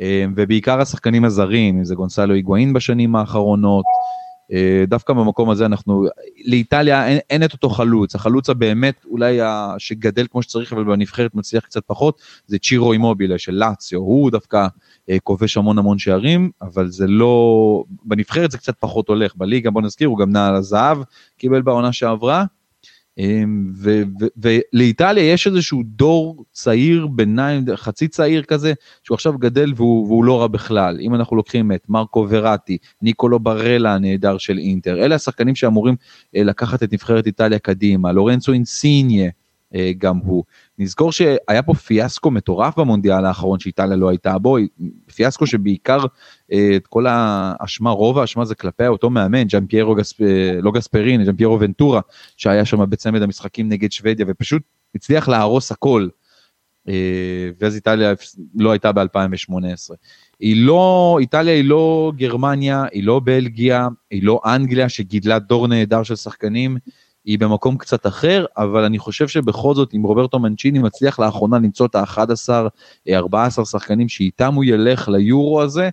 אה, 0.00 0.24
ובעיקר 0.36 0.80
השחקנים 0.80 1.24
הזרים, 1.24 1.78
אם 1.78 1.84
זה 1.84 1.94
גונסלו 1.94 2.34
היגואין 2.34 2.72
בשנים 2.72 3.16
האחרונות, 3.16 3.84
דווקא 4.88 5.12
במקום 5.12 5.50
הזה 5.50 5.66
אנחנו, 5.66 6.06
לאיטליה 6.44 7.06
אין, 7.06 7.18
אין 7.30 7.44
את 7.44 7.52
אותו 7.52 7.68
חלוץ, 7.68 8.14
החלוץ 8.14 8.50
הבאמת 8.50 9.04
אולי 9.04 9.38
שגדל 9.78 10.26
כמו 10.30 10.42
שצריך 10.42 10.72
אבל 10.72 10.84
בנבחרת 10.84 11.34
מצליח 11.34 11.64
קצת 11.64 11.82
פחות, 11.86 12.20
זה 12.46 12.58
צ'ירו 12.58 12.92
אימובילה 12.92 13.38
של 13.38 13.52
לאציו, 13.52 14.00
הוא 14.00 14.30
דווקא 14.30 14.66
אה, 15.10 15.16
כובש 15.22 15.56
המון 15.56 15.78
המון 15.78 15.98
שערים, 15.98 16.50
אבל 16.62 16.90
זה 16.90 17.06
לא, 17.06 17.84
בנבחרת 18.04 18.50
זה 18.50 18.58
קצת 18.58 18.74
פחות 18.80 19.08
הולך, 19.08 19.36
בליגה 19.36 19.70
בוא 19.70 19.82
נזכיר 19.82 20.08
הוא 20.08 20.18
גם 20.18 20.32
נע 20.32 20.46
על 20.46 20.54
הזהב, 20.54 20.98
קיבל 21.38 21.62
בעונה 21.62 21.92
שעברה, 21.92 22.44
ולאיטליה 24.36 25.32
יש 25.32 25.46
איזשהו 25.46 25.82
דור 25.84 26.44
צעיר 26.52 27.06
ביניים, 27.06 27.64
חצי 27.76 28.08
צעיר 28.08 28.42
כזה, 28.42 28.72
שהוא 29.02 29.14
עכשיו 29.14 29.38
גדל 29.38 29.72
והוא, 29.76 30.06
והוא 30.06 30.24
לא 30.24 30.40
רע 30.40 30.46
בכלל. 30.46 30.98
אם 31.00 31.14
אנחנו 31.14 31.36
לוקחים 31.36 31.72
את 31.72 31.88
מרקו 31.88 32.26
וראטי, 32.30 32.78
ניקולו 33.02 33.40
ברלה 33.40 33.94
הנהדר 33.94 34.38
של 34.38 34.58
אינטר, 34.58 35.04
אלה 35.04 35.14
השחקנים 35.14 35.54
שאמורים 35.54 35.96
אה, 36.36 36.42
לקחת 36.42 36.82
את 36.82 36.92
נבחרת 36.92 37.26
איטליה 37.26 37.58
קדימה, 37.58 38.12
לורנצו 38.12 38.52
אינסיניה 38.52 39.30
אה, 39.74 39.92
גם 39.98 40.16
הוא. 40.16 40.44
נזכור 40.78 41.12
שהיה 41.12 41.62
פה 41.66 41.74
פיאסקו 41.74 42.30
מטורף 42.30 42.78
במונדיאל 42.78 43.24
האחרון 43.24 43.58
שאיטליה 43.58 43.96
לא 43.96 44.08
הייתה 44.08 44.38
בו, 44.38 44.56
פיאסקו 45.14 45.46
שבעיקר 45.46 45.98
אה, 46.52 46.72
את 46.76 46.86
כל 46.86 47.06
האשמה, 47.08 47.90
רוב 47.90 48.18
האשמה 48.18 48.44
זה 48.44 48.54
כלפי 48.54 48.86
אותו 48.86 49.10
מאמן, 49.10 49.44
ג'אן 49.44 49.66
פיירו, 49.66 49.94
גספ, 49.94 50.16
לא 50.62 50.70
גספרין, 50.72 51.24
ג'אן 51.24 51.36
פיירו 51.36 51.60
ונטורה, 51.60 52.00
שהיה 52.36 52.64
שם 52.64 52.90
בצמד 52.90 53.22
המשחקים 53.22 53.68
נגד 53.68 53.92
שוודיה 53.92 54.26
ופשוט 54.28 54.62
הצליח 54.94 55.28
להרוס 55.28 55.72
הכל. 55.72 56.08
אה, 56.88 57.50
ואז 57.60 57.74
איטליה 57.74 58.12
לא 58.54 58.70
הייתה 58.70 58.92
ב-2018. 58.92 59.94
היא 60.40 60.66
לא, 60.66 61.16
איטליה 61.20 61.54
היא 61.54 61.64
לא 61.64 62.12
גרמניה, 62.16 62.84
היא 62.92 63.04
לא 63.04 63.20
בלגיה, 63.24 63.88
היא 64.10 64.22
לא 64.22 64.40
אנגליה 64.44 64.88
שגידלה 64.88 65.38
דור 65.38 65.66
נהדר 65.66 66.02
של 66.02 66.16
שחקנים, 66.16 66.76
היא 67.24 67.38
במקום 67.38 67.76
קצת 67.76 68.06
אחר, 68.06 68.44
אבל 68.56 68.84
אני 68.84 68.98
חושב 68.98 69.28
שבכל 69.28 69.74
זאת, 69.74 69.94
אם 69.94 70.02
רוברטו 70.02 70.38
מנצ'יני 70.38 70.78
מצליח 70.78 71.18
לאחרונה 71.18 71.58
למצוא 71.58 71.86
את 71.86 71.94
ה-11, 71.94 72.50
14 73.12 73.64
שחקנים 73.64 74.08
שאיתם 74.08 74.54
הוא 74.54 74.64
ילך 74.64 75.08
ליורו 75.08 75.62
הזה, 75.62 75.88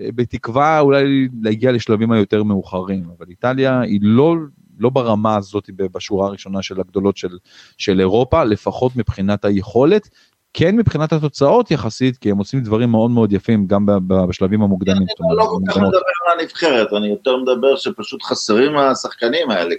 אה, 0.00 0.08
בתקווה 0.14 0.80
אולי 0.80 1.28
להגיע 1.42 1.72
לשלבים 1.72 2.12
היותר 2.12 2.42
מאוחרים, 2.42 3.04
אבל 3.18 3.26
איטליה 3.30 3.80
היא 3.80 4.00
לא, 4.02 4.34
לא 4.78 4.90
ברמה 4.90 5.36
הזאת 5.36 5.70
בשורה 5.92 6.26
הראשונה 6.26 6.62
של 6.62 6.80
הגדולות 6.80 7.16
של, 7.16 7.38
של 7.78 8.00
אירופה, 8.00 8.44
לפחות 8.44 8.96
מבחינת 8.96 9.44
היכולת, 9.44 10.08
כן 10.56 10.76
מבחינת 10.76 11.12
התוצאות 11.12 11.70
יחסית, 11.70 12.16
כי 12.16 12.30
הם 12.30 12.38
עושים 12.38 12.60
דברים 12.60 12.90
מאוד 12.90 13.10
מאוד 13.10 13.32
יפים 13.32 13.66
גם 13.66 13.86
בשלבים 14.08 14.62
המוקדמים. 14.62 14.96
אני 15.02 15.36
לא 15.36 15.44
כל 15.44 15.58
כך 15.68 15.76
מדבר 15.76 15.96
על 15.96 16.40
הנבחרת, 16.40 16.92
אני 16.92 17.08
יותר 17.08 17.36
מדבר 17.36 17.76
שפשוט 17.76 18.22
חסרים 18.22 18.76
השחקנים 18.76 19.50
האלה 19.50 19.74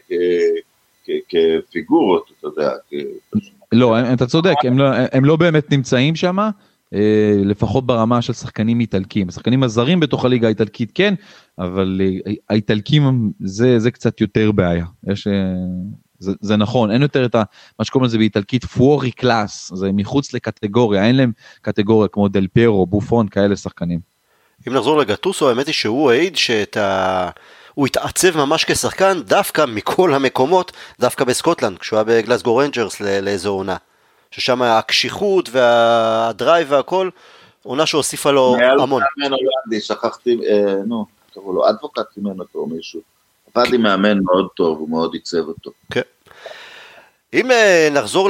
כפיגורות, 1.30 2.32
אתה 2.40 2.48
יודע. 2.48 2.72
לא, 3.72 4.14
אתה 4.14 4.26
צודק, 4.26 4.56
הם 4.64 4.78
לא, 4.78 4.86
הם 5.12 5.26
לא 5.26 5.36
באמת 5.36 5.72
נמצאים 5.72 6.16
שם, 6.16 6.38
אה, 6.94 7.34
לפחות 7.46 7.86
ברמה 7.86 8.22
של 8.22 8.34
שחקנים 8.34 8.80
איטלקים. 8.80 9.30
השחקנים 9.30 9.64
הזרים 9.64 10.00
בתוך 10.00 10.26
הליגה 10.26 10.48
האיטלקית 10.48 10.92
כן, 10.96 11.14
אבל 11.60 12.02
אה, 12.04 12.34
האיטלקים 12.50 13.32
זה, 13.40 13.80
זה 13.80 13.92
קצת 13.92 14.22
יותר 14.22 14.52
בעיה. 14.52 14.86
יש, 15.08 15.28
אה, 15.28 15.34
זה, 16.20 16.32
זה 16.42 16.56
נכון, 16.56 16.92
אין 16.92 17.02
יותר 17.02 17.26
את 17.26 17.36
ה, 17.36 17.44
מה 17.80 17.86
שקוראים 17.86 18.06
לזה 18.06 18.18
באיטלקית 18.18 18.66
פוארי 18.66 19.12
קלאס, 19.12 19.72
זה 19.74 19.92
מחוץ 19.94 20.34
לקטגוריה, 20.34 21.06
אין 21.06 21.16
להם 21.16 21.32
קטגוריה 21.62 22.08
כמו 22.08 22.28
דל 22.28 22.48
פיירו, 22.48 22.86
בופון, 22.86 23.28
כאלה 23.28 23.56
שחקנים. 23.56 24.00
אם 24.68 24.74
נחזור 24.74 24.98
לגטוסו, 24.98 25.50
האמת 25.50 25.68
היא 25.68 25.74
שהוא 25.74 26.12
העיד 26.12 26.36
שאת 26.36 26.78
ה... 26.78 27.30
הוא 27.76 27.88
התעצב 27.88 28.38
ממש 28.38 28.66
כשחקן 28.66 29.22
דווקא 29.22 29.66
מכל 29.68 30.14
המקומות, 30.14 30.72
דווקא 31.00 31.26
בסקוטלנד, 31.26 31.78
כשהוא 31.78 31.98
היה 31.98 32.04
בגלסגו 32.04 32.58
רנג'רס 32.58 33.02
לאיזו 33.02 33.50
עונה. 33.50 33.76
ששם 34.32 34.62
הקשיחות 34.62 35.50
וה 35.52 35.86
drive 35.86 36.72
והכל, 36.72 37.10
עונה 37.64 37.86
שהוסיפה 37.86 38.32
לו 38.32 38.56
המון. 38.80 39.04
מאמן 39.18 39.36
הולנדי, 39.36 39.82
שכחתי, 39.82 40.38
אה, 40.50 40.76
נו, 40.86 41.06
קראו 41.34 41.54
לו 41.54 41.70
אדבוקט 41.70 42.02
סימן 42.14 42.40
אותו 42.40 42.60
או 42.60 42.68
מישהו. 42.68 43.02
עבד 43.56 43.68
לי 43.68 43.78
מאמן 43.78 44.20
מאוד 44.24 44.48
טוב, 44.56 44.80
הוא 44.80 44.90
מאוד 44.90 45.14
עיצב 45.14 45.48
אותו. 45.48 45.72
כן. 45.92 46.02
אם 47.34 47.52
אה, 47.52 47.90
נחזור 47.92 48.30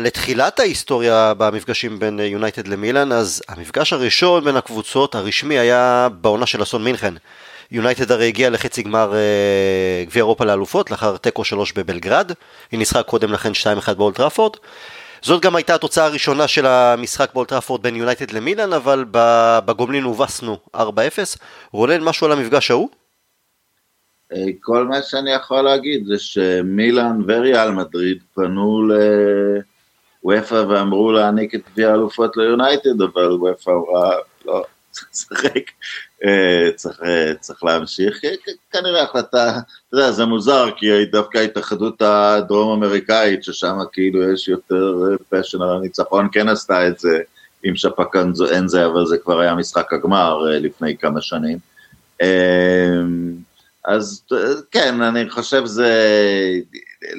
לתחילת 0.00 0.60
ההיסטוריה 0.60 1.34
במפגשים 1.34 1.98
בין 1.98 2.20
יונייטד 2.20 2.68
למילאן, 2.68 3.12
אז 3.12 3.42
המפגש 3.48 3.92
הראשון 3.92 4.44
בין 4.44 4.56
הקבוצות 4.56 5.14
הרשמי 5.14 5.58
היה 5.58 6.08
בעונה 6.20 6.46
של 6.46 6.62
אסון 6.62 6.84
מינכן. 6.84 7.14
יונייטד 7.70 8.12
הרי 8.12 8.28
הגיעה 8.28 8.50
לחצי 8.50 8.82
גמר 8.82 9.14
אה, 9.14 10.04
גביע 10.06 10.20
אירופה 10.20 10.44
לאלופות, 10.44 10.90
לאחר 10.90 11.16
תיקו 11.16 11.44
3 11.44 11.72
בבלגרד, 11.72 12.32
היא 12.72 12.78
ניצחה 12.78 13.02
קודם 13.02 13.32
לכן 13.32 13.52
2-1 13.88 13.94
באולד 13.94 14.18
טראפורד. 14.18 14.56
זאת 15.22 15.42
גם 15.42 15.56
הייתה 15.56 15.74
התוצאה 15.74 16.04
הראשונה 16.04 16.48
של 16.48 16.66
המשחק 16.66 17.34
באולד 17.34 17.54
טראפורד 17.54 17.82
בין 17.82 17.96
יונייטד 17.96 18.30
למילאן, 18.30 18.72
אבל 18.72 19.04
בגומלין 19.64 20.04
הובסנו 20.04 20.58
4-0. 20.76 20.78
רולן, 21.72 22.02
משהו 22.02 22.26
על 22.26 22.32
המפגש 22.32 22.70
ההוא? 22.70 22.88
אה, 24.32 24.44
כל 24.60 24.86
מה 24.86 25.02
שאני 25.02 25.30
יכול 25.32 25.60
להגיד 25.60 26.06
זה 26.06 26.18
שמילאן 26.18 27.20
וריאל 27.26 27.70
מדריד 27.70 28.18
פנו 28.34 28.88
לוופא 30.24 30.54
ואמרו 30.54 31.12
להעניק 31.12 31.54
את 31.54 31.60
גביע 31.72 31.90
האלופות 31.90 32.36
ליונייטד, 32.36 33.02
אבל 33.02 33.32
וופא 33.32 33.70
אמרה, 33.70 34.16
לא, 34.44 34.64
אה, 35.44 35.60
צריך, 36.74 37.00
אה, 37.04 37.32
צריך 37.40 37.64
להמשיך, 37.64 38.20
כנראה 38.72 39.02
החלטה, 39.02 39.48
אתה 39.48 39.96
יודע, 39.96 40.10
זה 40.10 40.24
מוזר, 40.24 40.70
כי 40.76 40.86
דווקא 41.04 41.38
ההתאחדות 41.38 42.02
הדרום 42.02 42.72
אמריקאית, 42.72 43.44
ששם 43.44 43.76
כאילו 43.92 44.32
יש 44.32 44.48
יותר 44.48 44.94
פשן 45.28 45.62
על 45.62 45.76
הניצחון, 45.76 46.28
כן 46.32 46.48
עשתה 46.48 46.88
את 46.88 46.98
זה 46.98 47.20
עם 47.64 47.76
שפק 47.76 48.16
זה, 48.66 48.86
אבל 48.86 49.06
זה 49.06 49.18
כבר 49.18 49.40
היה 49.40 49.54
משחק 49.54 49.92
הגמר 49.92 50.38
לפני 50.38 50.96
כמה 50.96 51.20
שנים. 51.20 51.58
אז 53.84 54.22
כן, 54.70 55.02
אני 55.02 55.30
חושב 55.30 55.64
זה, 55.64 55.90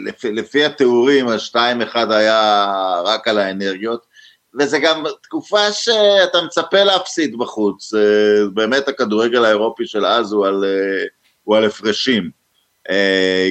לפי, 0.05 0.31
לפי 0.31 0.65
התיאורים, 0.65 1.27
השתיים 1.27 1.81
אחד 1.81 2.11
היה 2.11 2.65
רק 3.05 3.27
על 3.27 3.37
האנרגיות, 3.37 4.14
וזה 4.59 4.79
גם 4.79 5.03
תקופה 5.23 5.71
שאתה 5.71 6.41
מצפה 6.45 6.83
להפסיד 6.83 7.37
בחוץ, 7.37 7.93
אה, 7.93 8.47
באמת 8.53 8.87
הכדורגל 8.87 9.45
האירופי 9.45 9.87
של 9.87 10.05
אז 10.05 10.33
הוא 10.33 10.47
על, 10.47 10.65
אה, 10.65 11.05
הוא 11.43 11.57
על 11.57 11.65
הפרשים. 11.65 12.29
אה, 12.89 13.49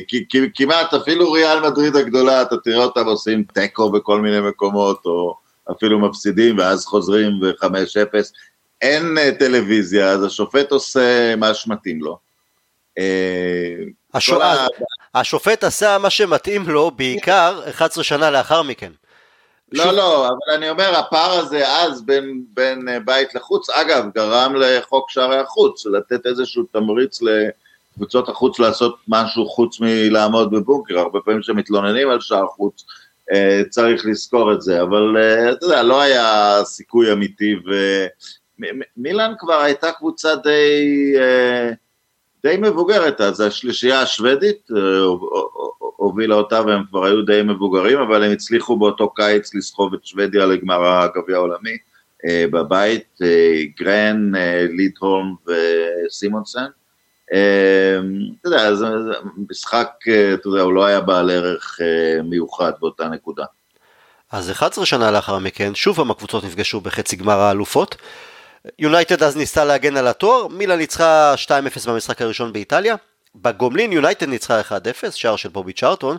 כמעט 0.54 0.94
אפילו 0.94 1.32
ריאל 1.32 1.60
מדריד 1.60 1.96
הגדולה, 1.96 2.42
אתה 2.42 2.56
תראה 2.56 2.84
אותם 2.84 3.06
עושים 3.06 3.44
תיקו 3.54 3.90
בכל 3.90 4.20
מיני 4.20 4.40
מקומות, 4.40 5.06
או 5.06 5.36
אפילו 5.72 5.98
מפסידים 5.98 6.58
ואז 6.58 6.86
חוזרים 6.86 7.40
ב-5-0. 7.40 8.32
אין 8.82 9.16
טלוויזיה, 9.38 10.10
אז 10.10 10.24
השופט 10.24 10.72
עושה 10.72 11.36
מה 11.36 11.54
שמתאים 11.54 12.00
לו. 12.02 12.18
השופט, 14.14 14.58
השופט 15.14 15.64
עשה 15.64 15.98
מה 15.98 16.10
שמתאים 16.10 16.68
לו 16.68 16.90
בעיקר 16.90 17.60
11 17.70 18.04
שנה 18.04 18.30
לאחר 18.30 18.62
מכן. 18.62 18.92
לא, 19.74 19.92
לא, 19.92 20.28
אבל 20.28 20.54
אני 20.54 20.70
אומר, 20.70 20.94
הפער 20.94 21.32
הזה 21.32 21.68
אז 21.68 22.02
בין, 22.02 22.44
בין 22.54 22.88
אה, 22.88 23.00
בית 23.00 23.34
לחוץ, 23.34 23.70
אגב, 23.70 24.04
גרם 24.14 24.54
לחוק 24.56 25.10
שערי 25.10 25.38
החוץ, 25.38 25.86
לתת 25.86 26.26
איזשהו 26.26 26.64
תמריץ 26.72 27.20
לקבוצות 27.22 28.28
החוץ 28.28 28.58
לעשות 28.58 28.96
משהו 29.08 29.46
חוץ 29.46 29.80
מלעמוד 29.80 30.50
בבונקר, 30.50 30.98
הרבה 30.98 31.20
פעמים 31.20 31.40
כשמתלוננים 31.40 32.10
על 32.10 32.20
שער 32.20 32.46
חוץ, 32.46 32.84
אה, 33.32 33.62
צריך 33.70 34.06
לזכור 34.06 34.52
את 34.52 34.62
זה, 34.62 34.82
אבל 34.82 35.16
אה, 35.16 35.52
אתה 35.52 35.66
יודע, 35.66 35.82
לא 35.82 36.00
היה 36.00 36.60
סיכוי 36.64 37.12
אמיתי, 37.12 37.54
ומילאן 38.58 39.32
כבר 39.38 39.60
הייתה 39.60 39.92
קבוצה 39.92 40.36
די... 40.36 41.14
די 42.42 42.56
מבוגרת, 42.58 43.20
אז 43.20 43.40
השלישייה 43.40 44.00
השוודית 44.00 44.68
הובילה 46.04 46.34
אותה 46.34 46.62
והם 46.66 46.82
כבר 46.90 47.04
היו 47.04 47.22
די 47.22 47.42
מבוגרים, 47.42 47.98
אבל 47.98 48.24
הם 48.24 48.32
הצליחו 48.32 48.76
באותו 48.76 49.10
קיץ 49.10 49.54
לסחוב 49.54 49.94
את 49.94 50.04
שוודיה 50.04 50.46
לגמר 50.46 50.86
הגביע 50.86 51.36
העולמי 51.36 51.76
אה, 52.26 52.44
בבית, 52.50 53.18
אה, 53.22 53.62
גרן, 53.78 54.32
לידהורם 54.70 55.34
וסימונסן. 55.46 56.66
אתה 57.26 58.48
יודע, 58.48 58.74
זה 58.74 58.86
משחק, 59.50 59.88
אתה 60.34 60.48
יודע, 60.48 60.62
הוא 60.62 60.72
לא 60.72 60.84
היה 60.84 61.00
בעל 61.00 61.30
ערך 61.30 61.78
מיוחד 62.24 62.72
באותה 62.80 63.08
נקודה. 63.08 63.44
אז 64.32 64.50
11 64.50 64.86
שנה 64.86 65.10
לאחר 65.10 65.38
מכן, 65.38 65.74
שוב 65.74 65.96
פעם 65.96 66.10
הקבוצות 66.10 66.44
נפגשו 66.44 66.80
בחצי 66.80 67.16
גמר 67.16 67.38
האלופות. 67.38 67.96
יונייטד 68.78 69.22
אז 69.22 69.36
ניסתה 69.36 69.64
להגן 69.64 69.96
על 69.96 70.08
התואר, 70.08 70.48
מילה 70.48 70.76
ניצחה 70.76 71.34
2-0 71.46 71.50
במשחק 71.90 72.22
הראשון 72.22 72.52
באיטליה, 72.52 72.96
בגומלין 73.34 73.92
יונייטד 73.92 74.28
ניצחה 74.28 74.60
1-0, 74.60 75.10
שער 75.10 75.36
של 75.36 75.48
בובי 75.48 75.72
צ'ארטון, 75.72 76.16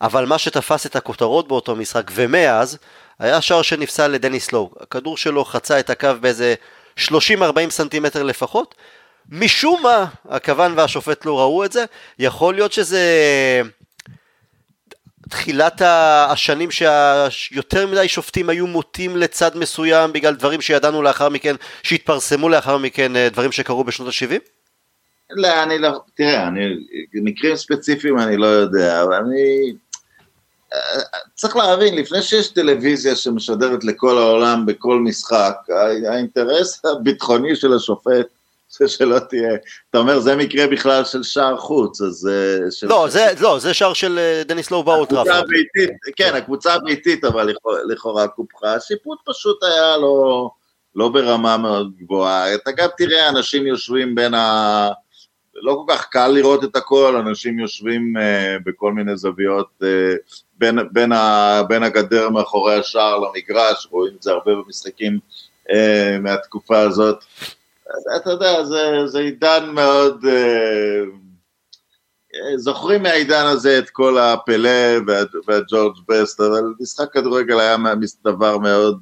אבל 0.00 0.26
מה 0.26 0.38
שתפס 0.38 0.86
את 0.86 0.96
הכותרות 0.96 1.48
באותו 1.48 1.76
משחק, 1.76 2.10
ומאז, 2.14 2.78
היה 3.18 3.40
שער 3.40 3.62
שנפסל 3.62 4.08
לדניס 4.08 4.52
לואו. 4.52 4.70
הכדור 4.80 5.16
שלו 5.16 5.44
חצה 5.44 5.80
את 5.80 5.90
הקו 5.90 6.08
באיזה 6.20 6.54
30-40 6.98 7.10
סנטימטר 7.70 8.22
לפחות. 8.22 8.74
משום 9.28 9.82
מה, 9.82 10.04
הכוון 10.28 10.72
והשופט 10.76 11.24
לא 11.24 11.38
ראו 11.38 11.64
את 11.64 11.72
זה. 11.72 11.84
יכול 12.18 12.54
להיות 12.54 12.72
שזה 12.72 13.02
תחילת 15.30 15.82
השנים 15.84 16.68
שיותר 17.30 17.86
מדי 17.86 18.08
שופטים 18.08 18.48
היו 18.48 18.66
מוטים 18.66 19.16
לצד 19.16 19.56
מסוים 19.56 20.12
בגלל 20.12 20.34
דברים 20.34 20.60
שידענו 20.60 21.02
לאחר 21.02 21.28
מכן, 21.28 21.56
שהתפרסמו 21.82 22.48
לאחר 22.48 22.78
מכן, 22.78 23.16
אה, 23.16 23.28
דברים 23.28 23.52
שקרו 23.52 23.84
בשנות 23.84 24.08
ה-70? 24.08 24.57
לא, 25.30 25.62
אני 25.62 25.78
לא, 25.78 26.00
תראה, 26.14 26.48
אני, 26.48 26.60
מקרים 27.14 27.56
ספציפיים 27.56 28.18
אני 28.18 28.36
לא 28.36 28.46
יודע, 28.46 29.02
אבל 29.02 29.14
אני... 29.14 29.72
צריך 31.34 31.56
להבין, 31.56 31.94
לפני 31.96 32.22
שיש 32.22 32.48
טלוויזיה 32.48 33.16
שמשדרת 33.16 33.84
לכל 33.84 34.18
העולם 34.18 34.66
בכל 34.66 34.98
משחק, 34.98 35.56
האינטרס 36.08 36.84
הביטחוני 36.84 37.56
של 37.56 37.72
השופט 37.74 38.26
זה 38.78 38.88
שלא 38.88 39.18
תהיה, 39.18 39.50
אתה 39.90 39.98
אומר 39.98 40.20
זה 40.20 40.36
מקרה 40.36 40.66
בכלל 40.66 41.04
של 41.04 41.22
שער 41.22 41.56
חוץ, 41.56 42.00
אז... 42.00 42.30
אה, 42.32 42.70
של... 42.70 42.86
לא, 42.86 43.06
זה, 43.10 43.26
לא, 43.40 43.58
זה 43.58 43.74
שער 43.74 43.92
של 43.92 44.18
אה, 44.18 44.42
דניס 44.44 44.70
לואו 44.70 44.82
באולטראפורד. 44.82 45.44
כן, 46.16 46.34
הקבוצה 46.34 46.74
הביתית 46.74 47.24
אבל 47.24 47.54
לכאורה 47.88 48.28
קופחה, 48.28 48.74
השיפוט 48.74 49.18
פשוט 49.24 49.62
היה 49.62 49.96
לא, 49.96 50.50
לא 50.94 51.08
ברמה 51.08 51.56
מאוד 51.56 51.92
גבוהה. 51.98 52.54
אתה 52.54 52.72
גם 52.72 52.88
תראה 52.96 53.28
אנשים 53.28 53.66
יושבים 53.66 54.14
בין 54.14 54.34
ה... 54.34 54.90
לא 55.62 55.84
כל 55.86 55.92
כך 55.94 56.06
קל 56.10 56.28
לראות 56.28 56.64
את 56.64 56.76
הכל, 56.76 57.16
אנשים 57.16 57.58
יושבים 57.58 58.16
uh, 58.16 58.20
בכל 58.66 58.92
מיני 58.92 59.16
זוויות 59.16 59.68
uh, 59.82 59.86
בין, 60.58 60.78
בין, 60.92 61.12
ה, 61.12 61.62
בין 61.68 61.82
הגדר 61.82 62.28
מאחורי 62.28 62.74
השער 62.74 63.18
למגרש, 63.18 63.88
רואים 63.90 64.14
את 64.16 64.22
זה 64.22 64.30
הרבה 64.30 64.54
במשחקים 64.54 65.18
uh, 65.68 65.72
מהתקופה 66.20 66.78
הזאת. 66.78 67.24
אתה 68.16 68.30
יודע, 68.30 68.64
זה, 68.64 69.06
זה 69.06 69.18
עידן 69.18 69.70
מאוד... 69.74 70.24
אה, 70.26 71.02
זוכרים 72.56 73.02
מהעידן 73.02 73.46
הזה 73.46 73.78
את 73.78 73.90
כל 73.90 74.18
הפלה 74.18 74.98
והג'ורג' 75.46 75.96
בסט, 76.08 76.40
אבל 76.40 76.62
משחק 76.80 77.12
כדורגל 77.12 77.60
היה 77.60 77.76
דבר 78.24 78.58
מאוד... 78.58 79.00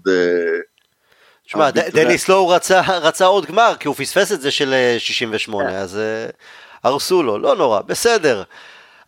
תשמע, 1.47 1.71
דניס 1.71 2.29
לאו 2.29 2.49
רצה, 2.49 2.81
רצה 2.81 3.27
עוד 3.27 3.47
גמר, 3.47 3.75
כי 3.81 3.89
הוא 3.89 3.97
פספס 3.97 4.33
את 4.33 4.41
זה 4.41 4.51
של 4.51 4.75
68, 4.99 5.71
כן. 5.71 5.77
אז 5.77 5.99
הרסו 6.85 7.23
לו, 7.23 7.39
לא 7.39 7.57
נורא, 7.57 7.81
בסדר. 7.81 8.43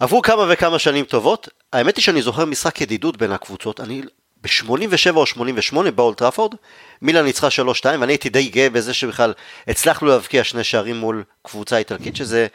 עברו 0.01 0.22
כמה 0.22 0.45
וכמה 0.49 0.78
שנים 0.78 1.05
טובות, 1.05 1.49
האמת 1.72 1.97
היא 1.97 2.03
שאני 2.03 2.22
זוכר 2.22 2.45
משחק 2.45 2.80
ידידות 2.80 3.16
בין 3.16 3.32
הקבוצות, 3.32 3.80
אני 3.80 4.03
ב-87 4.41 5.16
או 5.16 5.26
88 5.26 5.91
באולד 5.91 6.15
טראפורד, 6.15 6.55
מילאן 7.03 7.24
ניצחה 7.24 7.49
3-2, 7.82 7.84
ואני 8.01 8.12
הייתי 8.12 8.28
די 8.28 8.49
גאה 8.49 8.70
בזה 8.70 8.95
שבכלל 8.95 9.32
הצלחנו 9.68 10.09
להבקיע 10.09 10.45
שני 10.45 10.64
שערים 10.64 10.97
מול 10.97 11.24
קבוצה 11.43 11.76
איטלקית, 11.76 12.16
שזה 12.16 12.47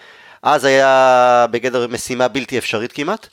אז 0.44 0.66
היה 0.66 1.46
בגדר 1.52 1.88
משימה 1.88 2.28
בלתי 2.28 2.58
אפשרית 2.58 2.92
כמעט. 2.92 3.28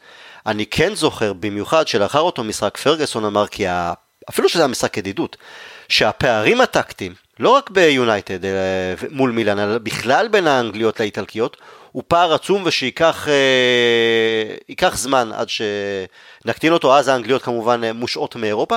אני 0.47 0.67
כן 0.67 0.95
זוכר 0.95 1.33
במיוחד 1.33 1.89
שלאחר 1.89 2.21
אותו 2.21 2.45
משחק 2.45 2.77
פרגוסון 2.77 3.25
אמר 3.25 3.47
כי 3.47 3.67
ה... 3.67 3.93
אפילו 4.31 4.49
שזה 4.49 4.63
היה 4.63 4.69
משחק 4.69 4.97
ידידות, 4.97 5.37
שהפערים 5.91 6.61
הטקטיים, 6.61 7.15
לא 7.39 7.51
רק 7.51 7.71
ביונייטד 7.71 8.39
מול 9.11 9.31
מילאן, 9.31 9.59
אלא 9.59 9.79
בכלל 9.79 10.29
בין 10.29 10.47
האנגליות 10.47 11.01
לאיטלקיות, 11.01 11.57
הוא 11.93 12.03
פער 12.09 12.35
עצום 12.35 12.63
ושייקח 12.67 13.29
אה, 13.29 14.91
זמן 14.95 15.31
עד 15.35 15.49
שנקטין 15.49 16.73
אותו, 16.73 16.97
אז 16.97 17.09
האנגליות 17.09 17.43
כמובן 17.43 17.81
מושעות 17.95 18.37
מאירופה. 18.37 18.77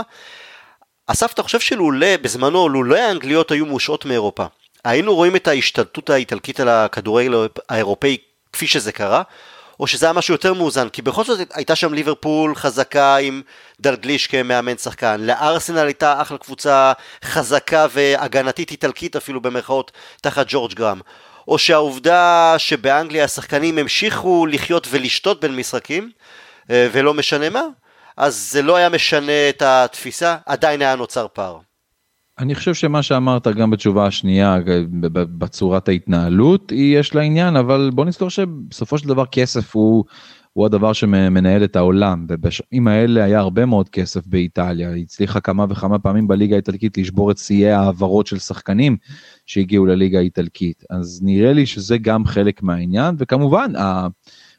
אסף, 1.08 1.34
אתה 1.34 1.44
חושב 1.44 1.60
שלולא, 1.60 2.18
בזמנו, 2.22 2.70
לולא 2.70 2.96
האנגליות 2.96 3.52
היו 3.52 3.66
מושעות 3.66 4.06
מאירופה, 4.06 4.46
היינו 4.84 5.16
רואים 5.16 5.36
את 5.36 5.48
ההשתלטות 5.48 6.10
האיטלקית 6.10 6.60
על 6.60 6.70
הכדורגל 6.70 7.48
האירופאי 7.70 8.18
כפי 8.54 8.68
שזה 8.68 8.92
קרה, 8.92 9.22
או 9.80 9.88
שזה 9.88 10.06
היה 10.06 10.14
משהו 10.14 10.34
יותר 10.34 10.54
מאוזן, 10.54 10.90
כי 10.90 11.02
בכל 11.02 11.24
זאת 11.24 11.40
הייתה 11.54 11.76
שם 11.76 11.94
ליברפול 11.94 12.56
חזקה 12.56 13.18
עם 13.18 13.42
דלגליש 13.80 14.28
כמאמן 14.28 14.78
שחקן, 14.78 15.22
לארסנל 15.22 15.86
הייתה 15.86 16.22
אחלה 16.22 16.38
קבוצה 16.38 16.94
חזקה 17.24 17.88
והגנתית 17.92 18.72
איטלקית 18.72 19.16
אפילו 19.16 19.42
במרכאות 19.42 19.92
תחת 20.22 20.46
ג'ורג' 20.50 20.74
גראם, 20.74 21.00
או 21.48 21.58
שהעובדה 21.58 22.56
שבאנגליה 22.58 23.24
השחקנים 23.24 23.78
המשיכו 23.78 24.46
לחיות 24.46 24.88
ולשתות 24.90 25.42
בין 25.42 25.56
משחקים, 25.56 26.12
אה, 26.72 26.88
ולא 26.92 27.14
משנה 27.14 27.50
מה, 27.50 27.64
אז 28.18 28.36
זה 28.52 28.62
לא 28.62 28.76
היה 28.76 28.90
משנה 28.90 29.50
את 29.50 29.62
התפיסה, 29.62 30.38
עדיין 30.46 30.82
היה 30.82 30.96
נוצר 30.96 31.28
פער. 31.34 31.58
אני 32.40 32.56
חושב 32.56 32.74
שמה 32.74 33.04
שאמרת 33.04 33.48
גם 33.48 33.70
בתשובה 33.72 34.08
השנייה 34.08 34.58
בצורת 35.12 35.88
ההתנהלות 35.88 36.70
היא 36.72 36.98
יש 36.98 37.16
לה 37.16 37.22
עניין 37.22 37.56
אבל 37.56 37.92
בוא 37.94 38.06
נזכור 38.06 38.30
שבסופו 38.30 38.98
של 38.98 39.08
דבר 39.08 39.26
כסף 39.26 39.76
הוא 39.76 40.04
הוא 40.54 40.66
הדבר 40.66 40.94
שמנהל 40.94 41.64
את 41.64 41.76
העולם 41.76 42.26
ובשנים 42.30 42.88
האלה 42.88 43.24
היה 43.24 43.40
הרבה 43.40 43.66
מאוד 43.66 43.90
כסף 43.90 44.28
באיטליה 44.28 44.92
היא 44.92 45.04
הצליחה 45.04 45.40
כמה 45.40 45.66
וכמה 45.70 46.00
פעמים 46.00 46.28
בליגה 46.28 46.56
האיטלקית 46.56 46.98
לשבור 46.98 47.32
את 47.32 47.38
שיאי 47.38 47.72
העברות 47.72 48.28
של 48.28 48.40
שחקנים 48.40 48.98
שהגיעו 49.46 49.86
לליגה 49.86 50.20
האיטלקית 50.20 50.84
אז 50.90 51.20
נראה 51.24 51.54
לי 51.54 51.66
שזה 51.66 51.98
גם 51.98 52.26
חלק 52.26 52.64
מהעניין 52.64 53.16
וכמובן. 53.20 53.72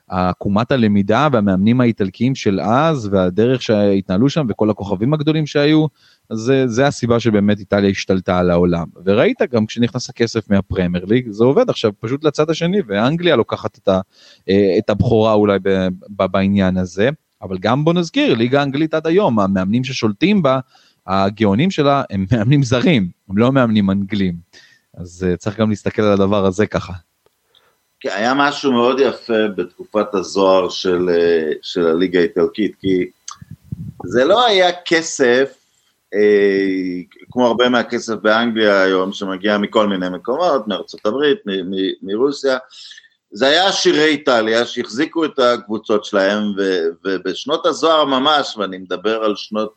עקומת 0.08 0.72
הלמידה 0.72 1.28
והמאמנים 1.32 1.80
האיטלקיים 1.80 2.34
של 2.34 2.60
אז 2.60 3.08
והדרך 3.12 3.62
שהתנהלו 3.62 4.28
שם 4.28 4.46
וכל 4.48 4.70
הכוכבים 4.70 5.14
הגדולים 5.14 5.46
שהיו 5.46 5.86
אז 6.30 6.38
זה, 6.38 6.68
זה 6.68 6.86
הסיבה 6.86 7.20
שבאמת 7.20 7.58
איטליה 7.58 7.90
השתלטה 7.90 8.38
על 8.38 8.50
העולם. 8.50 8.86
וראית 9.04 9.42
גם 9.50 9.66
כשנכנס 9.66 10.10
הכסף 10.10 10.50
מהפרמייר 10.50 11.04
ליג, 11.04 11.30
זה 11.30 11.44
עובד 11.44 11.70
עכשיו 11.70 11.90
פשוט 12.00 12.24
לצד 12.24 12.50
השני, 12.50 12.78
ואנגליה 12.86 13.36
לוקחת 13.36 13.78
את, 13.78 13.88
ה, 13.88 14.00
אה, 14.48 14.74
את 14.78 14.90
הבכורה 14.90 15.32
אולי 15.32 15.58
ב, 15.62 15.88
ב, 16.16 16.26
בעניין 16.26 16.76
הזה. 16.76 17.10
אבל 17.42 17.58
גם 17.58 17.84
בוא 17.84 17.92
נזכיר, 17.92 18.34
ליגה 18.34 18.60
האנגלית 18.60 18.94
עד 18.94 19.06
היום, 19.06 19.40
המאמנים 19.40 19.84
ששולטים 19.84 20.42
בה, 20.42 20.60
הגאונים 21.06 21.70
שלה 21.70 22.02
הם 22.10 22.26
מאמנים 22.32 22.62
זרים, 22.62 23.08
הם 23.28 23.38
לא 23.38 23.52
מאמנים 23.52 23.90
אנגלים. 23.90 24.34
אז 24.96 25.26
uh, 25.32 25.36
צריך 25.36 25.60
גם 25.60 25.70
להסתכל 25.70 26.02
על 26.02 26.12
הדבר 26.12 26.46
הזה 26.46 26.66
ככה. 26.66 26.92
כן, 28.00 28.10
היה 28.14 28.34
משהו 28.34 28.72
מאוד 28.72 29.00
יפה 29.00 29.48
בתקופת 29.56 30.14
הזוהר 30.14 30.68
של, 30.68 31.10
אה, 31.10 31.52
של 31.62 31.86
הליגה 31.86 32.18
האיטלקית, 32.18 32.74
כי 32.80 33.04
זה 34.04 34.24
לא 34.24 34.46
היה 34.46 34.70
כסף 34.84 35.24
אה, 35.24 35.63
כמו 37.30 37.46
הרבה 37.46 37.68
מהכסף 37.68 38.14
באנגליה 38.14 38.82
היום, 38.82 39.12
שמגיע 39.12 39.58
מכל 39.58 39.86
מיני 39.86 40.08
מקומות, 40.08 40.68
מארצות 40.68 41.06
הברית, 41.06 41.38
מרוסיה, 42.02 42.58
זה 43.30 43.46
היה 43.46 43.68
עשירי 43.68 44.04
איטליה 44.04 44.66
שהחזיקו 44.66 45.24
את 45.24 45.38
הקבוצות 45.38 46.04
שלהם, 46.04 46.42
ובשנות 47.04 47.66
הזוהר 47.66 48.04
ממש, 48.04 48.56
ואני 48.56 48.78
מדבר 48.78 49.24
על 49.24 49.36
שנות, 49.36 49.74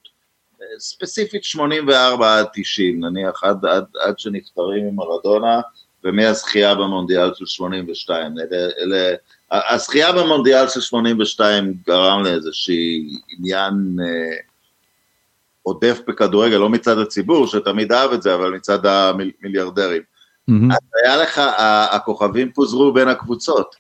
אה, 0.62 0.80
ספציפית 0.80 1.44
84 1.44 2.40
עד 2.40 2.46
90, 2.54 3.06
נניח 3.06 3.44
עד, 3.44 3.66
עד, 3.66 3.86
עד 4.00 4.20
שנפטרים 4.20 4.88
עם 4.88 4.96
מרדונה, 4.96 5.62
ומהזכייה 6.04 6.76
במונדיאל 6.76 7.34
של 7.34 7.46
82, 7.46 8.36
אלה, 8.40 8.70
אלה, 8.82 9.16
הזכייה 9.52 10.12
במונדיאל 10.12 10.68
של 10.68 10.82
82 10.82 11.74
גרם 11.88 12.24
לאיזשהי 12.24 13.10
עניין 13.38 13.98
אה, 14.02 14.38
עודף 15.68 16.00
בכדורגל, 16.08 16.58
לא 16.58 16.70
מצד 16.70 17.00
הציבור, 17.00 17.48
שתמיד 17.48 17.92
אהב 17.92 18.12
את 18.12 18.22
זה, 18.22 18.36
אבל 18.36 18.52
מצד 18.52 18.86
המיליארדרים. 18.86 20.02
Mm-hmm. 20.02 20.74
אז 20.74 20.80
היה 21.04 21.18
לך, 21.18 21.42
הכוכבים 21.92 22.52
פוזרו 22.52 22.94
בין 22.94 23.08
הקבוצות. 23.08 23.76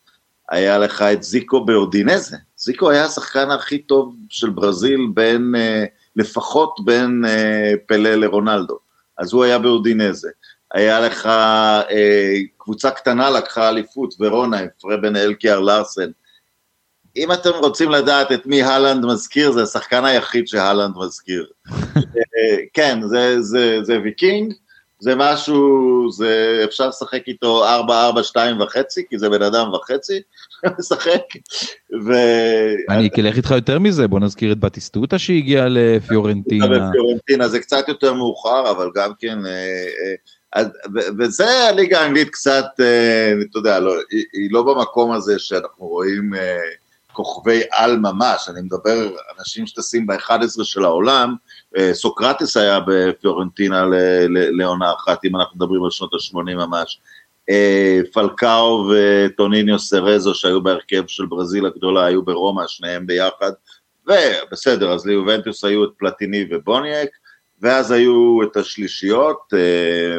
היה 0.49 0.77
לך 0.77 1.01
את 1.01 1.23
זיקו 1.23 1.65
באורדינזה. 1.65 2.37
זיקו 2.57 2.89
היה 2.89 3.05
השחקן 3.05 3.51
הכי 3.51 3.77
טוב 3.77 4.15
של 4.29 4.49
ברזיל 4.49 5.07
בין, 5.13 5.55
אה, 5.57 5.85
לפחות 6.15 6.79
בין 6.85 7.25
אה, 7.27 7.73
פלה 7.85 8.15
לרונלדו. 8.15 8.77
אז 9.17 9.33
הוא 9.33 9.43
היה 9.43 9.59
באורדינזה. 9.59 10.29
היה 10.73 10.99
לך, 10.99 11.25
אה, 11.25 12.35
קבוצה 12.57 12.91
קטנה 12.91 13.29
לקחה 13.29 13.69
אליפות, 13.69 14.13
ורונה, 14.19 14.59
עם 14.59 14.67
פרבן 14.81 15.15
אלקיאר 15.15 15.59
לארסן. 15.59 16.09
אם 17.17 17.31
אתם 17.31 17.51
רוצים 17.59 17.91
לדעת 17.91 18.31
את 18.31 18.45
מי 18.45 18.63
הלנד 18.63 19.05
מזכיר, 19.05 19.51
זה 19.51 19.63
השחקן 19.63 20.05
היחיד 20.05 20.47
שהלנד 20.47 20.95
מזכיר. 20.97 21.47
אה, 21.71 22.01
כן, 22.73 22.99
זה, 23.07 23.41
זה, 23.41 23.79
זה 23.83 23.99
ויקינג, 24.03 24.53
זה 24.99 25.13
משהו, 25.15 25.61
זה, 26.11 26.61
אפשר 26.63 26.87
לשחק 26.87 27.27
איתו 27.27 27.65
4-4-2 28.35 28.37
וחצי, 28.59 29.03
כי 29.09 29.17
זה 29.17 29.29
בן 29.29 29.41
אדם 29.41 29.73
וחצי 29.73 30.21
משחק. 30.79 31.21
ו... 32.05 32.13
אני 32.89 33.09
אלך 33.19 33.37
איתך 33.37 33.51
יותר 33.51 33.79
מזה, 33.79 34.07
בוא 34.07 34.19
נזכיר 34.19 34.51
את 34.51 34.57
בטיסטוטה 34.57 35.19
שהגיע 35.19 35.65
לפיורנטינה. 35.69 36.65
לפיורנטינה 36.65 37.47
זה 37.47 37.59
קצת 37.59 37.87
יותר 37.87 38.13
מאוחר, 38.13 38.71
אבל 38.71 38.89
גם 38.95 39.11
כן... 39.19 39.45
אה, 39.45 40.13
אה, 40.57 40.63
וזה 41.19 41.67
הליגה 41.69 42.01
האנגלית 42.01 42.29
קצת, 42.29 42.65
אתה 43.49 43.59
יודע, 43.59 43.79
לא, 43.79 43.93
היא 44.33 44.49
לא 44.51 44.63
במקום 44.63 45.11
הזה 45.11 45.39
שאנחנו 45.39 45.85
רואים 45.85 46.31
כוכבי 47.17 47.61
על 47.71 47.97
ממש, 47.97 48.49
אני 48.49 48.61
מדבר 48.61 49.09
אנשים 49.39 49.67
שטסים 49.67 50.07
ב-11 50.07 50.63
של 50.63 50.83
העולם, 50.83 51.35
אה, 51.77 51.93
סוקרטס 51.93 52.57
היה 52.57 52.79
בפיורנטינה 52.87 53.85
לעונה 54.29 54.93
אחת, 54.93 55.25
אם 55.25 55.35
אנחנו 55.35 55.55
מדברים 55.55 55.83
על 55.83 55.91
שנות 55.91 56.13
ה-80 56.13 56.55
ממש, 56.55 56.99
אה, 57.49 57.99
פלקאו 58.13 58.89
וטוניניו 58.91 59.79
סרזו 59.79 60.33
שהיו 60.33 60.63
בהרכב 60.63 61.03
של 61.07 61.25
ברזיל 61.25 61.65
הגדולה, 61.65 62.05
היו 62.05 62.23
ברומא, 62.23 62.67
שניהם 62.67 63.07
ביחד, 63.07 63.51
ובסדר, 64.07 64.93
אז 64.93 65.05
ליובנטוס 65.05 65.63
היו 65.63 65.83
את 65.83 65.89
פלטיני 65.97 66.45
ובוניאק, 66.51 67.09
ואז 67.61 67.91
היו 67.91 68.39
את 68.43 68.57
השלישיות. 68.57 69.53
אה, 69.53 70.17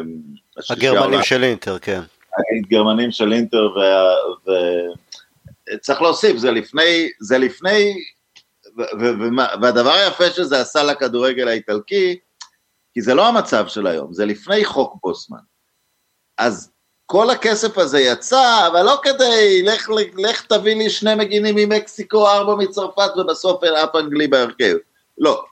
הגרמנים 0.69 1.23
של 1.23 1.43
אינטר, 1.43 1.79
כן. 1.79 2.01
הגרמנים 2.65 3.11
של 3.11 3.33
אינטר, 3.33 3.69
ו... 3.75 3.79
ו... 4.47 4.51
צריך 5.81 6.01
להוסיף, 6.01 6.37
זה 6.37 6.51
לפני, 6.51 7.09
זה 7.19 7.37
לפני, 7.37 7.93
והדבר 9.61 9.91
היפה 9.91 10.29
שזה 10.29 10.61
עשה 10.61 10.83
לכדורגל 10.83 11.47
האיטלקי, 11.47 12.19
כי 12.93 13.01
זה 13.01 13.13
לא 13.13 13.27
המצב 13.27 13.67
של 13.67 13.87
היום, 13.87 14.13
זה 14.13 14.25
לפני 14.25 14.65
חוק 14.65 14.93
בוסמן. 15.03 15.37
אז 16.37 16.71
כל 17.05 17.29
הכסף 17.29 17.77
הזה 17.77 17.99
יצא, 17.99 18.67
אבל 18.67 18.81
לא 18.81 18.99
כדי, 19.03 19.61
לך, 19.63 19.89
לך 20.17 20.41
תביא 20.41 20.75
לי 20.75 20.89
שני 20.89 21.15
מגינים 21.15 21.55
ממקסיקו, 21.55 22.27
ארבע 22.27 22.55
מצרפת, 22.55 23.17
ובסוף 23.17 23.63
אין 23.63 23.73
אף 23.73 23.95
אנגלי 23.95 24.27
בהרכב. 24.27 24.75
לא. 25.17 25.43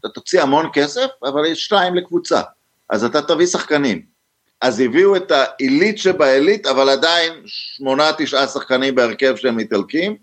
אתה 0.00 0.08
תוציא 0.08 0.42
המון 0.42 0.70
כסף, 0.72 1.06
אבל 1.22 1.46
יש 1.46 1.64
שתיים 1.64 1.94
לקבוצה. 1.94 2.40
אז 2.90 3.04
אתה 3.04 3.22
תביא 3.22 3.46
שחקנים. 3.46 4.15
אז 4.60 4.80
הביאו 4.80 5.16
את 5.16 5.30
העילית 5.30 5.98
שבעילית, 5.98 6.66
אבל 6.66 6.88
עדיין 6.88 7.32
שמונה, 7.46 8.10
תשעה 8.18 8.46
שחקנים 8.46 8.94
בהרכב 8.94 9.36
שהם 9.36 9.58
איטלקים, 9.58 10.16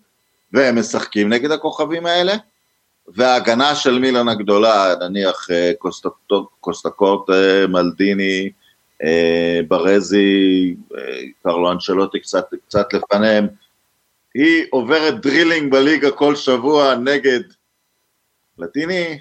והם 0.53 0.79
משחקים 0.79 1.29
נגד 1.29 1.51
הכוכבים 1.51 2.05
האלה, 2.05 2.33
וההגנה 3.07 3.75
של 3.75 3.99
מילן 3.99 4.29
הגדולה, 4.29 4.95
נניח 5.01 5.47
אה, 5.51 5.71
קוסטקורט, 6.59 7.29
אה, 7.29 7.67
מלדיני, 7.67 8.51
אה, 9.03 9.59
ברזי, 9.67 10.75
קרלו 11.43 11.71
אנצ'לוטי 11.71 12.19
קצת, 12.19 12.45
קצת 12.67 12.93
לפניהם, 12.93 13.47
היא 14.33 14.65
עוברת 14.69 15.21
drilling 15.21 15.71
בליגה 15.71 16.11
כל 16.11 16.35
שבוע 16.35 16.95
נגד 16.95 17.39
פלטיני, 18.57 19.19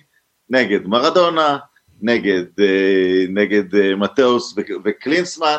נגד 0.51 0.87
מרדונה, 0.87 1.59
נגד, 2.03 2.45
אה, 2.61 3.25
נגד 3.29 3.75
אה, 3.75 3.97
מתאוס 3.97 4.55
וקלינסמן, 4.85 5.59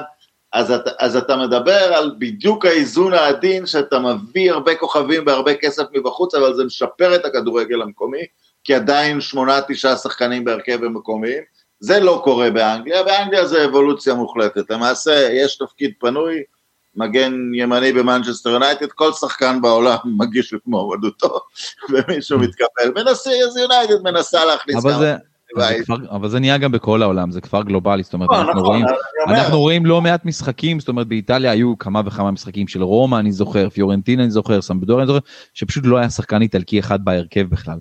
אז 0.53 0.71
אתה, 0.71 0.89
אז 0.99 1.15
אתה 1.15 1.35
מדבר 1.37 1.93
על 1.93 2.15
בדיוק 2.17 2.65
האיזון 2.65 3.13
העדין 3.13 3.65
שאתה 3.65 3.99
מביא 3.99 4.51
הרבה 4.51 4.75
כוכבים 4.75 5.23
והרבה 5.25 5.55
כסף 5.55 5.83
מבחוץ, 5.93 6.35
אבל 6.35 6.53
זה 6.53 6.63
משפר 6.63 7.15
את 7.15 7.25
הכדורגל 7.25 7.81
המקומי, 7.81 8.23
כי 8.63 8.75
עדיין 8.75 9.21
שמונה, 9.21 9.59
תשעה 9.67 9.95
שחקנים 9.95 10.43
בהרכב 10.43 10.83
הם 10.83 10.95
מקומיים, 10.95 11.43
זה 11.79 11.99
לא 11.99 12.21
קורה 12.23 12.51
באנגליה, 12.51 13.03
באנגליה 13.03 13.45
זה 13.45 13.65
אבולוציה 13.65 14.13
מוחלטת, 14.13 14.69
למעשה 14.69 15.29
יש 15.31 15.57
תפקיד 15.57 15.93
פנוי, 15.99 16.43
מגן 16.95 17.33
ימני 17.53 17.93
במנצ'סטר 17.93 18.49
יונייטד, 18.49 18.91
כל 18.91 19.11
שחקן 19.13 19.61
בעולם 19.61 19.97
מגיש 20.19 20.53
את 20.53 20.61
מועמדותו, 20.65 21.39
ומישהו 21.89 22.39
מתקבל, 22.39 23.03
מנסה, 23.03 23.31
אז 23.47 23.57
יונייטד 23.57 24.01
מנסה 24.03 24.45
להכניס 24.45 24.85
אבל 24.85 24.99
זה, 24.99 25.15
אבל 25.55 25.67
זה, 25.77 25.83
כבר, 25.83 26.39
נהיה 26.39 26.57
גם 26.57 26.71
בכל 26.71 27.01
העולם, 27.01 27.31
זה 27.31 27.41
כפר 27.41 27.63
גלובלי, 27.63 28.03
זאת 28.03 28.13
אומרת, 28.13 28.29
לא, 28.31 28.41
אנחנו, 28.41 28.53
נכון, 28.53 28.65
רואים, 28.65 28.85
אנחנו 29.27 29.59
רואים 29.59 29.85
לא 29.85 30.01
מעט 30.01 30.25
משחקים, 30.25 30.79
זאת 30.79 30.89
אומרת, 30.89 31.07
באיטליה 31.07 31.51
היו 31.51 31.77
כמה 31.77 32.01
וכמה 32.05 32.31
משחקים 32.31 32.67
של 32.67 32.83
רומא, 32.83 33.15
אני 33.19 33.31
זוכר, 33.31 33.69
פיורנטינה 33.69 34.23
אני 34.23 34.31
זוכר, 34.31 34.61
סמבדוריה 34.61 35.03
אני 35.03 35.07
זוכר, 35.07 35.25
שפשוט 35.53 35.85
לא 35.85 35.97
היה 35.97 36.09
שחקן 36.09 36.41
איטלקי 36.41 36.79
אחד 36.79 37.05
בהרכב 37.05 37.49
בכלל. 37.49 37.77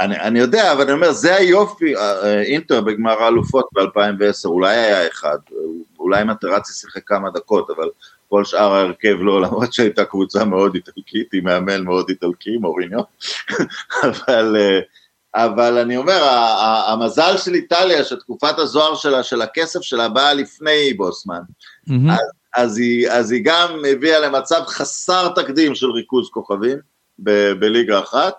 אני, 0.00 0.20
אני 0.20 0.38
יודע, 0.38 0.72
אבל 0.72 0.82
אני 0.82 0.92
אומר, 0.92 1.12
זה 1.12 1.36
היופי, 1.36 1.96
אה, 1.96 2.22
אה, 2.22 2.42
אינטר 2.42 2.80
בגמר 2.80 3.22
האלופות 3.22 3.66
ב-2010, 3.74 4.44
אולי 4.44 4.76
היה 4.76 5.08
אחד, 5.08 5.38
אולי 5.98 6.24
מטרצי 6.24 6.72
שיחק 6.72 7.02
כמה 7.06 7.30
דקות, 7.30 7.70
אבל 7.76 7.88
כל 8.28 8.44
שאר 8.44 8.74
ההרכב 8.74 9.16
לא, 9.20 9.42
למרות 9.42 9.72
שהייתה 9.72 10.04
קבוצה 10.04 10.44
מאוד 10.44 10.74
איטלקית, 10.74 11.28
עם 11.34 11.44
מאמן 11.44 11.84
מאוד 11.84 12.06
איטלקי, 12.08 12.56
מוריניו, 12.56 13.00
אבל, 14.04 14.56
אה, 14.56 14.80
אבל 15.34 15.78
אני 15.78 15.96
אומר, 15.96 16.22
המזל 16.86 17.36
של 17.36 17.54
איטליה, 17.54 18.04
שתקופת 18.04 18.58
הזוהר 18.58 18.94
שלה, 18.94 19.22
של 19.22 19.42
הכסף 19.42 19.80
שלה, 19.80 20.08
באה 20.08 20.34
לפני 20.34 20.92
בוסמן, 20.92 21.40
מהמם. 21.86 22.16
אז 22.56 22.78
היא, 22.78 23.10
אז 23.10 23.32
היא 23.32 23.44
גם 23.44 23.82
הביאה 23.90 24.18
למצב 24.18 24.62
חסר 24.66 25.28
תקדים 25.28 25.74
של 25.74 25.90
ריכוז 25.90 26.28
כוכבים 26.30 26.78
ב, 27.18 27.52
בליגה 27.52 28.00
אחת, 28.00 28.34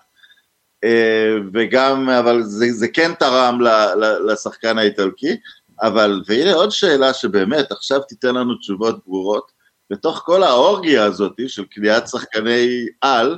אה, 0.84 1.36
וגם, 1.54 2.10
אבל 2.10 2.44
זה, 2.44 2.66
זה 2.72 2.88
כן 2.88 3.12
תרם 3.20 3.62
ל, 3.62 3.68
ל, 3.96 4.32
לשחקן 4.32 4.78
האיטלקי, 4.78 5.38
אבל, 5.82 6.22
והנה 6.28 6.54
עוד 6.54 6.72
שאלה 6.72 7.14
שבאמת, 7.14 7.72
עכשיו 7.72 8.02
תיתן 8.02 8.36
לנו 8.36 8.56
תשובות 8.56 9.06
ברורות, 9.06 9.52
בתוך 9.90 10.22
כל 10.26 10.44
האורגיה 10.44 11.04
הזאת 11.04 11.34
של 11.48 11.66
קניית 11.66 12.08
שחקני 12.08 12.86
על, 13.02 13.38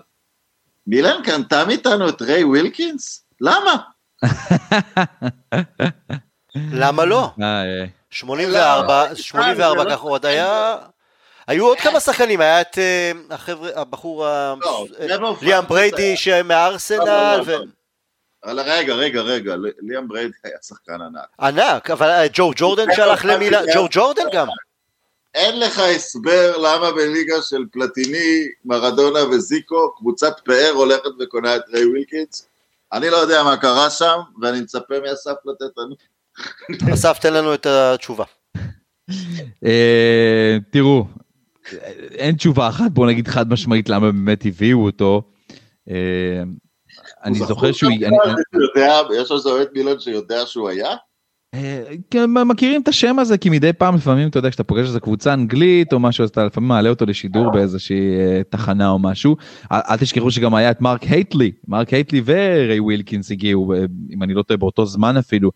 מילן 0.88 1.22
קנתה 1.24 1.66
מאיתנו 1.66 2.10
את 2.10 2.22
ריי 2.22 2.44
ווילקינס? 2.44 3.25
למה? 3.42 3.76
למה 6.56 7.06
לא? 7.06 7.30
אה, 7.42 7.64
אה. 7.64 7.86
84, 8.10 9.08
לא, 9.10 9.16
84 9.16 9.84
לא, 9.84 9.90
ככה 9.90 10.02
הוא 10.02 10.12
עוד 10.12 10.26
היה... 10.26 10.76
היו 11.48 11.66
עוד 11.66 11.78
כמה 11.78 12.00
שחקנים, 12.00 12.42
היה 12.42 12.62
את 12.62 12.78
אה, 12.78 13.12
החבר'ה, 13.30 13.70
הבחור, 13.76 14.26
ה- 14.28 14.54
לא, 14.62 14.86
אה, 15.00 15.18
לא 15.18 15.38
ליאם 15.42 15.64
בריידי 15.68 16.10
לא, 16.12 16.16
שמארסנל, 16.16 17.06
לא, 17.38 17.42
ו- 17.46 17.52
לא. 17.52 17.64
אבל 18.44 18.60
רגע, 18.60 18.94
רגע, 18.94 19.22
רגע, 19.22 19.56
ליאם 19.80 20.08
בריידי 20.08 20.34
היה 20.44 20.58
שחקן 20.62 21.02
ענק. 21.02 21.28
ענק, 21.40 21.92
אבל 21.92 22.10
אה, 22.10 22.26
ג'ו 22.34 22.52
ג'ורדן 22.56 22.86
שהלך 22.96 23.26
למילאן, 23.26 23.62
ג'ו 23.74 23.88
ג'ורדן 23.92 24.24
גם. 24.34 24.48
אין 25.36 25.60
לך 25.60 25.80
הסבר 25.80 26.58
למה 26.58 26.92
בליגה 26.92 27.42
של 27.42 27.64
פלטיני, 27.72 28.48
מרדונה 28.66 29.20
וזיקו, 29.30 29.96
קבוצת 29.98 30.34
פאר 30.46 30.72
הולכת 30.76 31.10
וקונה 31.20 31.56
את 31.56 31.62
ריי 31.74 31.86
ווילקינס. 31.86 32.48
אני 32.94 33.10
לא 33.10 33.18
יודע 33.18 33.44
מה 33.44 33.58
קרה 33.58 33.90
שם, 33.90 34.20
ואני 34.42 34.62
מצפה 34.62 34.96
מאסף 35.04 35.36
לתת 35.46 35.78
לנו. 35.78 35.96
אסף, 36.94 37.20
תן 37.22 37.34
לנו 37.34 37.54
את 37.54 37.66
התשובה. 37.66 38.26
אה, 39.66 40.58
תראו, 40.72 41.06
אין 42.12 42.36
תשובה 42.36 42.70
אחת, 42.70 42.92
בוא 42.92 43.08
נגיד 43.08 43.28
חד 43.28 43.50
משמעית 43.50 43.90
למה 43.90 44.12
באמת 44.12 44.46
הביאו 44.46 44.86
אותו. 44.86 45.22
אה, 45.90 46.44
אני 47.24 47.40
זוכר 47.40 47.72
שהוא... 47.72 47.92
יש 49.22 49.32
איזה 49.32 49.50
אוהד 49.50 49.68
מילאן 49.74 50.00
שיודע 50.00 50.46
שהוא 50.46 50.70
היה? 50.70 50.96
אה, 51.56 51.84
כן, 52.12 52.34
מכירים 52.34 52.82
את 52.82 52.88
השם 52.88 53.20
הזה 53.20 53.38
כי 53.38 53.50
מדי 53.50 53.74
פעם 53.74 53.96
לפעמים 53.96 54.28
אתה 54.28 54.40
יודע 54.40 54.50
כשאתה 54.50 54.64
פוגש 54.64 54.88
איזה 54.88 55.00
קבוצה 55.00 55.34
אנגלית 55.34 55.94
או 55.94 56.00
משהו 56.00 56.24
אז 56.24 56.30
אתה 56.30 56.46
לפעמים 56.46 56.68
מעלה 56.68 56.90
אותו 56.90 57.06
לשידור 57.06 57.52
באיזושהי 57.52 58.18
אה, 58.20 58.42
תחנה 58.50 58.90
או 58.90 59.00
משהו. 59.00 59.36
אל, 59.72 59.98
תשכחו 59.98 60.32
שגם 60.32 60.56
היה 60.56 60.72
את 60.72 60.82
מרק 60.82 61.04
הייטלי 61.04 61.52
מרק 61.68 61.94
הייטלי 61.94 62.22
וריי 62.26 62.80
ווילקינס 62.80 63.32
הגיעו 63.32 63.74
אה, 63.74 63.86
אם 64.12 64.24
אני 64.24 64.34
לא 64.34 64.44
טועה 64.44 64.58
באותו 64.58 64.86
זמן 64.86 65.18
אפילו 65.18 65.52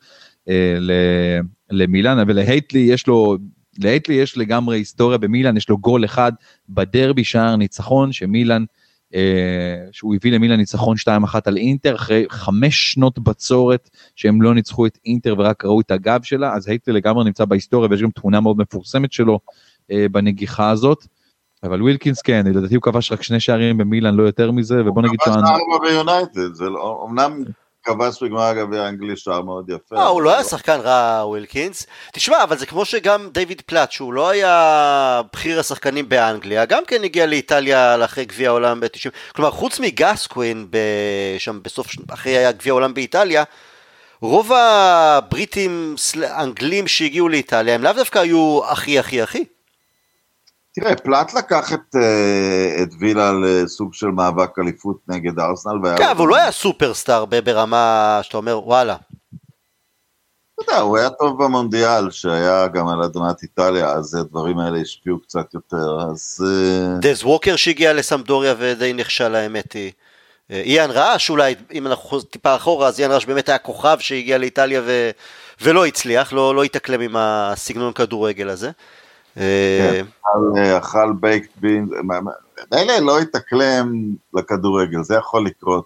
למילאן 1.71 2.23
ולהייטלי 2.27 2.79
יש 2.79 3.07
לו 3.07 3.37
להייטלי 3.79 4.15
יש 4.15 4.37
לגמרי 4.37 4.77
היסטוריה 4.77 5.17
במילאן 5.17 5.57
יש 5.57 5.69
לו 5.69 5.77
גול 5.77 6.05
אחד 6.05 6.31
בדרבי 6.69 7.23
שער 7.23 7.55
ניצחון 7.55 8.11
שמילאן. 8.11 8.63
אה, 9.15 9.75
שהוא 9.91 10.15
הביא 10.15 10.31
למילאן 10.31 10.57
ניצחון 10.57 10.95
2-1 10.97 11.09
על 11.45 11.57
אינטר 11.57 11.95
אחרי 11.95 12.25
חמש 12.29 12.91
שנות 12.93 13.19
בצורת 13.19 13.89
שהם 14.15 14.41
לא 14.41 14.53
ניצחו 14.53 14.85
את 14.85 14.97
אינטר 15.05 15.35
ורק 15.37 15.65
ראו 15.65 15.81
את 15.81 15.91
הגב 15.91 16.23
שלה, 16.23 16.53
אז 16.53 16.67
הייטלי 16.67 16.93
לגמרי 16.93 17.25
נמצא 17.25 17.45
בהיסטוריה 17.45 17.89
ויש 17.91 18.01
גם 18.01 18.09
תמונה 18.11 18.39
מאוד 18.39 18.57
מפורסמת 18.57 19.11
שלו 19.11 19.39
אה, 19.91 20.05
בנגיחה 20.11 20.69
הזאת. 20.69 21.05
אבל 21.63 21.81
ווילקינס 21.81 22.21
כן, 22.21 22.45
לדעתי 22.47 22.75
הוא 22.75 22.81
כבש 22.81 23.11
רק 23.11 23.23
שני 23.23 23.39
שערים 23.39 23.77
במילאן, 23.77 24.15
לא 24.15 24.23
יותר 24.23 24.51
מזה, 24.51 24.81
ובוא 24.85 25.01
נגיד 25.01 25.19
כבש 25.19 25.33
שהוא... 25.33 25.45
ארבע 25.45 25.89
ביונייטד, 25.89 26.53
זה 26.53 26.69
לא, 26.69 27.07
אמנם 27.09 27.43
כבש 27.93 28.23
בגמר 28.23 28.41
הגביע 28.41 28.81
האנגלי 28.81 29.15
שער 29.15 29.41
מאוד 29.41 29.69
יפה. 29.69 29.95
אה, 29.95 30.07
הוא 30.07 30.21
לא 30.21 30.33
היה 30.33 30.43
שחקן 30.43 30.79
רע, 30.79 31.25
ווילקינס. 31.25 31.85
תשמע, 32.13 32.43
אבל 32.43 32.57
זה 32.57 32.65
כמו 32.65 32.85
שגם 32.85 33.29
דיוויד 33.31 33.61
פלאט, 33.65 33.91
שהוא 33.91 34.13
לא 34.13 34.29
היה 34.29 35.21
בכיר 35.33 35.59
השחקנים 35.59 36.09
באנגליה, 36.09 36.65
גם 36.65 36.83
כן 36.87 37.03
הגיע 37.03 37.25
לאיטליה 37.25 38.05
אחרי 38.05 38.25
גביע 38.25 38.49
העולם 38.49 38.79
ב-90. 38.79 39.09
כלומר, 39.35 39.51
חוץ 39.51 39.79
מגסקווין, 39.79 40.67
שם 41.37 41.59
בסוף, 41.63 41.87
אחרי 42.13 42.53
גביע 42.57 42.73
העולם 42.73 42.93
באיטליה, 42.93 43.43
רוב 44.21 44.51
הבריטים, 44.53 45.95
האנגלים 46.23 46.87
שהגיעו 46.87 47.29
לאיטליה, 47.29 47.75
הם 47.75 47.83
לאו 47.83 47.93
דווקא 47.93 48.19
היו 48.19 48.61
הכי 48.65 48.99
הכי 48.99 49.21
הכי. 49.21 49.43
תראה, 50.73 50.95
פלט 50.95 51.33
לקח 51.33 51.73
את, 51.73 51.95
אה, 51.95 52.83
את 52.83 52.89
וילה 52.99 53.31
לסוג 53.31 53.93
של 53.93 54.07
מאבק 54.07 54.59
אליפות 54.59 54.97
נגד 55.07 55.39
ארסנל. 55.39 55.97
כן, 55.97 56.09
אבל 56.09 56.19
הוא 56.19 56.27
לא 56.27 56.35
היה 56.35 56.51
סופרסטאר 56.51 57.25
ברמה 57.25 58.19
שאתה 58.23 58.37
אומר, 58.37 58.67
וואלה. 58.67 58.95
אתה 60.55 60.71
יודע, 60.71 60.81
הוא 60.81 60.97
היה 60.97 61.09
טוב 61.09 61.43
במונדיאל, 61.43 62.11
שהיה 62.11 62.67
גם 62.67 62.87
על 62.87 63.03
אדמת 63.03 63.43
איטליה, 63.43 63.89
אז 63.89 64.15
הדברים 64.15 64.59
האלה 64.59 64.79
השפיעו 64.79 65.19
קצת 65.19 65.53
יותר, 65.53 65.97
אז... 66.11 66.45
אה, 66.47 66.99
דז 66.99 67.23
ווקר 67.23 67.55
שהגיע 67.55 67.93
לסמדוריה 67.93 68.55
ודי 68.57 68.93
נכשל 68.93 69.35
האמת 69.35 69.73
היא. 69.73 69.91
אה, 70.51 70.61
איאן 70.61 70.91
רעש 70.91 71.29
אולי, 71.29 71.55
אם 71.73 71.87
אנחנו 71.87 72.21
טיפה 72.21 72.55
אחורה, 72.55 72.87
אז 72.87 72.99
איאן 72.99 73.11
רעש 73.11 73.25
באמת 73.25 73.49
היה 73.49 73.57
כוכב 73.57 73.97
שהגיע 73.99 74.37
לאיטליה 74.37 74.81
ו... 74.85 75.09
ולא 75.61 75.85
הצליח, 75.85 76.33
לא, 76.33 76.55
לא 76.55 76.63
התאקלם 76.63 77.01
עם 77.01 77.15
הסגנון 77.15 77.93
כדורגל 77.93 78.49
הזה. 78.49 78.71
אה, 79.37 80.01
אכל, 80.77 80.99
אה, 80.99 81.05
בייקט 81.19 81.49
בין, 81.55 81.87
מילא 82.71 82.97
לא 82.99 83.19
התאקלם 83.19 83.91
לכדורגל, 84.33 85.03
זה 85.03 85.15
יכול 85.15 85.45
לקרות, 85.45 85.85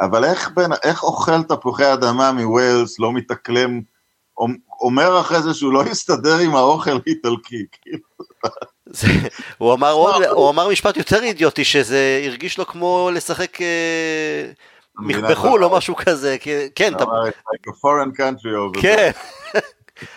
אבל 0.00 0.24
איך, 0.24 0.50
בין, 0.54 0.70
איך 0.84 1.02
אוכל 1.02 1.42
תפוחי 1.42 1.92
אדמה 1.92 2.32
מווילס 2.32 2.98
לא 2.98 3.12
מתאקלם, 3.12 3.80
אומ- 4.40 4.58
אומר 4.80 5.20
אחרי 5.20 5.42
זה 5.42 5.54
שהוא 5.54 5.72
לא 5.72 5.84
יסתדר 5.86 6.38
עם 6.38 6.54
האוכל 6.54 6.90
האיטלקי, 7.06 7.64
כאילו. 7.82 8.02
זה, 8.86 9.06
הוא, 9.58 9.74
אמר, 9.74 9.92
עוד- 9.92 10.22
הוא 10.24 10.50
אמר 10.50 10.68
משפט 10.68 10.96
יותר 10.96 11.22
אידיוטי, 11.22 11.64
שזה 11.64 12.22
הרגיש 12.26 12.58
לו 12.58 12.66
כמו 12.66 13.10
לשחק 13.14 13.58
אה, 13.62 14.50
בחו"ל 15.30 15.64
או 15.64 15.68
זרה. 15.68 15.78
משהו 15.78 15.96
כזה, 15.96 16.36
כי- 16.40 16.70
כן, 16.74 16.92
אתה, 16.96 17.04
אמר, 17.04 17.28
"It's 17.28 17.30
like 17.32 17.70
a 17.70 17.74
foreign 17.74 18.16
country 18.16 18.44
over 18.48 18.78
there." 18.78 18.82
כן, 18.82 19.10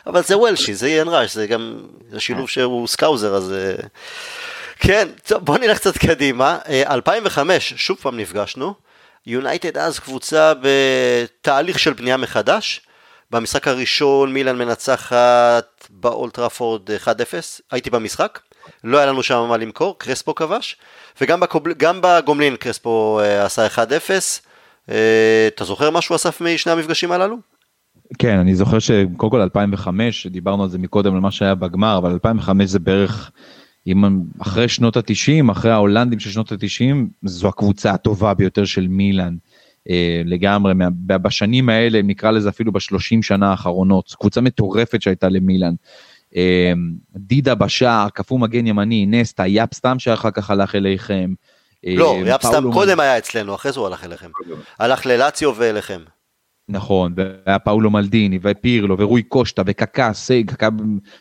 אבל 0.07 0.23
זה 0.23 0.37
וולשי, 0.37 0.73
זה 0.73 0.87
איאן 0.87 1.07
ראש, 1.07 1.33
זה 1.33 1.47
גם 1.47 1.77
השילוב 2.13 2.49
שהוא 2.49 2.87
Scouser, 2.87 3.35
אז... 3.35 3.53
אה, 3.53 3.87
כן, 4.79 5.07
טוב, 5.27 5.45
בוא 5.45 5.57
נלך 5.57 5.77
קצת 5.77 5.97
קדימה. 5.97 6.57
אה, 6.67 6.93
2005, 6.93 7.73
שוב 7.77 7.97
פעם 8.01 8.17
נפגשנו. 8.17 8.73
יונייטד 9.25 9.77
אז 9.77 9.99
קבוצה 9.99 10.53
בתהליך 10.61 11.79
של 11.79 11.93
בנייה 11.93 12.17
מחדש. 12.17 12.81
במשחק 13.31 13.67
הראשון 13.67 14.33
מילאן 14.33 14.57
מנצחת 14.57 15.87
באולד 15.89 16.31
טראפורד 16.31 16.89
1-0, 16.91 17.07
הייתי 17.71 17.89
במשחק, 17.89 18.39
לא 18.83 18.97
היה 18.97 19.05
לנו 19.05 19.23
שם 19.23 19.45
מה 19.49 19.57
למכור, 19.57 19.99
קרספו 19.99 20.35
כבש, 20.35 20.77
וגם 21.21 21.39
בקובל, 21.39 21.73
בגומלין 22.01 22.55
קרספו 22.55 23.19
אה, 23.23 23.45
עשה 23.45 23.67
1-0. 23.67 23.79
אה, 24.89 25.47
אתה 25.47 25.63
זוכר 25.65 25.89
משהו 25.89 26.15
אסף 26.15 26.41
משני 26.41 26.71
המפגשים 26.71 27.11
הללו? 27.11 27.37
כן, 28.19 28.37
אני 28.37 28.55
זוכר 28.55 28.79
שקודם 28.79 29.31
כל 29.31 29.41
2005, 29.41 30.27
דיברנו 30.27 30.63
על 30.63 30.69
זה 30.69 30.77
מקודם 30.77 31.13
על 31.13 31.19
מה 31.19 31.31
שהיה 31.31 31.55
בגמר, 31.55 31.97
אבל 31.97 32.11
2005 32.11 32.69
זה 32.69 32.79
בערך, 32.79 33.31
אם 33.87 34.03
אחרי 34.39 34.67
שנות 34.67 34.97
ה-90, 34.97 35.51
אחרי 35.51 35.71
ההולנדים 35.71 36.19
של 36.19 36.29
שנות 36.29 36.51
ה-90, 36.51 36.95
זו 37.23 37.47
הקבוצה 37.47 37.91
הטובה 37.91 38.33
ביותר 38.33 38.65
של 38.65 38.87
מילאן. 38.87 39.35
אה, 39.89 40.21
לגמרי, 40.25 40.73
מה- 40.73 40.89
בשנים 41.07 41.69
האלה, 41.69 42.01
נקרא 42.01 42.31
לזה 42.31 42.49
אפילו 42.49 42.71
בשלושים 42.71 43.23
שנה 43.23 43.51
האחרונות, 43.51 44.15
קבוצה 44.19 44.41
מטורפת 44.41 45.01
שהייתה 45.01 45.29
למילאן. 45.29 45.73
אה, 46.35 46.73
דידה 47.15 47.55
בשער, 47.55 48.09
קפוא 48.09 48.39
מגן 48.39 48.67
ימני, 48.67 49.05
נסטה, 49.05 49.47
יאפ 49.47 49.73
סתם 49.73 49.99
שאחר 49.99 50.31
כך 50.31 50.49
הלך 50.49 50.75
אליכם. 50.75 51.33
לא, 51.83 52.15
יאפ 52.25 52.45
סתם 52.45 52.63
קודם 52.73 52.99
היה 52.99 53.17
אצלנו, 53.17 53.55
אחרי 53.55 53.71
זה 53.71 53.79
הוא 53.79 53.87
הלך 53.87 54.03
אליכם. 54.03 54.29
הלך 54.79 55.05
ללאציו 55.05 55.53
ואליכם. 55.57 56.01
נכון, 56.69 57.13
והיה 57.15 57.59
פאולו 57.59 57.89
מלדיני, 57.89 58.39
ופירלו, 58.41 58.95
ורוי 58.99 59.23
קושטה, 59.23 59.61
וקקה, 59.65 60.11
קקה 60.47 60.69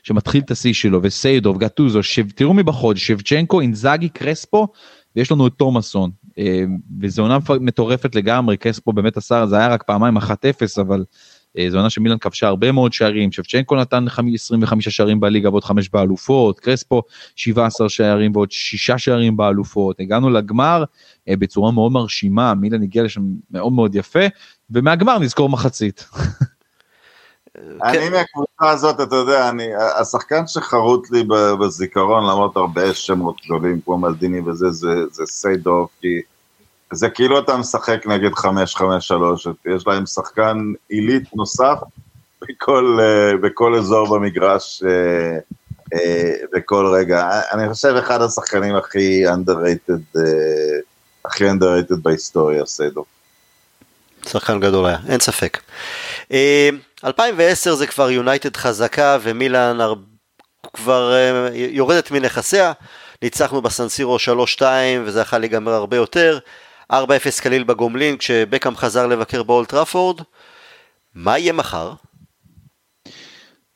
שמתחיל 0.03 0.41
את 0.41 0.51
השיא 0.51 0.73
שלו, 0.73 1.01
וסיידוב, 1.03 1.59
גטוזו, 1.59 2.03
שב, 2.03 2.31
תראו 2.31 2.55
מבחוד, 2.55 2.97
שבצ'נקו, 2.97 3.61
אינזאגי, 3.61 4.09
קרספו, 4.09 4.69
ויש 5.17 5.33
לנו 5.33 5.47
את 5.47 5.53
תומאסון. 5.53 6.11
אה, 6.39 6.65
וזו 7.01 7.23
עונה 7.23 7.39
מטורפת 7.61 8.15
לגמרי, 8.15 8.57
קרספו 8.57 8.93
באמת 8.93 9.17
עשה, 9.17 9.47
זה 9.47 9.57
היה 9.57 9.69
רק 9.69 9.83
פעמיים 9.83 10.19
1-0, 10.19 10.23
אבל 10.81 11.05
זו 11.69 11.77
עונה 11.77 11.91
שמילן 11.91 12.19
כבשה 12.19 12.47
הרבה 12.47 12.73
מאוד 12.73 12.93
שערים, 12.93 13.33
שבצ'נקו 13.33 13.77
נתן 13.77 14.05
25 14.35 14.89
שערים 14.89 15.21
בליגה 15.21 15.51
ועוד 15.51 15.65
5 15.65 15.89
באלופות, 15.89 16.61
קרספו 16.61 17.03
17 17.37 17.89
שערים 17.89 18.37
ועוד 18.37 18.51
6 18.51 18.91
שערים 18.91 19.37
באלופות, 19.37 20.01
הגענו 20.01 20.31
לגמר 20.31 20.85
אה, 21.29 21.37
בצורה 21.37 21.73
מאוד 21.73 21.93
מרשימה, 21.93 22.55
מילן 22.55 22.83
הגיע 22.83 23.03
לשם 23.03 23.23
מאוד 23.51 23.73
מאוד 23.73 23.95
יפה, 23.95 24.27
ומהגמר 24.71 25.19
נזכור 25.19 25.49
מחצית. 25.49 26.09
אני 27.85 27.99
כן. 27.99 28.13
מהקבוצה 28.13 28.71
הזאת, 28.71 29.01
אתה 29.01 29.17
יודע, 29.17 29.49
אני, 29.49 29.69
השחקן 30.01 30.47
שחרוט 30.47 31.11
לי 31.11 31.25
בזיכרון, 31.61 32.25
למרות 32.25 32.57
הרבה 32.57 32.95
שמות 32.95 33.37
גדולים 33.45 33.81
כמו 33.85 33.99
מלדיני 33.99 34.41
וזה, 34.41 34.71
זה, 34.71 34.89
זה 35.11 35.23
סיידוף, 35.27 35.91
כי 36.01 36.21
זה 36.95 37.09
כאילו 37.09 37.39
אתה 37.39 37.57
משחק 37.57 38.07
נגד 38.07 38.33
5-5-3, 38.33 38.45
יש 39.77 39.87
להם 39.87 40.07
שחקן 40.07 40.59
עילית 40.89 41.37
נוסף 41.37 41.79
בכל, 42.49 42.99
אה, 43.01 43.37
בכל 43.37 43.75
אזור 43.75 44.19
במגרש, 44.19 44.83
אה, 44.87 45.39
אה, 45.95 46.33
בכל 46.53 46.95
רגע. 46.99 47.41
אני 47.53 47.69
חושב 47.69 47.95
אחד 47.99 48.23
השחקנים 48.23 48.77
הכי 48.77 49.25
underrated, 49.29 50.19
הכי 51.25 51.51
underrated 51.51 51.97
בהיסטוריה, 52.03 52.67
סידורף. 52.67 53.07
שחקן 54.29 54.61
גדול 54.61 54.87
היה, 54.87 54.99
אין 55.09 55.21
ספק. 55.21 55.61
2010 57.05 57.75
זה 57.75 57.87
כבר 57.87 58.11
יונייטד 58.11 58.57
חזקה 58.57 59.19
ומילאן 59.23 59.79
כבר 60.73 61.15
יורדת 61.55 62.11
מנכסיה. 62.11 62.73
ניצחנו 63.23 63.63
בסן 63.63 63.86
סירו 63.86 64.17
3-2 64.59 64.63
וזה 65.05 65.21
יכול 65.21 65.39
להיגמר 65.39 65.73
הרבה 65.73 65.97
יותר. 65.97 66.39
4-0 66.93 66.97
קליל 67.43 67.65
בגומלין 67.65 68.17
כשבקאם 68.17 68.77
חזר 68.77 69.07
לבקר 69.07 69.43
באולד 69.43 69.73
טראפורד. 69.73 70.21
מה 71.15 71.39
יהיה 71.39 71.53
מחר? 71.53 71.93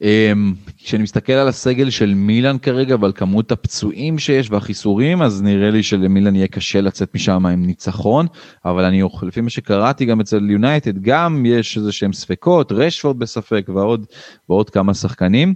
אמ, 0.03 0.55
כשאני 0.77 1.03
מסתכל 1.03 1.33
על 1.33 1.49
הסגל 1.49 1.91
של 1.91 2.15
מילאן 2.15 2.59
כרגע 2.59 2.97
ועל 3.01 3.13
כמות 3.13 3.53
הפצועים 3.53 4.19
שיש 4.19 4.51
והחיסורים 4.51 5.23
אז 5.23 5.43
נראה 5.43 5.71
לי 5.71 5.83
שלמילאן 5.83 6.37
יהיה 6.37 6.47
קשה 6.47 6.81
לצאת 6.81 7.15
משם 7.15 7.47
עם 7.47 7.67
ניצחון 7.67 8.27
אבל 8.65 8.85
אני 8.85 9.03
לפי 9.23 9.41
מה 9.41 9.51
שקראתי 9.51 10.05
גם 10.05 10.21
אצל 10.21 10.51
יונייטד 10.51 11.03
גם 11.03 11.47
יש 11.47 11.77
איזה 11.77 11.93
שהם 11.93 12.13
ספקות 12.13 12.73
רשפורד 12.73 13.19
בספק 13.19 13.67
ועוד 13.75 14.07
ועוד 14.49 14.71
כמה 14.71 14.95
שחקנים. 14.95 15.55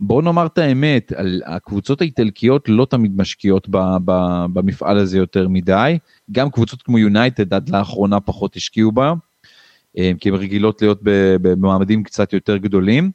בוא 0.00 0.22
נאמר 0.22 0.46
את 0.46 0.58
האמת, 0.58 1.12
הקבוצות 1.46 2.00
האיטלקיות 2.00 2.68
לא 2.68 2.86
תמיד 2.90 3.16
משקיעות 3.16 3.66
ב, 3.70 3.78
ב, 4.04 4.12
במפעל 4.52 4.98
הזה 4.98 5.18
יותר 5.18 5.48
מדי, 5.48 5.98
גם 6.32 6.50
קבוצות 6.50 6.82
כמו 6.82 6.98
יונייטד 6.98 7.54
עד 7.54 7.68
לאחרונה 7.68 8.20
פחות 8.20 8.56
השקיעו 8.56 8.92
בה, 8.92 9.14
אה, 9.98 10.10
כי 10.20 10.28
הן 10.28 10.34
רגילות 10.34 10.82
להיות 10.82 11.00
במעמדים 11.42 12.02
קצת 12.02 12.32
יותר 12.32 12.56
גדולים. 12.56 13.10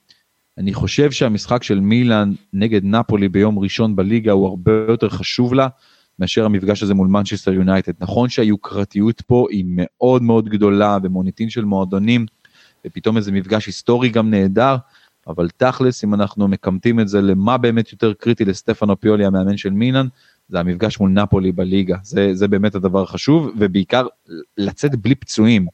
אני 0.57 0.73
חושב 0.73 1.11
שהמשחק 1.11 1.63
של 1.63 1.79
מילאן 1.79 2.33
נגד 2.53 2.85
נפולי 2.85 3.29
ביום 3.29 3.59
ראשון 3.59 3.95
בליגה 3.95 4.31
הוא 4.31 4.47
הרבה 4.47 4.71
יותר 4.87 5.09
חשוב 5.09 5.53
לה 5.53 5.67
מאשר 6.19 6.45
המפגש 6.45 6.83
הזה 6.83 6.93
מול 6.93 7.07
מנצ'סטר 7.07 7.53
יונייטד. 7.53 7.91
נכון 7.99 8.29
שהיוקרתיות 8.29 9.21
פה 9.21 9.47
היא 9.49 9.65
מאוד 9.67 10.23
מאוד 10.23 10.49
גדולה 10.49 10.97
ומוניטין 11.03 11.49
של 11.49 11.65
מועדונים, 11.65 12.25
ופתאום 12.85 13.17
איזה 13.17 13.31
מפגש 13.31 13.65
היסטורי 13.65 14.09
גם 14.09 14.29
נהדר, 14.29 14.75
אבל 15.27 15.49
תכלס, 15.57 16.03
אם 16.03 16.13
אנחנו 16.13 16.47
מקמטים 16.47 16.99
את 16.99 17.07
זה 17.07 17.21
למה 17.21 17.57
באמת 17.57 17.91
יותר 17.91 18.13
קריטי 18.13 18.45
לסטפנו 18.45 18.99
פיולי, 18.99 19.25
המאמן 19.25 19.57
של 19.57 19.69
מילאן, 19.69 20.07
זה 20.49 20.59
המפגש 20.59 20.99
מול 20.99 21.09
נפולי 21.09 21.51
בליגה. 21.51 21.97
זה, 22.03 22.29
זה 22.33 22.47
באמת 22.47 22.75
הדבר 22.75 23.01
החשוב, 23.01 23.51
ובעיקר 23.57 24.07
לצאת 24.57 24.95
בלי 24.95 25.15
פצועים. 25.15 25.67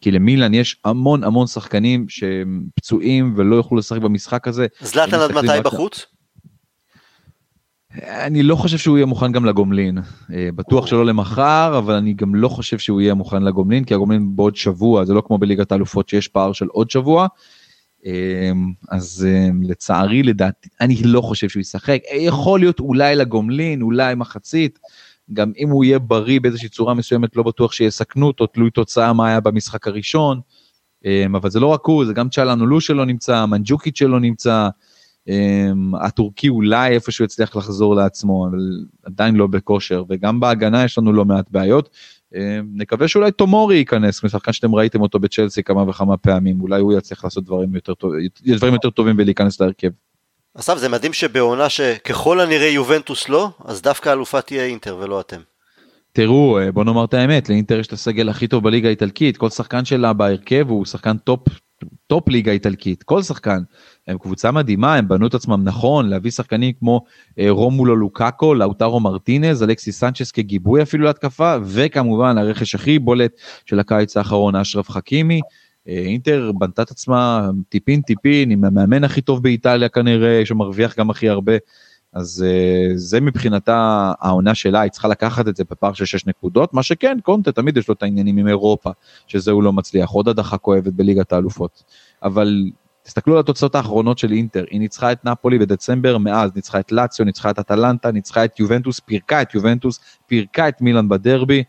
כי 0.00 0.10
למילאן 0.10 0.54
יש 0.54 0.76
המון 0.84 1.24
המון 1.24 1.46
שחקנים 1.46 2.08
שהם 2.08 2.64
פצועים 2.74 3.34
ולא 3.36 3.56
יוכלו 3.56 3.78
לשחק 3.78 4.00
במשחק 4.00 4.48
הזה. 4.48 4.66
זלאטן 4.80 5.16
עד 5.16 5.32
מתי 5.32 5.60
בחוץ? 5.64 6.06
אני 8.02 8.42
לא 8.42 8.56
חושב 8.56 8.78
שהוא 8.78 8.96
יהיה 8.96 9.06
מוכן 9.06 9.32
גם 9.32 9.44
לגומלין. 9.44 9.98
אה, 10.34 10.48
בטוח 10.54 10.86
שלא 10.86 11.06
למחר, 11.06 11.78
אבל 11.78 11.94
אני 11.94 12.12
גם 12.12 12.34
לא 12.34 12.48
חושב 12.48 12.78
שהוא 12.78 13.00
יהיה 13.00 13.14
מוכן 13.14 13.42
לגומלין, 13.42 13.84
כי 13.84 13.94
הגומלין 13.94 14.36
בעוד 14.36 14.56
שבוע, 14.56 15.04
זה 15.04 15.14
לא 15.14 15.22
כמו 15.26 15.38
בליגת 15.38 15.72
האלופות 15.72 16.08
שיש 16.08 16.28
פער 16.28 16.52
של 16.52 16.66
עוד 16.66 16.90
שבוע. 16.90 17.26
אמ, 18.04 18.72
אז 18.88 19.26
אמ, 19.28 19.62
לצערי 19.62 20.22
לדעתי 20.22 20.68
אני 20.80 21.02
לא 21.04 21.20
חושב 21.20 21.48
שהוא 21.48 21.60
ישחק 21.60 22.00
יכול 22.14 22.60
להיות 22.60 22.80
אולי 22.80 23.16
לגומלין 23.16 23.82
אולי 23.82 24.14
מחצית 24.14 24.78
גם 25.32 25.52
אם 25.58 25.70
הוא 25.70 25.84
יהיה 25.84 25.98
בריא 25.98 26.40
באיזושהי 26.40 26.68
צורה 26.68 26.94
מסוימת 26.94 27.36
לא 27.36 27.42
בטוח 27.42 27.72
שיסכנו 27.72 28.26
אותו 28.26 28.46
תלוי 28.46 28.70
תוצאה 28.70 29.12
מה 29.12 29.28
היה 29.28 29.40
במשחק 29.40 29.86
הראשון. 29.86 30.40
אמ, 31.04 31.36
אבל 31.36 31.50
זה 31.50 31.60
לא 31.60 31.66
רק 31.66 31.86
הוא 31.86 32.04
זה 32.04 32.12
גם 32.12 32.28
צ'אלנולו 32.28 32.80
שלו 32.80 33.04
נמצא 33.04 33.46
מנג'וקית 33.46 33.96
שלו 33.96 34.18
נמצא 34.18 34.68
הטורקי 36.00 36.48
אולי 36.48 36.94
איפשהו 36.94 37.24
יצליח 37.24 37.56
לחזור 37.56 37.94
לעצמו 37.94 38.48
אבל 38.50 38.58
עדיין 39.04 39.34
לא 39.34 39.46
בכושר 39.46 40.04
וגם 40.08 40.40
בהגנה 40.40 40.84
יש 40.84 40.98
לנו 40.98 41.12
לא 41.12 41.24
מעט 41.24 41.50
בעיות. 41.50 41.88
אה, 42.34 42.60
נקווה 42.74 43.08
שאולי 43.08 43.32
תומורי 43.32 43.76
ייכנס, 43.76 44.24
משחקן 44.24 44.52
שאתם 44.52 44.74
ראיתם 44.74 45.00
אותו 45.00 45.18
בצ'לסי 45.18 45.62
כמה 45.62 45.88
וכמה 45.88 46.16
פעמים, 46.16 46.60
אולי 46.60 46.80
הוא 46.80 46.92
יצליח 46.98 47.24
לעשות 47.24 47.44
דברים 47.44 47.74
יותר, 47.74 47.94
טוב, 47.94 48.12
דברים 48.46 48.74
יותר 48.74 48.90
טובים 48.90 49.14
ולהיכנס 49.18 49.60
להרכב. 49.60 49.88
אסף 50.58 50.78
זה 50.78 50.88
מדהים 50.88 51.12
שבעונה 51.12 51.68
שככל 51.68 52.40
הנראה 52.40 52.68
יובנטוס 52.68 53.28
לא, 53.28 53.50
אז 53.64 53.82
דווקא 53.82 54.12
אלופה 54.12 54.40
תהיה 54.40 54.64
אינטר 54.64 54.96
ולא 55.00 55.20
אתם. 55.20 55.40
תראו, 56.12 56.58
אה, 56.58 56.72
בוא 56.72 56.84
נאמר 56.84 57.04
את 57.04 57.14
האמת, 57.14 57.48
לאינטר 57.48 57.78
יש 57.78 57.86
את 57.86 57.92
הסגל 57.92 58.28
הכי 58.28 58.48
טוב 58.48 58.64
בליגה 58.64 58.88
האיטלקית, 58.88 59.36
כל 59.36 59.50
שחקן 59.50 59.84
שלה 59.84 60.12
בהרכב 60.12 60.66
הוא 60.68 60.84
שחקן 60.84 61.16
טופ, 61.16 61.48
טופ 62.06 62.28
ליגה 62.28 62.52
איטלקית, 62.52 63.02
כל 63.02 63.22
שחקן. 63.22 63.58
הם 64.08 64.18
קבוצה 64.18 64.50
מדהימה, 64.50 64.94
הם 64.94 65.08
בנו 65.08 65.26
את 65.26 65.34
עצמם 65.34 65.60
נכון, 65.64 66.08
להביא 66.08 66.30
שחקנים 66.30 66.72
כמו 66.78 67.04
אה, 67.38 67.50
רומלו 67.50 67.96
לוקאקו, 67.96 68.54
לאוטרו 68.54 69.00
מרטינז, 69.00 69.62
אלכסיס 69.62 70.00
סנצ'ס 70.00 70.30
כגיבוי 70.30 70.82
אפילו 70.82 71.04
להתקפה, 71.04 71.56
וכמובן 71.64 72.38
הרכש 72.38 72.74
הכי 72.74 72.98
בולט 72.98 73.32
של 73.66 73.80
הקיץ 73.80 74.16
האחרון, 74.16 74.56
אשרף 74.56 74.90
חכימי. 74.90 75.40
אה, 75.88 75.94
אינטר 75.94 76.52
בנתה 76.58 76.82
את 76.82 76.90
עצמה 76.90 77.50
טיפין 77.68 78.00
טיפין, 78.00 78.50
עם 78.50 78.64
המאמן 78.64 79.04
הכי 79.04 79.20
טוב 79.20 79.42
באיטליה 79.42 79.88
כנראה, 79.88 80.42
שמרוויח 80.44 80.98
גם 80.98 81.10
הכי 81.10 81.28
הרבה. 81.28 81.52
אז 82.12 82.44
אה, 82.46 82.92
זה 82.96 83.20
מבחינתה 83.20 84.12
העונה 84.20 84.54
שלה, 84.54 84.80
היא 84.80 84.90
צריכה 84.90 85.08
לקחת 85.08 85.48
את 85.48 85.56
זה 85.56 85.64
בפער 85.70 85.92
של 85.92 86.04
6 86.04 86.26
נקודות, 86.26 86.74
מה 86.74 86.82
שכן, 86.82 87.18
קונטה 87.22 87.52
תמיד 87.52 87.76
יש 87.76 87.88
לו 87.88 87.94
את 87.94 88.02
העניינים 88.02 88.36
עם 88.36 88.48
אירופה, 88.48 88.90
שזה 89.26 89.50
הוא 89.50 89.62
לא 89.62 89.72
מצליח, 89.72 90.10
עוד 90.10 90.28
הדחה 90.28 90.58
כואבת 90.58 90.92
בליגת 90.92 91.32
האלופות. 91.32 91.84
אבל 92.22 92.70
תסתכלו 93.02 93.34
על 93.34 93.40
התוצאות 93.40 93.74
האחרונות 93.74 94.18
של 94.18 94.32
אינטר, 94.32 94.64
היא 94.70 94.80
ניצחה 94.80 95.12
את 95.12 95.24
נפולי 95.24 95.58
בדצמבר, 95.58 96.18
מאז 96.18 96.50
ניצחה 96.54 96.80
את 96.80 96.92
לאציו, 96.92 97.26
ניצחה 97.26 97.50
את 97.50 97.58
אטלנטה, 97.58 98.10
ניצחה 98.10 98.44
את 98.44 98.60
יובנטוס, 98.60 99.00
פירקה 99.00 99.42
את 99.42 99.54
יובנטוס, 99.54 100.00
פירקה 100.26 100.68
את 100.68 100.80
מילאן 100.80 101.08
בדרבי, 101.08 101.62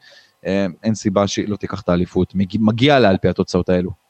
אה, 0.46 0.66
אין 0.84 0.96
סיבה 0.96 1.28
שהיא 1.28 1.50
לא 1.50 1.56
תיקח 1.56 1.82
את 1.82 1.90
האליפות, 1.90 2.34
מגיע 2.60 3.00
לה 3.00 3.10
על 3.10 3.18
פי 3.18 3.28
התוצאות 3.28 3.70
האלו. 3.70 4.01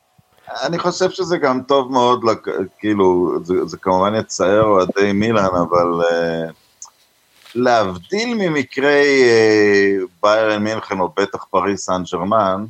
אני 0.64 0.80
חושב 0.80 1.10
שזה 1.10 1.38
גם 1.38 1.62
טוב 1.64 1.92
מאוד, 1.92 2.24
כאילו, 2.80 3.40
זה, 3.44 3.66
זה 3.66 3.78
כמובן 3.78 4.16
יצער 4.16 4.64
אוהדי 4.64 5.12
מילאן, 5.14 5.46
אבל 5.46 6.02
uh, 6.02 6.52
להבדיל 7.56 8.34
ממקרי 8.34 9.24
uh, 9.24 10.08
ביירן 10.24 10.64
מינכן 10.64 11.00
או 11.00 11.10
בטח 11.18 11.44
פריס 11.44 11.86
סן 11.86 12.04
ג'רמן, 12.12 12.66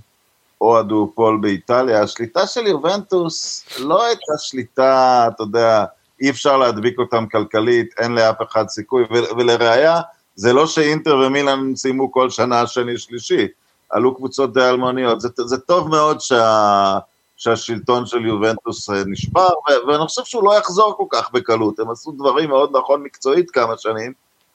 או 0.62 0.78
הדואופול 0.78 1.40
באיטליה, 1.42 2.02
השליטה 2.02 2.48
של 2.48 2.68
יובנטוס 2.68 3.66
לא 3.80 4.06
הייתה 4.06 4.34
שליטה, 4.38 5.28
אתה 5.28 5.44
יודע, 5.44 5.86
אי 6.22 6.30
אפשר 6.30 6.58
להדביק 6.58 7.00
אותם 7.00 7.26
כלכלית, 7.32 7.94
אין 8.00 8.12
לאף 8.12 8.36
אחד 8.52 8.68
סיכוי, 8.68 9.04
ולראיה, 9.38 10.02
זה 10.36 10.54
לא 10.54 10.68
שאינטר 10.68 11.18
ומילאן 11.18 11.76
סיימו 11.76 12.12
כל 12.12 12.30
שנה 12.30 12.68
שני 12.68 12.98
שלישי, 12.98 13.48
עלו 13.90 14.16
קבוצות 14.16 14.54
די 14.54 14.70
אלמוניות, 14.70 15.22
זה, 15.22 15.30
זה 15.38 15.58
טוב 15.58 15.90
מאוד 15.90 16.22
שה, 16.22 17.00
שהשלטון 17.42 18.06
של 18.06 18.26
יובנטוס 18.26 18.89
אה, 18.89 19.04
נשבר, 19.06 19.48
ואני 19.88 20.08
חושב 20.08 20.22
שהוא 20.26 20.44
לא 20.44 20.58
יחזור 20.58 20.94
כל 20.98 21.06
כך 21.10 21.32
בקלות, 21.32 21.80
הם 21.80 21.89
עשו 21.89 22.12
דברים 22.12 22.50
מאוד 22.50 22.78
נכון 22.78 23.04
מקצועית 23.04 23.52
כמה 23.52 23.78
שנים, 23.78 24.14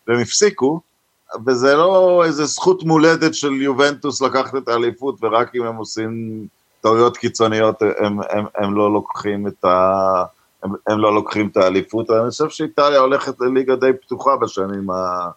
והם 0.08 0.20
הפסיקו, 0.20 0.80
וזה 1.46 1.74
לא 1.74 2.22
איזה 2.24 2.44
זכות 2.44 2.82
מולדת 2.82 3.34
של 3.34 3.52
יובנטוס 3.52 4.22
לקחת 4.22 4.56
את 4.56 4.68
האליפות, 4.68 5.16
ורק 5.22 5.54
אם 5.54 5.62
הם 5.62 5.76
עושים 5.76 6.46
טעויות 6.80 7.16
קיצוניות 7.16 7.82
הם, 7.82 8.18
הם, 8.30 8.44
הם 8.56 8.74
לא 8.74 8.92
לוקחים 8.92 9.46
את 9.46 9.64
ה... 9.64 10.02
הם, 10.62 10.72
הם 10.86 10.98
לא 10.98 11.14
לוקחים 11.14 11.48
את 11.48 11.56
האליפות, 11.56 12.10
אני 12.10 12.30
חושב 12.30 12.48
שאיטליה 12.48 13.00
הולכת 13.00 13.40
לליגה 13.40 13.76
די 13.76 13.92
פתוחה 14.02 14.36
בשנים, 14.36 14.90
ה, 14.90 15.28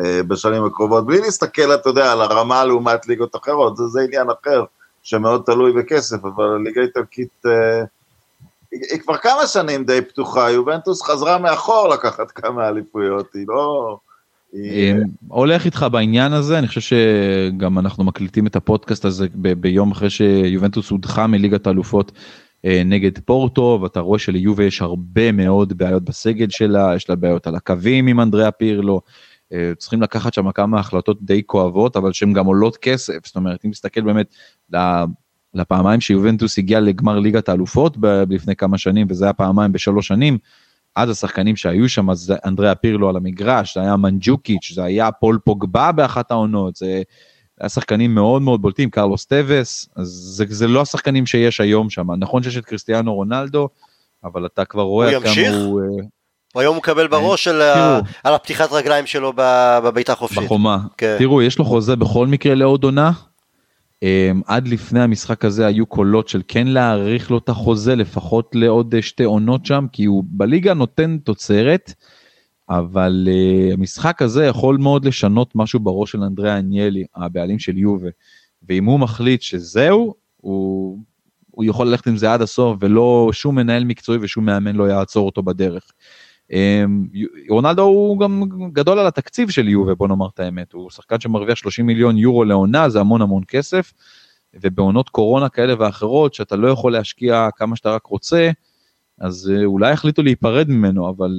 בשנים 0.00 0.64
הקרובות, 0.64 1.06
בלי 1.06 1.20
להסתכל, 1.20 1.74
אתה 1.74 1.88
יודע, 1.88 2.12
על 2.12 2.20
הרמה 2.20 2.64
לעומת 2.64 3.06
ליגות 3.06 3.36
אחרות, 3.36 3.76
זה, 3.76 3.86
זה 3.86 4.00
עניין 4.00 4.26
אחר, 4.30 4.64
שמאוד 5.08 5.42
תלוי 5.46 5.72
בכסף, 5.72 6.24
אבל 6.24 6.44
הליגה 6.44 6.80
האיטלקית... 6.80 7.42
היא 8.72 9.00
כבר 9.00 9.16
כמה 9.16 9.46
שנים 9.46 9.84
די 9.84 10.00
פתוחה, 10.02 10.50
יובנטוס 10.50 11.02
חזרה 11.02 11.38
מאחור 11.38 11.88
לקחת 11.88 12.30
כמה 12.30 12.68
אליפויות, 12.68 13.34
היא 13.34 13.44
לא... 13.48 13.96
היא... 14.52 14.94
הולך 15.28 15.64
איתך 15.64 15.86
בעניין 15.92 16.32
הזה, 16.32 16.58
אני 16.58 16.68
חושב 16.68 16.80
שגם 16.80 17.78
אנחנו 17.78 18.04
מקליטים 18.04 18.46
את 18.46 18.56
הפודקאסט 18.56 19.04
הזה 19.04 19.26
ב- 19.34 19.52
ביום 19.52 19.90
אחרי 19.90 20.10
שיובנטוס 20.10 20.90
הודחה 20.90 21.26
מליגת 21.26 21.66
האלופות 21.66 22.12
אה, 22.64 22.82
נגד 22.84 23.18
פורטו, 23.18 23.78
ואתה 23.82 24.00
רואה 24.00 24.18
שליובה 24.18 24.64
יש 24.64 24.82
הרבה 24.82 25.32
מאוד 25.32 25.78
בעיות 25.78 26.02
בסגל 26.02 26.48
שלה, 26.50 26.92
יש 26.96 27.10
לה 27.10 27.16
בעיות 27.16 27.46
על 27.46 27.54
הקווים 27.54 28.06
עם 28.06 28.20
אנדריאה 28.20 28.50
פירלו, 28.50 29.00
אה, 29.04 29.27
צריכים 29.78 30.02
לקחת 30.02 30.34
שם 30.34 30.52
כמה 30.52 30.80
החלטות 30.80 31.22
די 31.22 31.42
כואבות, 31.46 31.96
אבל 31.96 32.12
שהן 32.12 32.32
גם 32.32 32.46
עולות 32.46 32.76
כסף, 32.76 33.26
זאת 33.26 33.36
אומרת, 33.36 33.64
אם 33.64 33.70
תסתכל 33.70 34.00
באמת 34.00 34.34
לפעמיים 35.54 36.00
שיובנטוס 36.00 36.58
הגיע 36.58 36.80
לגמר 36.80 37.18
ליגת 37.18 37.48
האלופות 37.48 37.96
לפני 38.30 38.56
כמה 38.56 38.78
שנים, 38.78 39.06
וזה 39.10 39.24
היה 39.24 39.32
פעמיים 39.32 39.72
בשלוש 39.72 40.06
שנים, 40.06 40.38
אז 40.96 41.10
השחקנים 41.10 41.56
שהיו 41.56 41.88
שם, 41.88 42.10
אז 42.10 42.34
אנדריאה 42.44 42.74
פירלו 42.74 43.08
על 43.08 43.16
המגרש, 43.16 43.74
זה 43.74 43.80
היה 43.80 43.96
מנג'וקיץ', 43.96 44.72
זה 44.74 44.84
היה 44.84 45.12
פול 45.12 45.38
פוגבה 45.44 45.92
באחת 45.92 46.30
העונות, 46.30 46.76
זה 46.76 47.02
היה 47.60 47.68
שחקנים 47.68 48.14
מאוד 48.14 48.42
מאוד 48.42 48.62
בולטים, 48.62 48.90
קרלוס 48.90 49.26
טבס, 49.26 49.88
אז 49.96 50.08
זה, 50.08 50.44
זה 50.48 50.68
לא 50.68 50.82
השחקנים 50.82 51.26
שיש 51.26 51.60
היום 51.60 51.90
שם. 51.90 52.12
נכון 52.12 52.42
שיש 52.42 52.56
את 52.56 52.64
קריסטיאנו 52.64 53.14
רונלדו, 53.14 53.68
אבל 54.24 54.46
אתה 54.46 54.64
כבר 54.64 54.82
רואה 54.82 55.20
כמה 55.20 55.48
הוא... 55.48 55.80
הוא 55.80 56.00
אה, 56.56 56.60
היום 56.60 56.74
הוא 56.74 56.80
מקבל 56.80 57.06
בראש 57.08 57.48
על, 57.48 57.62
ה... 57.62 58.00
על 58.24 58.34
הפתיחת 58.34 58.72
רגליים 58.72 59.06
שלו 59.06 59.32
בביתה 59.82 60.12
החופשית. 60.12 60.44
בחומה. 60.44 60.78
כן. 60.98 61.16
תראו, 61.18 61.42
יש 61.42 61.58
לו 61.58 61.64
חוזה 61.64 61.96
בכל 61.96 62.26
מקרה 62.26 62.54
לעוד 62.54 62.84
עונה, 62.84 63.10
אמ, 64.04 64.42
עד 64.46 64.68
לפני 64.68 65.00
המשחק 65.00 65.44
הזה 65.44 65.66
היו 65.66 65.86
קולות 65.86 66.28
של 66.28 66.42
כן 66.48 66.66
להאריך 66.66 67.30
לו 67.30 67.38
את 67.38 67.48
החוזה 67.48 67.94
לפחות 67.94 68.50
לעוד 68.54 68.94
אה, 68.94 69.02
שתי 69.02 69.24
עונות 69.24 69.66
שם, 69.66 69.86
כי 69.92 70.04
הוא 70.04 70.24
בליגה 70.26 70.74
נותן 70.74 71.18
תוצרת, 71.18 71.92
אבל 72.68 73.28
uh, 73.30 73.74
המשחק 73.74 74.22
הזה 74.22 74.46
יכול 74.46 74.76
מאוד 74.76 75.04
לשנות 75.04 75.50
משהו 75.54 75.80
בראש 75.80 76.12
של 76.12 76.22
אנדריאה 76.22 76.58
אניאלי, 76.58 77.04
הבעלים 77.16 77.58
של 77.58 77.78
יובה, 77.78 78.08
ואם 78.68 78.84
הוא 78.84 79.00
מחליט 79.00 79.42
שזהו, 79.42 80.14
הוא, 80.36 80.98
הוא 81.50 81.64
יכול 81.64 81.86
ללכת 81.86 82.06
עם 82.06 82.16
זה 82.16 82.32
עד 82.32 82.42
הסוף, 82.42 82.76
ולא 82.80 83.30
שום 83.32 83.54
מנהל 83.54 83.84
מקצועי 83.84 84.18
ושום 84.22 84.44
מאמן 84.44 84.76
לא 84.76 84.84
יעצור 84.84 85.26
אותו 85.26 85.42
בדרך. 85.42 85.90
אמ, 86.52 87.06
רונלדו 87.48 87.82
הוא 87.82 88.20
גם 88.20 88.42
גדול 88.72 88.98
על 88.98 89.06
התקציב 89.06 89.50
של 89.50 89.68
יובה, 89.68 89.94
בוא 89.94 90.08
נאמר 90.08 90.26
את 90.34 90.40
האמת, 90.40 90.72
הוא 90.72 90.90
שחקן 90.90 91.20
שמרוויח 91.20 91.56
30 91.58 91.86
מיליון 91.86 92.18
יורו 92.18 92.44
לעונה, 92.44 92.88
זה 92.88 93.00
המון 93.00 93.22
המון 93.22 93.42
כסף, 93.48 93.92
ובעונות 94.54 95.08
קורונה 95.08 95.48
כאלה 95.48 95.74
ואחרות, 95.78 96.34
שאתה 96.34 96.56
לא 96.56 96.68
יכול 96.68 96.92
להשקיע 96.92 97.48
כמה 97.56 97.76
שאתה 97.76 97.94
רק 97.94 98.06
רוצה, 98.06 98.50
אז 99.20 99.52
אה, 99.54 99.64
אולי 99.64 99.92
יחליטו 99.92 100.22
להיפרד 100.22 100.70
ממנו, 100.70 101.10
אבל 101.10 101.32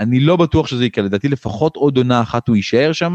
אני 0.00 0.20
לא 0.20 0.36
בטוח 0.36 0.66
שזה 0.66 0.84
יקרה, 0.84 1.04
לדעתי 1.04 1.28
לפחות 1.28 1.76
עוד 1.76 1.96
עונה 1.96 2.22
אחת 2.22 2.48
הוא 2.48 2.56
יישאר 2.56 2.92
שם, 2.92 3.14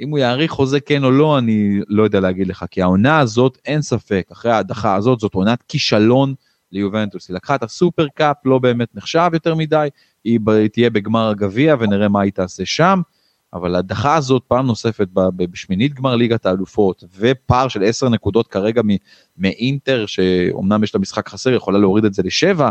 אם 0.00 0.10
הוא 0.10 0.18
יאריך 0.18 0.52
חוזה 0.52 0.80
כן 0.80 1.04
או 1.04 1.10
לא, 1.10 1.38
אני 1.38 1.80
לא 1.88 2.02
יודע 2.02 2.20
להגיד 2.20 2.48
לך, 2.48 2.64
כי 2.70 2.82
העונה 2.82 3.18
הזאת, 3.18 3.58
אין 3.64 3.82
ספק, 3.82 4.28
אחרי 4.32 4.52
ההדחה 4.52 4.94
הזאת, 4.94 5.20
זאת 5.20 5.34
עונת 5.34 5.62
כישלון 5.68 6.34
ליובנטוס, 6.72 7.28
היא 7.28 7.34
לקחה 7.34 7.54
את 7.54 7.62
הסופר 7.62 8.06
קאפ, 8.14 8.36
לא 8.44 8.58
באמת 8.58 8.88
נחשב 8.94 9.30
יותר 9.32 9.54
מדי, 9.54 9.88
היא 10.24 10.40
תהיה 10.72 10.90
בגמר 10.90 11.28
הגביע 11.28 11.76
ונראה 11.78 12.08
מה 12.08 12.20
היא 12.20 12.32
תעשה 12.32 12.66
שם, 12.66 13.00
אבל 13.52 13.74
ההדחה 13.74 14.16
הזאת 14.16 14.42
פעם 14.48 14.66
נוספת 14.66 15.08
בשמינית 15.36 15.94
גמר 15.94 16.16
ליגת 16.16 16.46
האלופות, 16.46 17.04
ופער 17.18 17.68
של 17.68 17.82
10 17.84 18.08
נקודות 18.08 18.46
כרגע 18.46 18.82
מאינטר, 19.36 20.06
שאומנם 20.06 20.84
יש 20.84 20.94
לה 20.94 21.00
משחק 21.00 21.28
חסר, 21.28 21.50
יכולה 21.52 21.78
להוריד 21.78 22.04
את 22.04 22.14
זה 22.14 22.22
לשבע, 22.22 22.68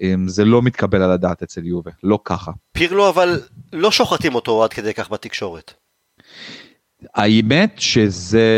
אמ, 0.00 0.28
זה 0.28 0.44
לא 0.44 0.62
מתקבל 0.62 1.02
על 1.02 1.10
הדעת 1.10 1.42
אצל 1.42 1.66
יובה, 1.66 1.90
לא 2.02 2.18
ככה. 2.24 2.52
פירלו 2.72 3.08
אבל 3.08 3.40
לא 3.72 3.90
שוחטים 3.90 4.34
אותו 4.34 4.64
עד 4.64 4.72
כדי 4.72 4.94
כך 4.94 5.10
בתקשורת. 5.10 5.74
האמת 7.14 7.74
שזה, 7.76 8.48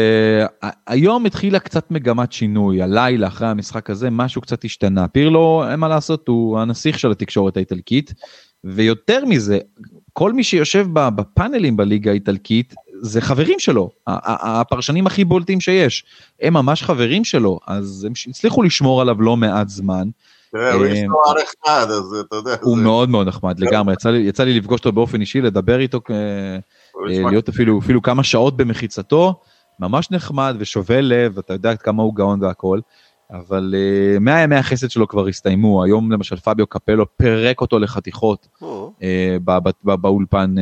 היום 0.87 1.27
התחילה 1.27 1.59
קצת 1.59 1.91
מגמת 1.91 2.33
שינוי, 2.33 2.83
הלילה 2.83 3.27
אחרי 3.27 3.49
המשחק 3.49 3.91
הזה 3.91 4.11
משהו 4.11 4.41
קצת 4.41 4.65
השתנה. 4.65 5.09
פירלו, 5.09 5.65
אין 5.71 5.81
מה 5.81 5.89
לעשות, 5.89 6.29
הוא 6.29 6.59
הנסיך 6.59 6.99
של 6.99 7.11
התקשורת 7.11 7.57
האיטלקית, 7.57 8.15
ויותר 8.65 9.25
מזה, 9.25 9.59
כל 10.13 10.33
מי 10.33 10.45
שיושב 10.45 10.87
בפאנלים 10.93 11.77
בליגה 11.77 12.11
האיטלקית, 12.11 12.75
זה 13.01 13.21
חברים 13.21 13.59
שלו, 13.59 13.91
הפרשנים 14.07 15.07
הכי 15.07 15.25
בולטים 15.25 15.61
שיש, 15.61 16.05
הם 16.41 16.55
ממש 16.55 16.83
חברים 16.83 17.25
שלו, 17.25 17.59
אז 17.67 18.07
הם 18.07 18.13
הצליחו 18.29 18.63
לשמור 18.63 19.01
עליו 19.01 19.23
לא 19.23 19.37
מעט 19.37 19.69
זמן. 19.69 20.09
תראה, 20.53 20.73
הוא 20.73 20.85
איש 20.85 20.99
נורא 20.99 21.35
נחמד, 21.43 21.91
אז 21.91 22.15
אתה 22.21 22.37
יודע. 22.37 22.57
הוא 22.63 22.79
מאוד 22.79 23.09
מאוד 23.09 23.29
נחמד 23.29 23.61
לגמרי, 23.61 23.95
יצא 24.15 24.45
לי 24.45 24.59
לפגוש 24.59 24.79
אותו 24.79 24.93
באופן 24.93 25.21
אישי, 25.21 25.41
לדבר 25.41 25.81
איתו 25.81 26.01
אה, 26.11 26.59
להיות 27.05 27.49
אפילו, 27.49 27.79
אפילו 27.79 28.03
כמה 28.03 28.23
שעות 28.23 28.57
במחיצתו, 28.57 29.41
ממש 29.81 30.11
נחמד 30.11 30.57
ושובה 30.59 31.01
לב, 31.01 31.39
אתה 31.39 31.53
יודע 31.53 31.77
כמה 31.77 32.03
הוא 32.03 32.15
גאון 32.15 32.43
והכל, 32.43 32.81
אבל 33.31 33.75
uh, 34.17 34.19
100 34.21 34.43
ימי 34.43 34.57
החסד 34.57 34.91
שלו 34.91 35.09
כבר 35.09 35.27
הסתיימו, 35.27 35.85
היום 35.85 36.13
למשל 36.13 36.37
פביו 36.37 36.67
קפלו 36.67 37.17
פירק 37.17 37.61
אותו 37.61 37.79
לחתיכות 37.79 38.49
uh, 38.63 39.05
באולפן 39.83 40.55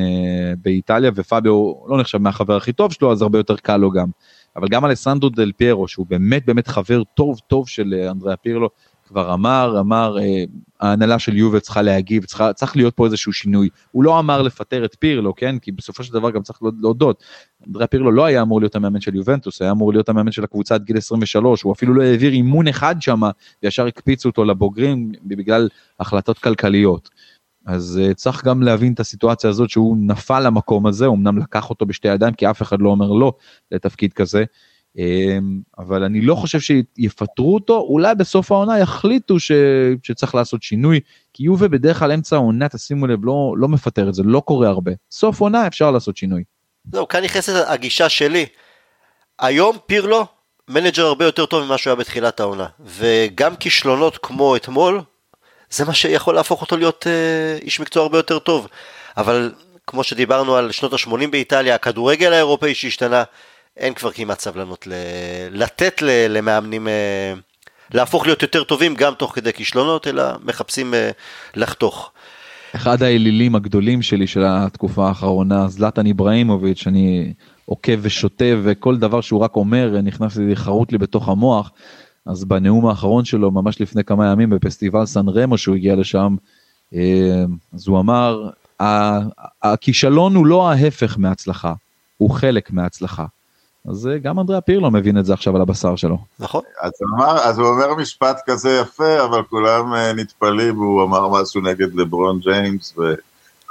באיטליה, 0.62 1.11
ופביו 1.14 1.72
לא 1.89 1.99
נחשב 2.01 2.18
מהחבר 2.18 2.57
הכי 2.57 2.72
טוב 2.72 2.93
שלו, 2.93 3.12
אז 3.12 3.22
הרבה 3.22 3.39
יותר 3.39 3.57
קל 3.57 3.76
לו 3.76 3.91
גם. 3.91 4.09
אבל 4.57 4.68
גם 4.68 4.85
אלסנדרו 4.85 5.30
דל 5.30 5.53
פיירו, 5.57 5.89
שהוא 5.89 6.07
באמת 6.09 6.47
באמת 6.47 6.68
חבר 6.68 7.03
טוב 7.14 7.41
טוב 7.47 7.68
של 7.68 7.95
אנדריאה 8.11 8.37
פירלו, 8.37 8.68
כבר 9.07 9.34
אמר, 9.34 9.76
אמר, 9.80 10.18
אה, 10.18 10.44
ההנהלה 10.80 11.18
של 11.18 11.36
יובל 11.36 11.59
צריכה 11.59 11.82
להגיב, 11.82 12.24
צריכה, 12.24 12.52
צריך 12.52 12.76
להיות 12.76 12.96
פה 12.96 13.07
איזשהו 13.07 13.32
שינוי. 13.32 13.68
הוא 13.90 14.05
לא 14.05 14.18
אמר 14.18 14.42
לפטר 14.42 14.84
את 14.84 14.96
פירלו, 14.98 15.34
כן? 15.34 15.59
כי 15.59 15.72
בסופו 15.72 16.05
של 16.05 16.12
דבר 16.12 16.30
גם 16.30 16.42
צריך 16.42 16.59
להודות. 16.82 17.24
אנדריה 17.66 17.86
פירלו 17.86 18.12
לא 18.12 18.24
היה 18.24 18.42
אמור 18.42 18.61
להיות 18.61 18.76
המאמן 18.76 19.00
של 19.00 19.14
יובנטוס, 19.14 19.62
היה 19.62 19.70
אמור 19.70 19.92
להיות 19.92 20.09
המאמן 20.09 20.32
של 20.32 20.44
הקבוצה 20.44 20.74
עד 20.74 20.84
גיל 20.84 20.96
23, 20.96 21.62
הוא 21.62 21.72
אפילו 21.72 21.94
לא 21.94 22.02
העביר 22.02 22.32
אימון 22.32 22.68
אחד 22.68 23.02
שם, 23.02 23.20
וישר 23.62 23.86
הקפיצו 23.86 24.28
אותו 24.28 24.44
לבוגרים 24.44 25.12
בגלל 25.24 25.68
החלטות 26.00 26.38
כלכליות. 26.38 27.11
אז 27.66 28.00
אה, 28.03 28.14
צריך 28.14 28.44
גם 28.44 28.62
להבין 28.62 28.92
את 28.92 29.00
הסיטואציה 29.00 29.50
הזאת 29.50 29.70
שהוא 29.70 29.96
נפל 30.00 30.40
למקום 30.40 30.86
הזה, 30.86 31.07
אמנם 31.07 31.38
לקח 31.38 31.70
אותו 31.70 31.86
בשתי 31.86 32.09
ידיים, 32.09 32.34
כי 32.34 32.50
אף 32.50 32.62
אחד 32.62 32.80
לא 32.80 32.88
אומר 32.88 33.12
לא 33.12 33.32
לתפקיד 33.72 34.12
כזה. 34.12 34.44
אמ, 34.99 35.61
אבל 35.78 36.03
אני 36.03 36.20
לא 36.20 36.34
חושב 36.34 36.59
שיפטרו 36.61 37.55
אותו, 37.55 37.78
אולי 37.78 38.14
בסוף 38.14 38.53
העונה 38.53 38.78
יחליטו 38.78 39.40
ש... 39.40 39.53
שצריך 40.03 40.34
לעשות 40.34 40.62
שינוי, 40.62 41.01
כי 41.32 41.45
יובה 41.45 41.68
בדרך 41.68 41.99
כלל 41.99 42.12
אמצע 42.12 42.36
העונה, 42.36 42.68
תשימו 42.68 43.07
לב, 43.07 43.24
לא, 43.24 43.55
לא 43.57 43.68
מפטר 43.68 44.09
את 44.09 44.14
זה, 44.14 44.22
לא 44.22 44.40
קורה 44.40 44.68
הרבה. 44.68 44.92
סוף 45.11 45.40
עונה 45.40 45.66
אפשר 45.66 45.90
לעשות 45.90 46.16
שינוי. 46.16 46.45
זהו, 46.92 47.09
כאן 47.09 47.24
נכנסת 47.24 47.64
הגישה 47.66 48.09
שלי. 48.09 48.47
היום 49.38 49.76
פירלו 49.86 50.26
מנג'ר 50.68 51.07
הרבה 51.07 51.24
יותר 51.24 51.47
טוב 51.47 51.64
ממה 51.64 51.78
שהוא 51.78 51.90
היה 51.90 51.97
בתחילת 51.97 52.40
העונה, 52.40 52.66
וגם 52.80 53.57
כישלונות 53.57 54.18
כמו 54.18 54.57
אתמול, 54.57 55.01
זה 55.70 55.84
מה 55.84 55.95
שיכול 55.95 56.34
להפוך 56.34 56.61
אותו 56.61 56.76
להיות 56.76 57.07
אה, 57.07 57.59
איש 57.62 57.80
מקצוע 57.80 58.03
הרבה 58.03 58.18
יותר 58.18 58.38
טוב. 58.38 58.68
אבל 59.16 59.53
כמו 59.86 60.05
שדיברנו 60.05 60.57
על 60.57 60.72
שנות 60.72 60.92
ה-80 60.92 61.26
באיטליה, 61.30 61.74
הכדורגל 61.74 62.32
האירופאי 62.32 62.74
שהשתנה, 62.74 63.24
אין 63.77 63.95
כבר 63.95 64.11
כמעט 64.11 64.41
סבלנות 64.41 64.87
ל... 64.87 64.93
לתת 65.51 66.03
ל... 66.03 66.09
למאמנים 66.29 66.89
אה, 66.89 67.35
להפוך 67.95 68.27
להיות 68.27 68.43
יותר 68.43 68.64
טובים 68.64 68.95
גם 68.95 69.14
תוך 69.14 69.35
כדי 69.35 69.53
כישלונות, 69.53 70.07
אלא 70.07 70.22
מחפשים 70.45 70.95
אה, 70.95 71.11
לחתוך. 71.55 72.11
אחד 72.75 73.03
האלילים 73.03 73.55
הגדולים 73.55 74.03
שלי 74.03 74.27
של 74.27 74.45
התקופה 74.47 75.09
האחרונה, 75.09 75.68
זלטן 75.68 76.07
איבראימוביץ', 76.07 76.87
אני 76.87 77.33
עוקב 77.66 77.99
ושוטה 78.03 78.45
וכל 78.62 78.97
דבר 78.97 79.20
שהוא 79.20 79.41
רק 79.41 79.57
אומר 79.57 80.01
נכנס 80.03 80.37
לי, 80.37 80.57
חרוט 80.57 80.93
לי 80.93 80.99
בתוך 80.99 81.29
המוח. 81.29 81.70
אז 82.27 82.45
בנאום 82.45 82.87
האחרון 82.87 83.25
שלו, 83.25 83.51
ממש 83.51 83.81
לפני 83.81 84.05
כמה 84.05 84.33
ימים 84.33 84.51
בפסטיבל 84.51 85.07
סן 85.07 85.29
רמו 85.29 85.59
שהוא 85.59 85.77
הגיע 85.77 85.97
לשם, 85.97 86.37
אה, 86.95 87.45
אז 87.75 87.89
הוא 87.89 88.01
אמר, 88.01 88.51
הכישלון 89.62 90.35
הוא 90.35 90.47
לא 90.47 90.70
ההפך 90.70 91.18
מהצלחה, 91.18 91.72
הוא 92.16 92.31
חלק 92.31 92.70
מהצלחה. 92.70 93.25
אז 93.89 94.07
אה, 94.07 94.18
גם 94.18 94.41
אנדריה 94.41 94.61
פירלו 94.61 94.91
מבין 94.91 95.18
את 95.18 95.26
זה 95.26 95.32
עכשיו 95.32 95.57
על 95.57 95.62
הבשר 95.62 95.97
שלו. 95.97 96.18
נכון. 96.39 96.62
אז 96.80 96.93
אמר, 97.03 97.39
אז 97.39 97.59
הוא 97.59 97.68
אומר 97.68 97.95
משפט 97.95 98.41
כזה 98.47 98.78
יפה, 98.82 99.24
אבל 99.24 99.43
כולם 99.43 99.95
אה, 99.95 100.12
נטפלים, 100.12 100.76
הוא 100.76 101.03
אמר 101.03 101.28
משהו 101.28 101.61
נגד 101.61 101.95
לברון 101.95 102.41
ג'יימס, 102.41 102.95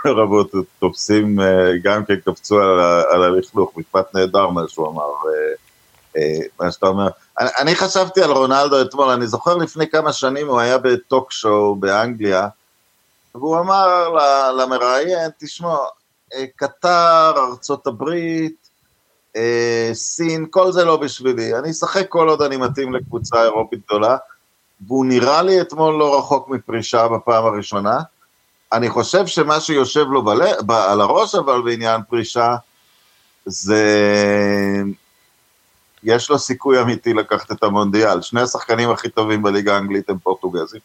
ורבות 0.06 0.52
תופסים, 0.80 1.40
אה, 1.40 1.72
גם 1.84 2.06
כן 2.06 2.16
קפצו 2.16 2.62
על, 2.62 2.80
על 3.12 3.24
הלכלוך, 3.24 3.72
משפט 3.78 4.16
נהדר 4.16 4.48
מה 4.48 4.62
שהוא 4.68 4.88
אמר, 4.88 5.10
מה 6.60 6.72
שאתה 6.72 6.88
אומר. 6.88 7.08
אני, 7.40 7.50
אני 7.58 7.76
חשבתי 7.76 8.22
על 8.22 8.32
רונלדו 8.32 8.82
אתמול, 8.82 9.10
אני 9.10 9.28
זוכר 9.28 9.56
לפני 9.56 9.90
כמה 9.90 10.14
שנים 10.14 10.48
הוא 10.48 10.60
היה 10.60 10.78
בטוק 10.78 11.32
שואו 11.32 11.76
באנגליה, 11.76 12.48
והוא 13.36 13.60
אמר 13.60 14.10
למראיין, 14.58 15.30
תשמע, 15.38 15.76
אה, 16.34 16.46
קטר, 16.56 17.34
ארצות 17.38 17.88
הברית, 17.88 18.63
אה, 19.36 19.90
סין, 19.94 20.46
כל 20.50 20.72
זה 20.72 20.86
לא 20.86 20.98
בשבילי. 20.98 21.56
אני 21.60 21.72
אשחק 21.72 22.10
כל 22.10 22.30
עוד 22.30 22.42
אני 22.42 22.58
מתאים 22.58 22.94
לקבוצה 22.94 23.44
אירופית 23.44 23.80
גדולה, 23.86 24.18
והוא 24.88 25.06
נראה 25.06 25.42
לי 25.42 25.62
אתמול 25.62 25.96
לא 25.96 26.18
רחוק 26.20 26.50
מפרישה 26.50 27.08
בפעם 27.08 27.46
הראשונה. 27.46 28.00
אני 28.74 28.90
חושב 28.90 29.28
שמה 29.28 29.60
שיושב 29.60 30.06
לו 30.10 30.24
בל... 30.24 30.62
ב... 30.66 30.72
על 30.72 31.02
הראש, 31.02 31.36
אבל 31.36 31.62
בעניין 31.62 32.02
פרישה, 32.10 32.56
זה... 33.46 33.84
יש 36.04 36.30
לו 36.30 36.40
סיכוי 36.40 36.82
אמיתי 36.82 37.14
לקחת 37.14 37.52
את 37.52 37.64
המונדיאל. 37.64 38.22
שני 38.22 38.42
השחקנים 38.42 38.90
הכי 38.90 39.10
טובים 39.10 39.44
בליגה 39.44 39.76
האנגלית 39.76 40.10
הם 40.10 40.18
פורטוגזים. 40.20 40.80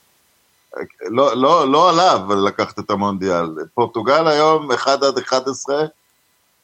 לא, 1.11 1.36
לא, 1.36 1.72
לא 1.72 1.90
עליו 1.90 2.20
לקחת 2.46 2.78
את 2.78 2.90
המונדיאל. 2.90 3.46
פורטוגל 3.74 4.28
היום, 4.28 4.72
1 4.72 5.03
עד 5.03 5.18
11, 5.18 5.84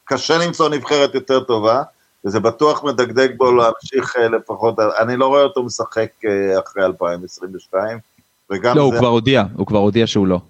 קשה 0.04 0.38
למצוא 0.38 0.68
נבחרת 0.68 1.14
יותר 1.14 1.40
טובה, 1.40 1.82
וזה 2.24 2.40
בטוח 2.40 2.84
מדגדג 2.84 3.28
בו 3.36 3.52
להמשיך 3.52 4.16
אה, 4.16 4.28
לפחות, 4.28 4.74
אני 4.98 5.16
לא 5.16 5.26
רואה 5.26 5.42
אותו 5.42 5.62
משחק 5.62 6.10
אה, 6.24 6.60
אחרי 6.60 6.84
2022, 6.84 7.98
וגם 8.50 8.76
לא, 8.76 8.82
זה... 8.82 8.94
הוא 8.94 8.98
כבר 8.98 9.08
הודיע, 9.08 9.44
הוא 9.56 9.66
כבר 9.66 9.78
הודיע 9.78 10.06
שהוא 10.06 10.26
לא. 10.26 10.40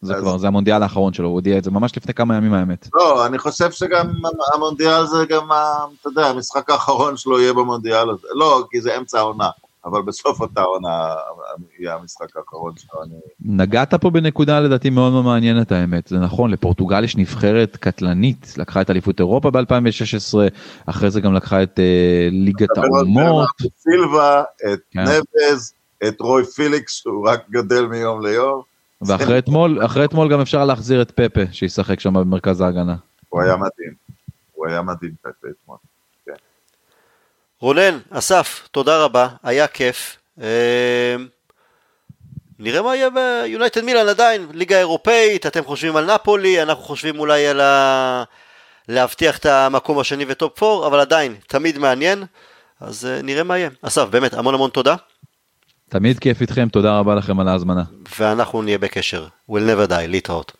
זה 0.00 0.14
אז... 0.14 0.20
כבר, 0.20 0.38
זה 0.38 0.46
המונדיאל 0.46 0.82
האחרון 0.82 1.12
שלו, 1.12 1.26
הוא 1.26 1.34
הודיע 1.34 1.58
את 1.58 1.64
זה 1.64 1.70
ממש 1.70 1.96
לפני 1.96 2.14
כמה 2.14 2.36
ימים 2.36 2.54
האמת. 2.54 2.88
לא, 2.94 3.26
אני 3.26 3.38
חושב 3.38 3.70
שגם 3.70 4.12
המונדיאל 4.54 5.06
זה 5.06 5.26
גם, 5.28 5.48
אתה 6.00 6.08
יודע, 6.08 6.26
המשחק 6.26 6.70
האחרון 6.70 7.16
שלו 7.16 7.40
יהיה 7.40 7.52
במונדיאל 7.52 8.10
הזה. 8.10 8.28
לא, 8.34 8.64
כי 8.70 8.80
זה 8.80 8.96
אמצע 8.96 9.18
העונה. 9.18 9.48
אבל 9.84 10.02
בסוף 10.02 10.40
אותה 10.40 10.62
עונה 10.62 11.14
יהיה 11.78 11.94
המשחק 11.94 12.36
האחרון. 12.36 12.72
אני... 13.02 13.14
נגעת 13.40 13.94
פה 13.94 14.10
בנקודה 14.10 14.60
לדעתי 14.60 14.90
מאוד 14.90 15.12
מאוד 15.12 15.24
מעניינת 15.24 15.72
האמת, 15.72 16.06
זה 16.06 16.18
נכון, 16.18 16.50
לפורטוגל 16.50 17.04
יש 17.04 17.16
נבחרת 17.16 17.76
קטלנית, 17.76 18.54
לקחה 18.56 18.80
את 18.80 18.90
אליפות 18.90 19.20
אירופה 19.20 19.50
ב-2016, 19.50 20.38
אחרי 20.86 21.10
זה 21.10 21.20
גם 21.20 21.34
לקחה 21.34 21.62
את 21.62 21.78
uh, 21.78 21.82
ליגת 22.30 22.68
האומות. 22.76 23.48
את 23.66 23.72
סילבה, 23.78 24.42
את 24.72 24.80
כן. 24.90 25.00
נבז, 25.00 25.72
את 26.08 26.20
רוי 26.20 26.44
פיליקס, 26.44 26.92
שהוא 26.92 27.28
רק 27.28 27.50
גדל 27.50 27.86
מיום 27.86 28.26
ליום. 28.26 28.62
ואחרי 29.02 29.38
אתמול, 29.42 29.84
אחרי 29.84 30.04
אתמול 30.04 30.32
גם 30.32 30.40
אפשר 30.40 30.64
להחזיר 30.64 31.02
את 31.02 31.10
פפה, 31.10 31.52
שישחק 31.52 32.00
שם 32.00 32.14
במרכז 32.14 32.60
ההגנה. 32.60 32.96
הוא 33.28 33.42
היה 33.42 33.56
מדהים, 33.56 33.94
הוא 34.52 34.66
היה 34.68 34.82
מדהים 34.82 35.12
פפה 35.22 35.48
אתמול. 35.50 35.76
רונן, 37.60 37.98
אסף, 38.10 38.68
תודה 38.70 39.04
רבה, 39.04 39.28
היה 39.42 39.66
כיף. 39.66 40.16
אה, 40.42 41.16
נראה 42.58 42.82
מה 42.82 42.96
יהיה 42.96 43.08
ביונייטד 43.10 43.84
מילאן 43.84 44.08
עדיין, 44.08 44.46
ליגה 44.52 44.78
אירופאית, 44.78 45.46
אתם 45.46 45.64
חושבים 45.64 45.96
על 45.96 46.14
נפולי, 46.14 46.62
אנחנו 46.62 46.84
חושבים 46.84 47.18
אולי 47.18 47.46
על 47.46 47.60
ה... 47.60 48.24
להבטיח 48.88 49.38
את 49.38 49.46
המקום 49.46 49.98
השני 49.98 50.24
וטופ 50.28 50.62
4, 50.62 50.86
אבל 50.86 51.00
עדיין, 51.00 51.34
תמיד 51.46 51.78
מעניין, 51.78 52.24
אז 52.80 53.06
אה, 53.06 53.22
נראה 53.22 53.42
מה 53.42 53.58
יהיה. 53.58 53.70
אסף, 53.82 54.08
באמת, 54.10 54.34
המון 54.34 54.54
המון 54.54 54.70
תודה. 54.70 54.94
תמיד 55.88 56.18
כיף 56.18 56.40
איתכם, 56.40 56.68
תודה 56.68 56.98
רבה 56.98 57.14
לכם 57.14 57.40
על 57.40 57.48
ההזמנה. 57.48 57.82
ואנחנו 58.18 58.62
נהיה 58.62 58.78
בקשר. 58.78 59.26
We'll 59.50 59.54
never 59.54 59.90
die, 59.90 60.06
להתראות. 60.08 60.52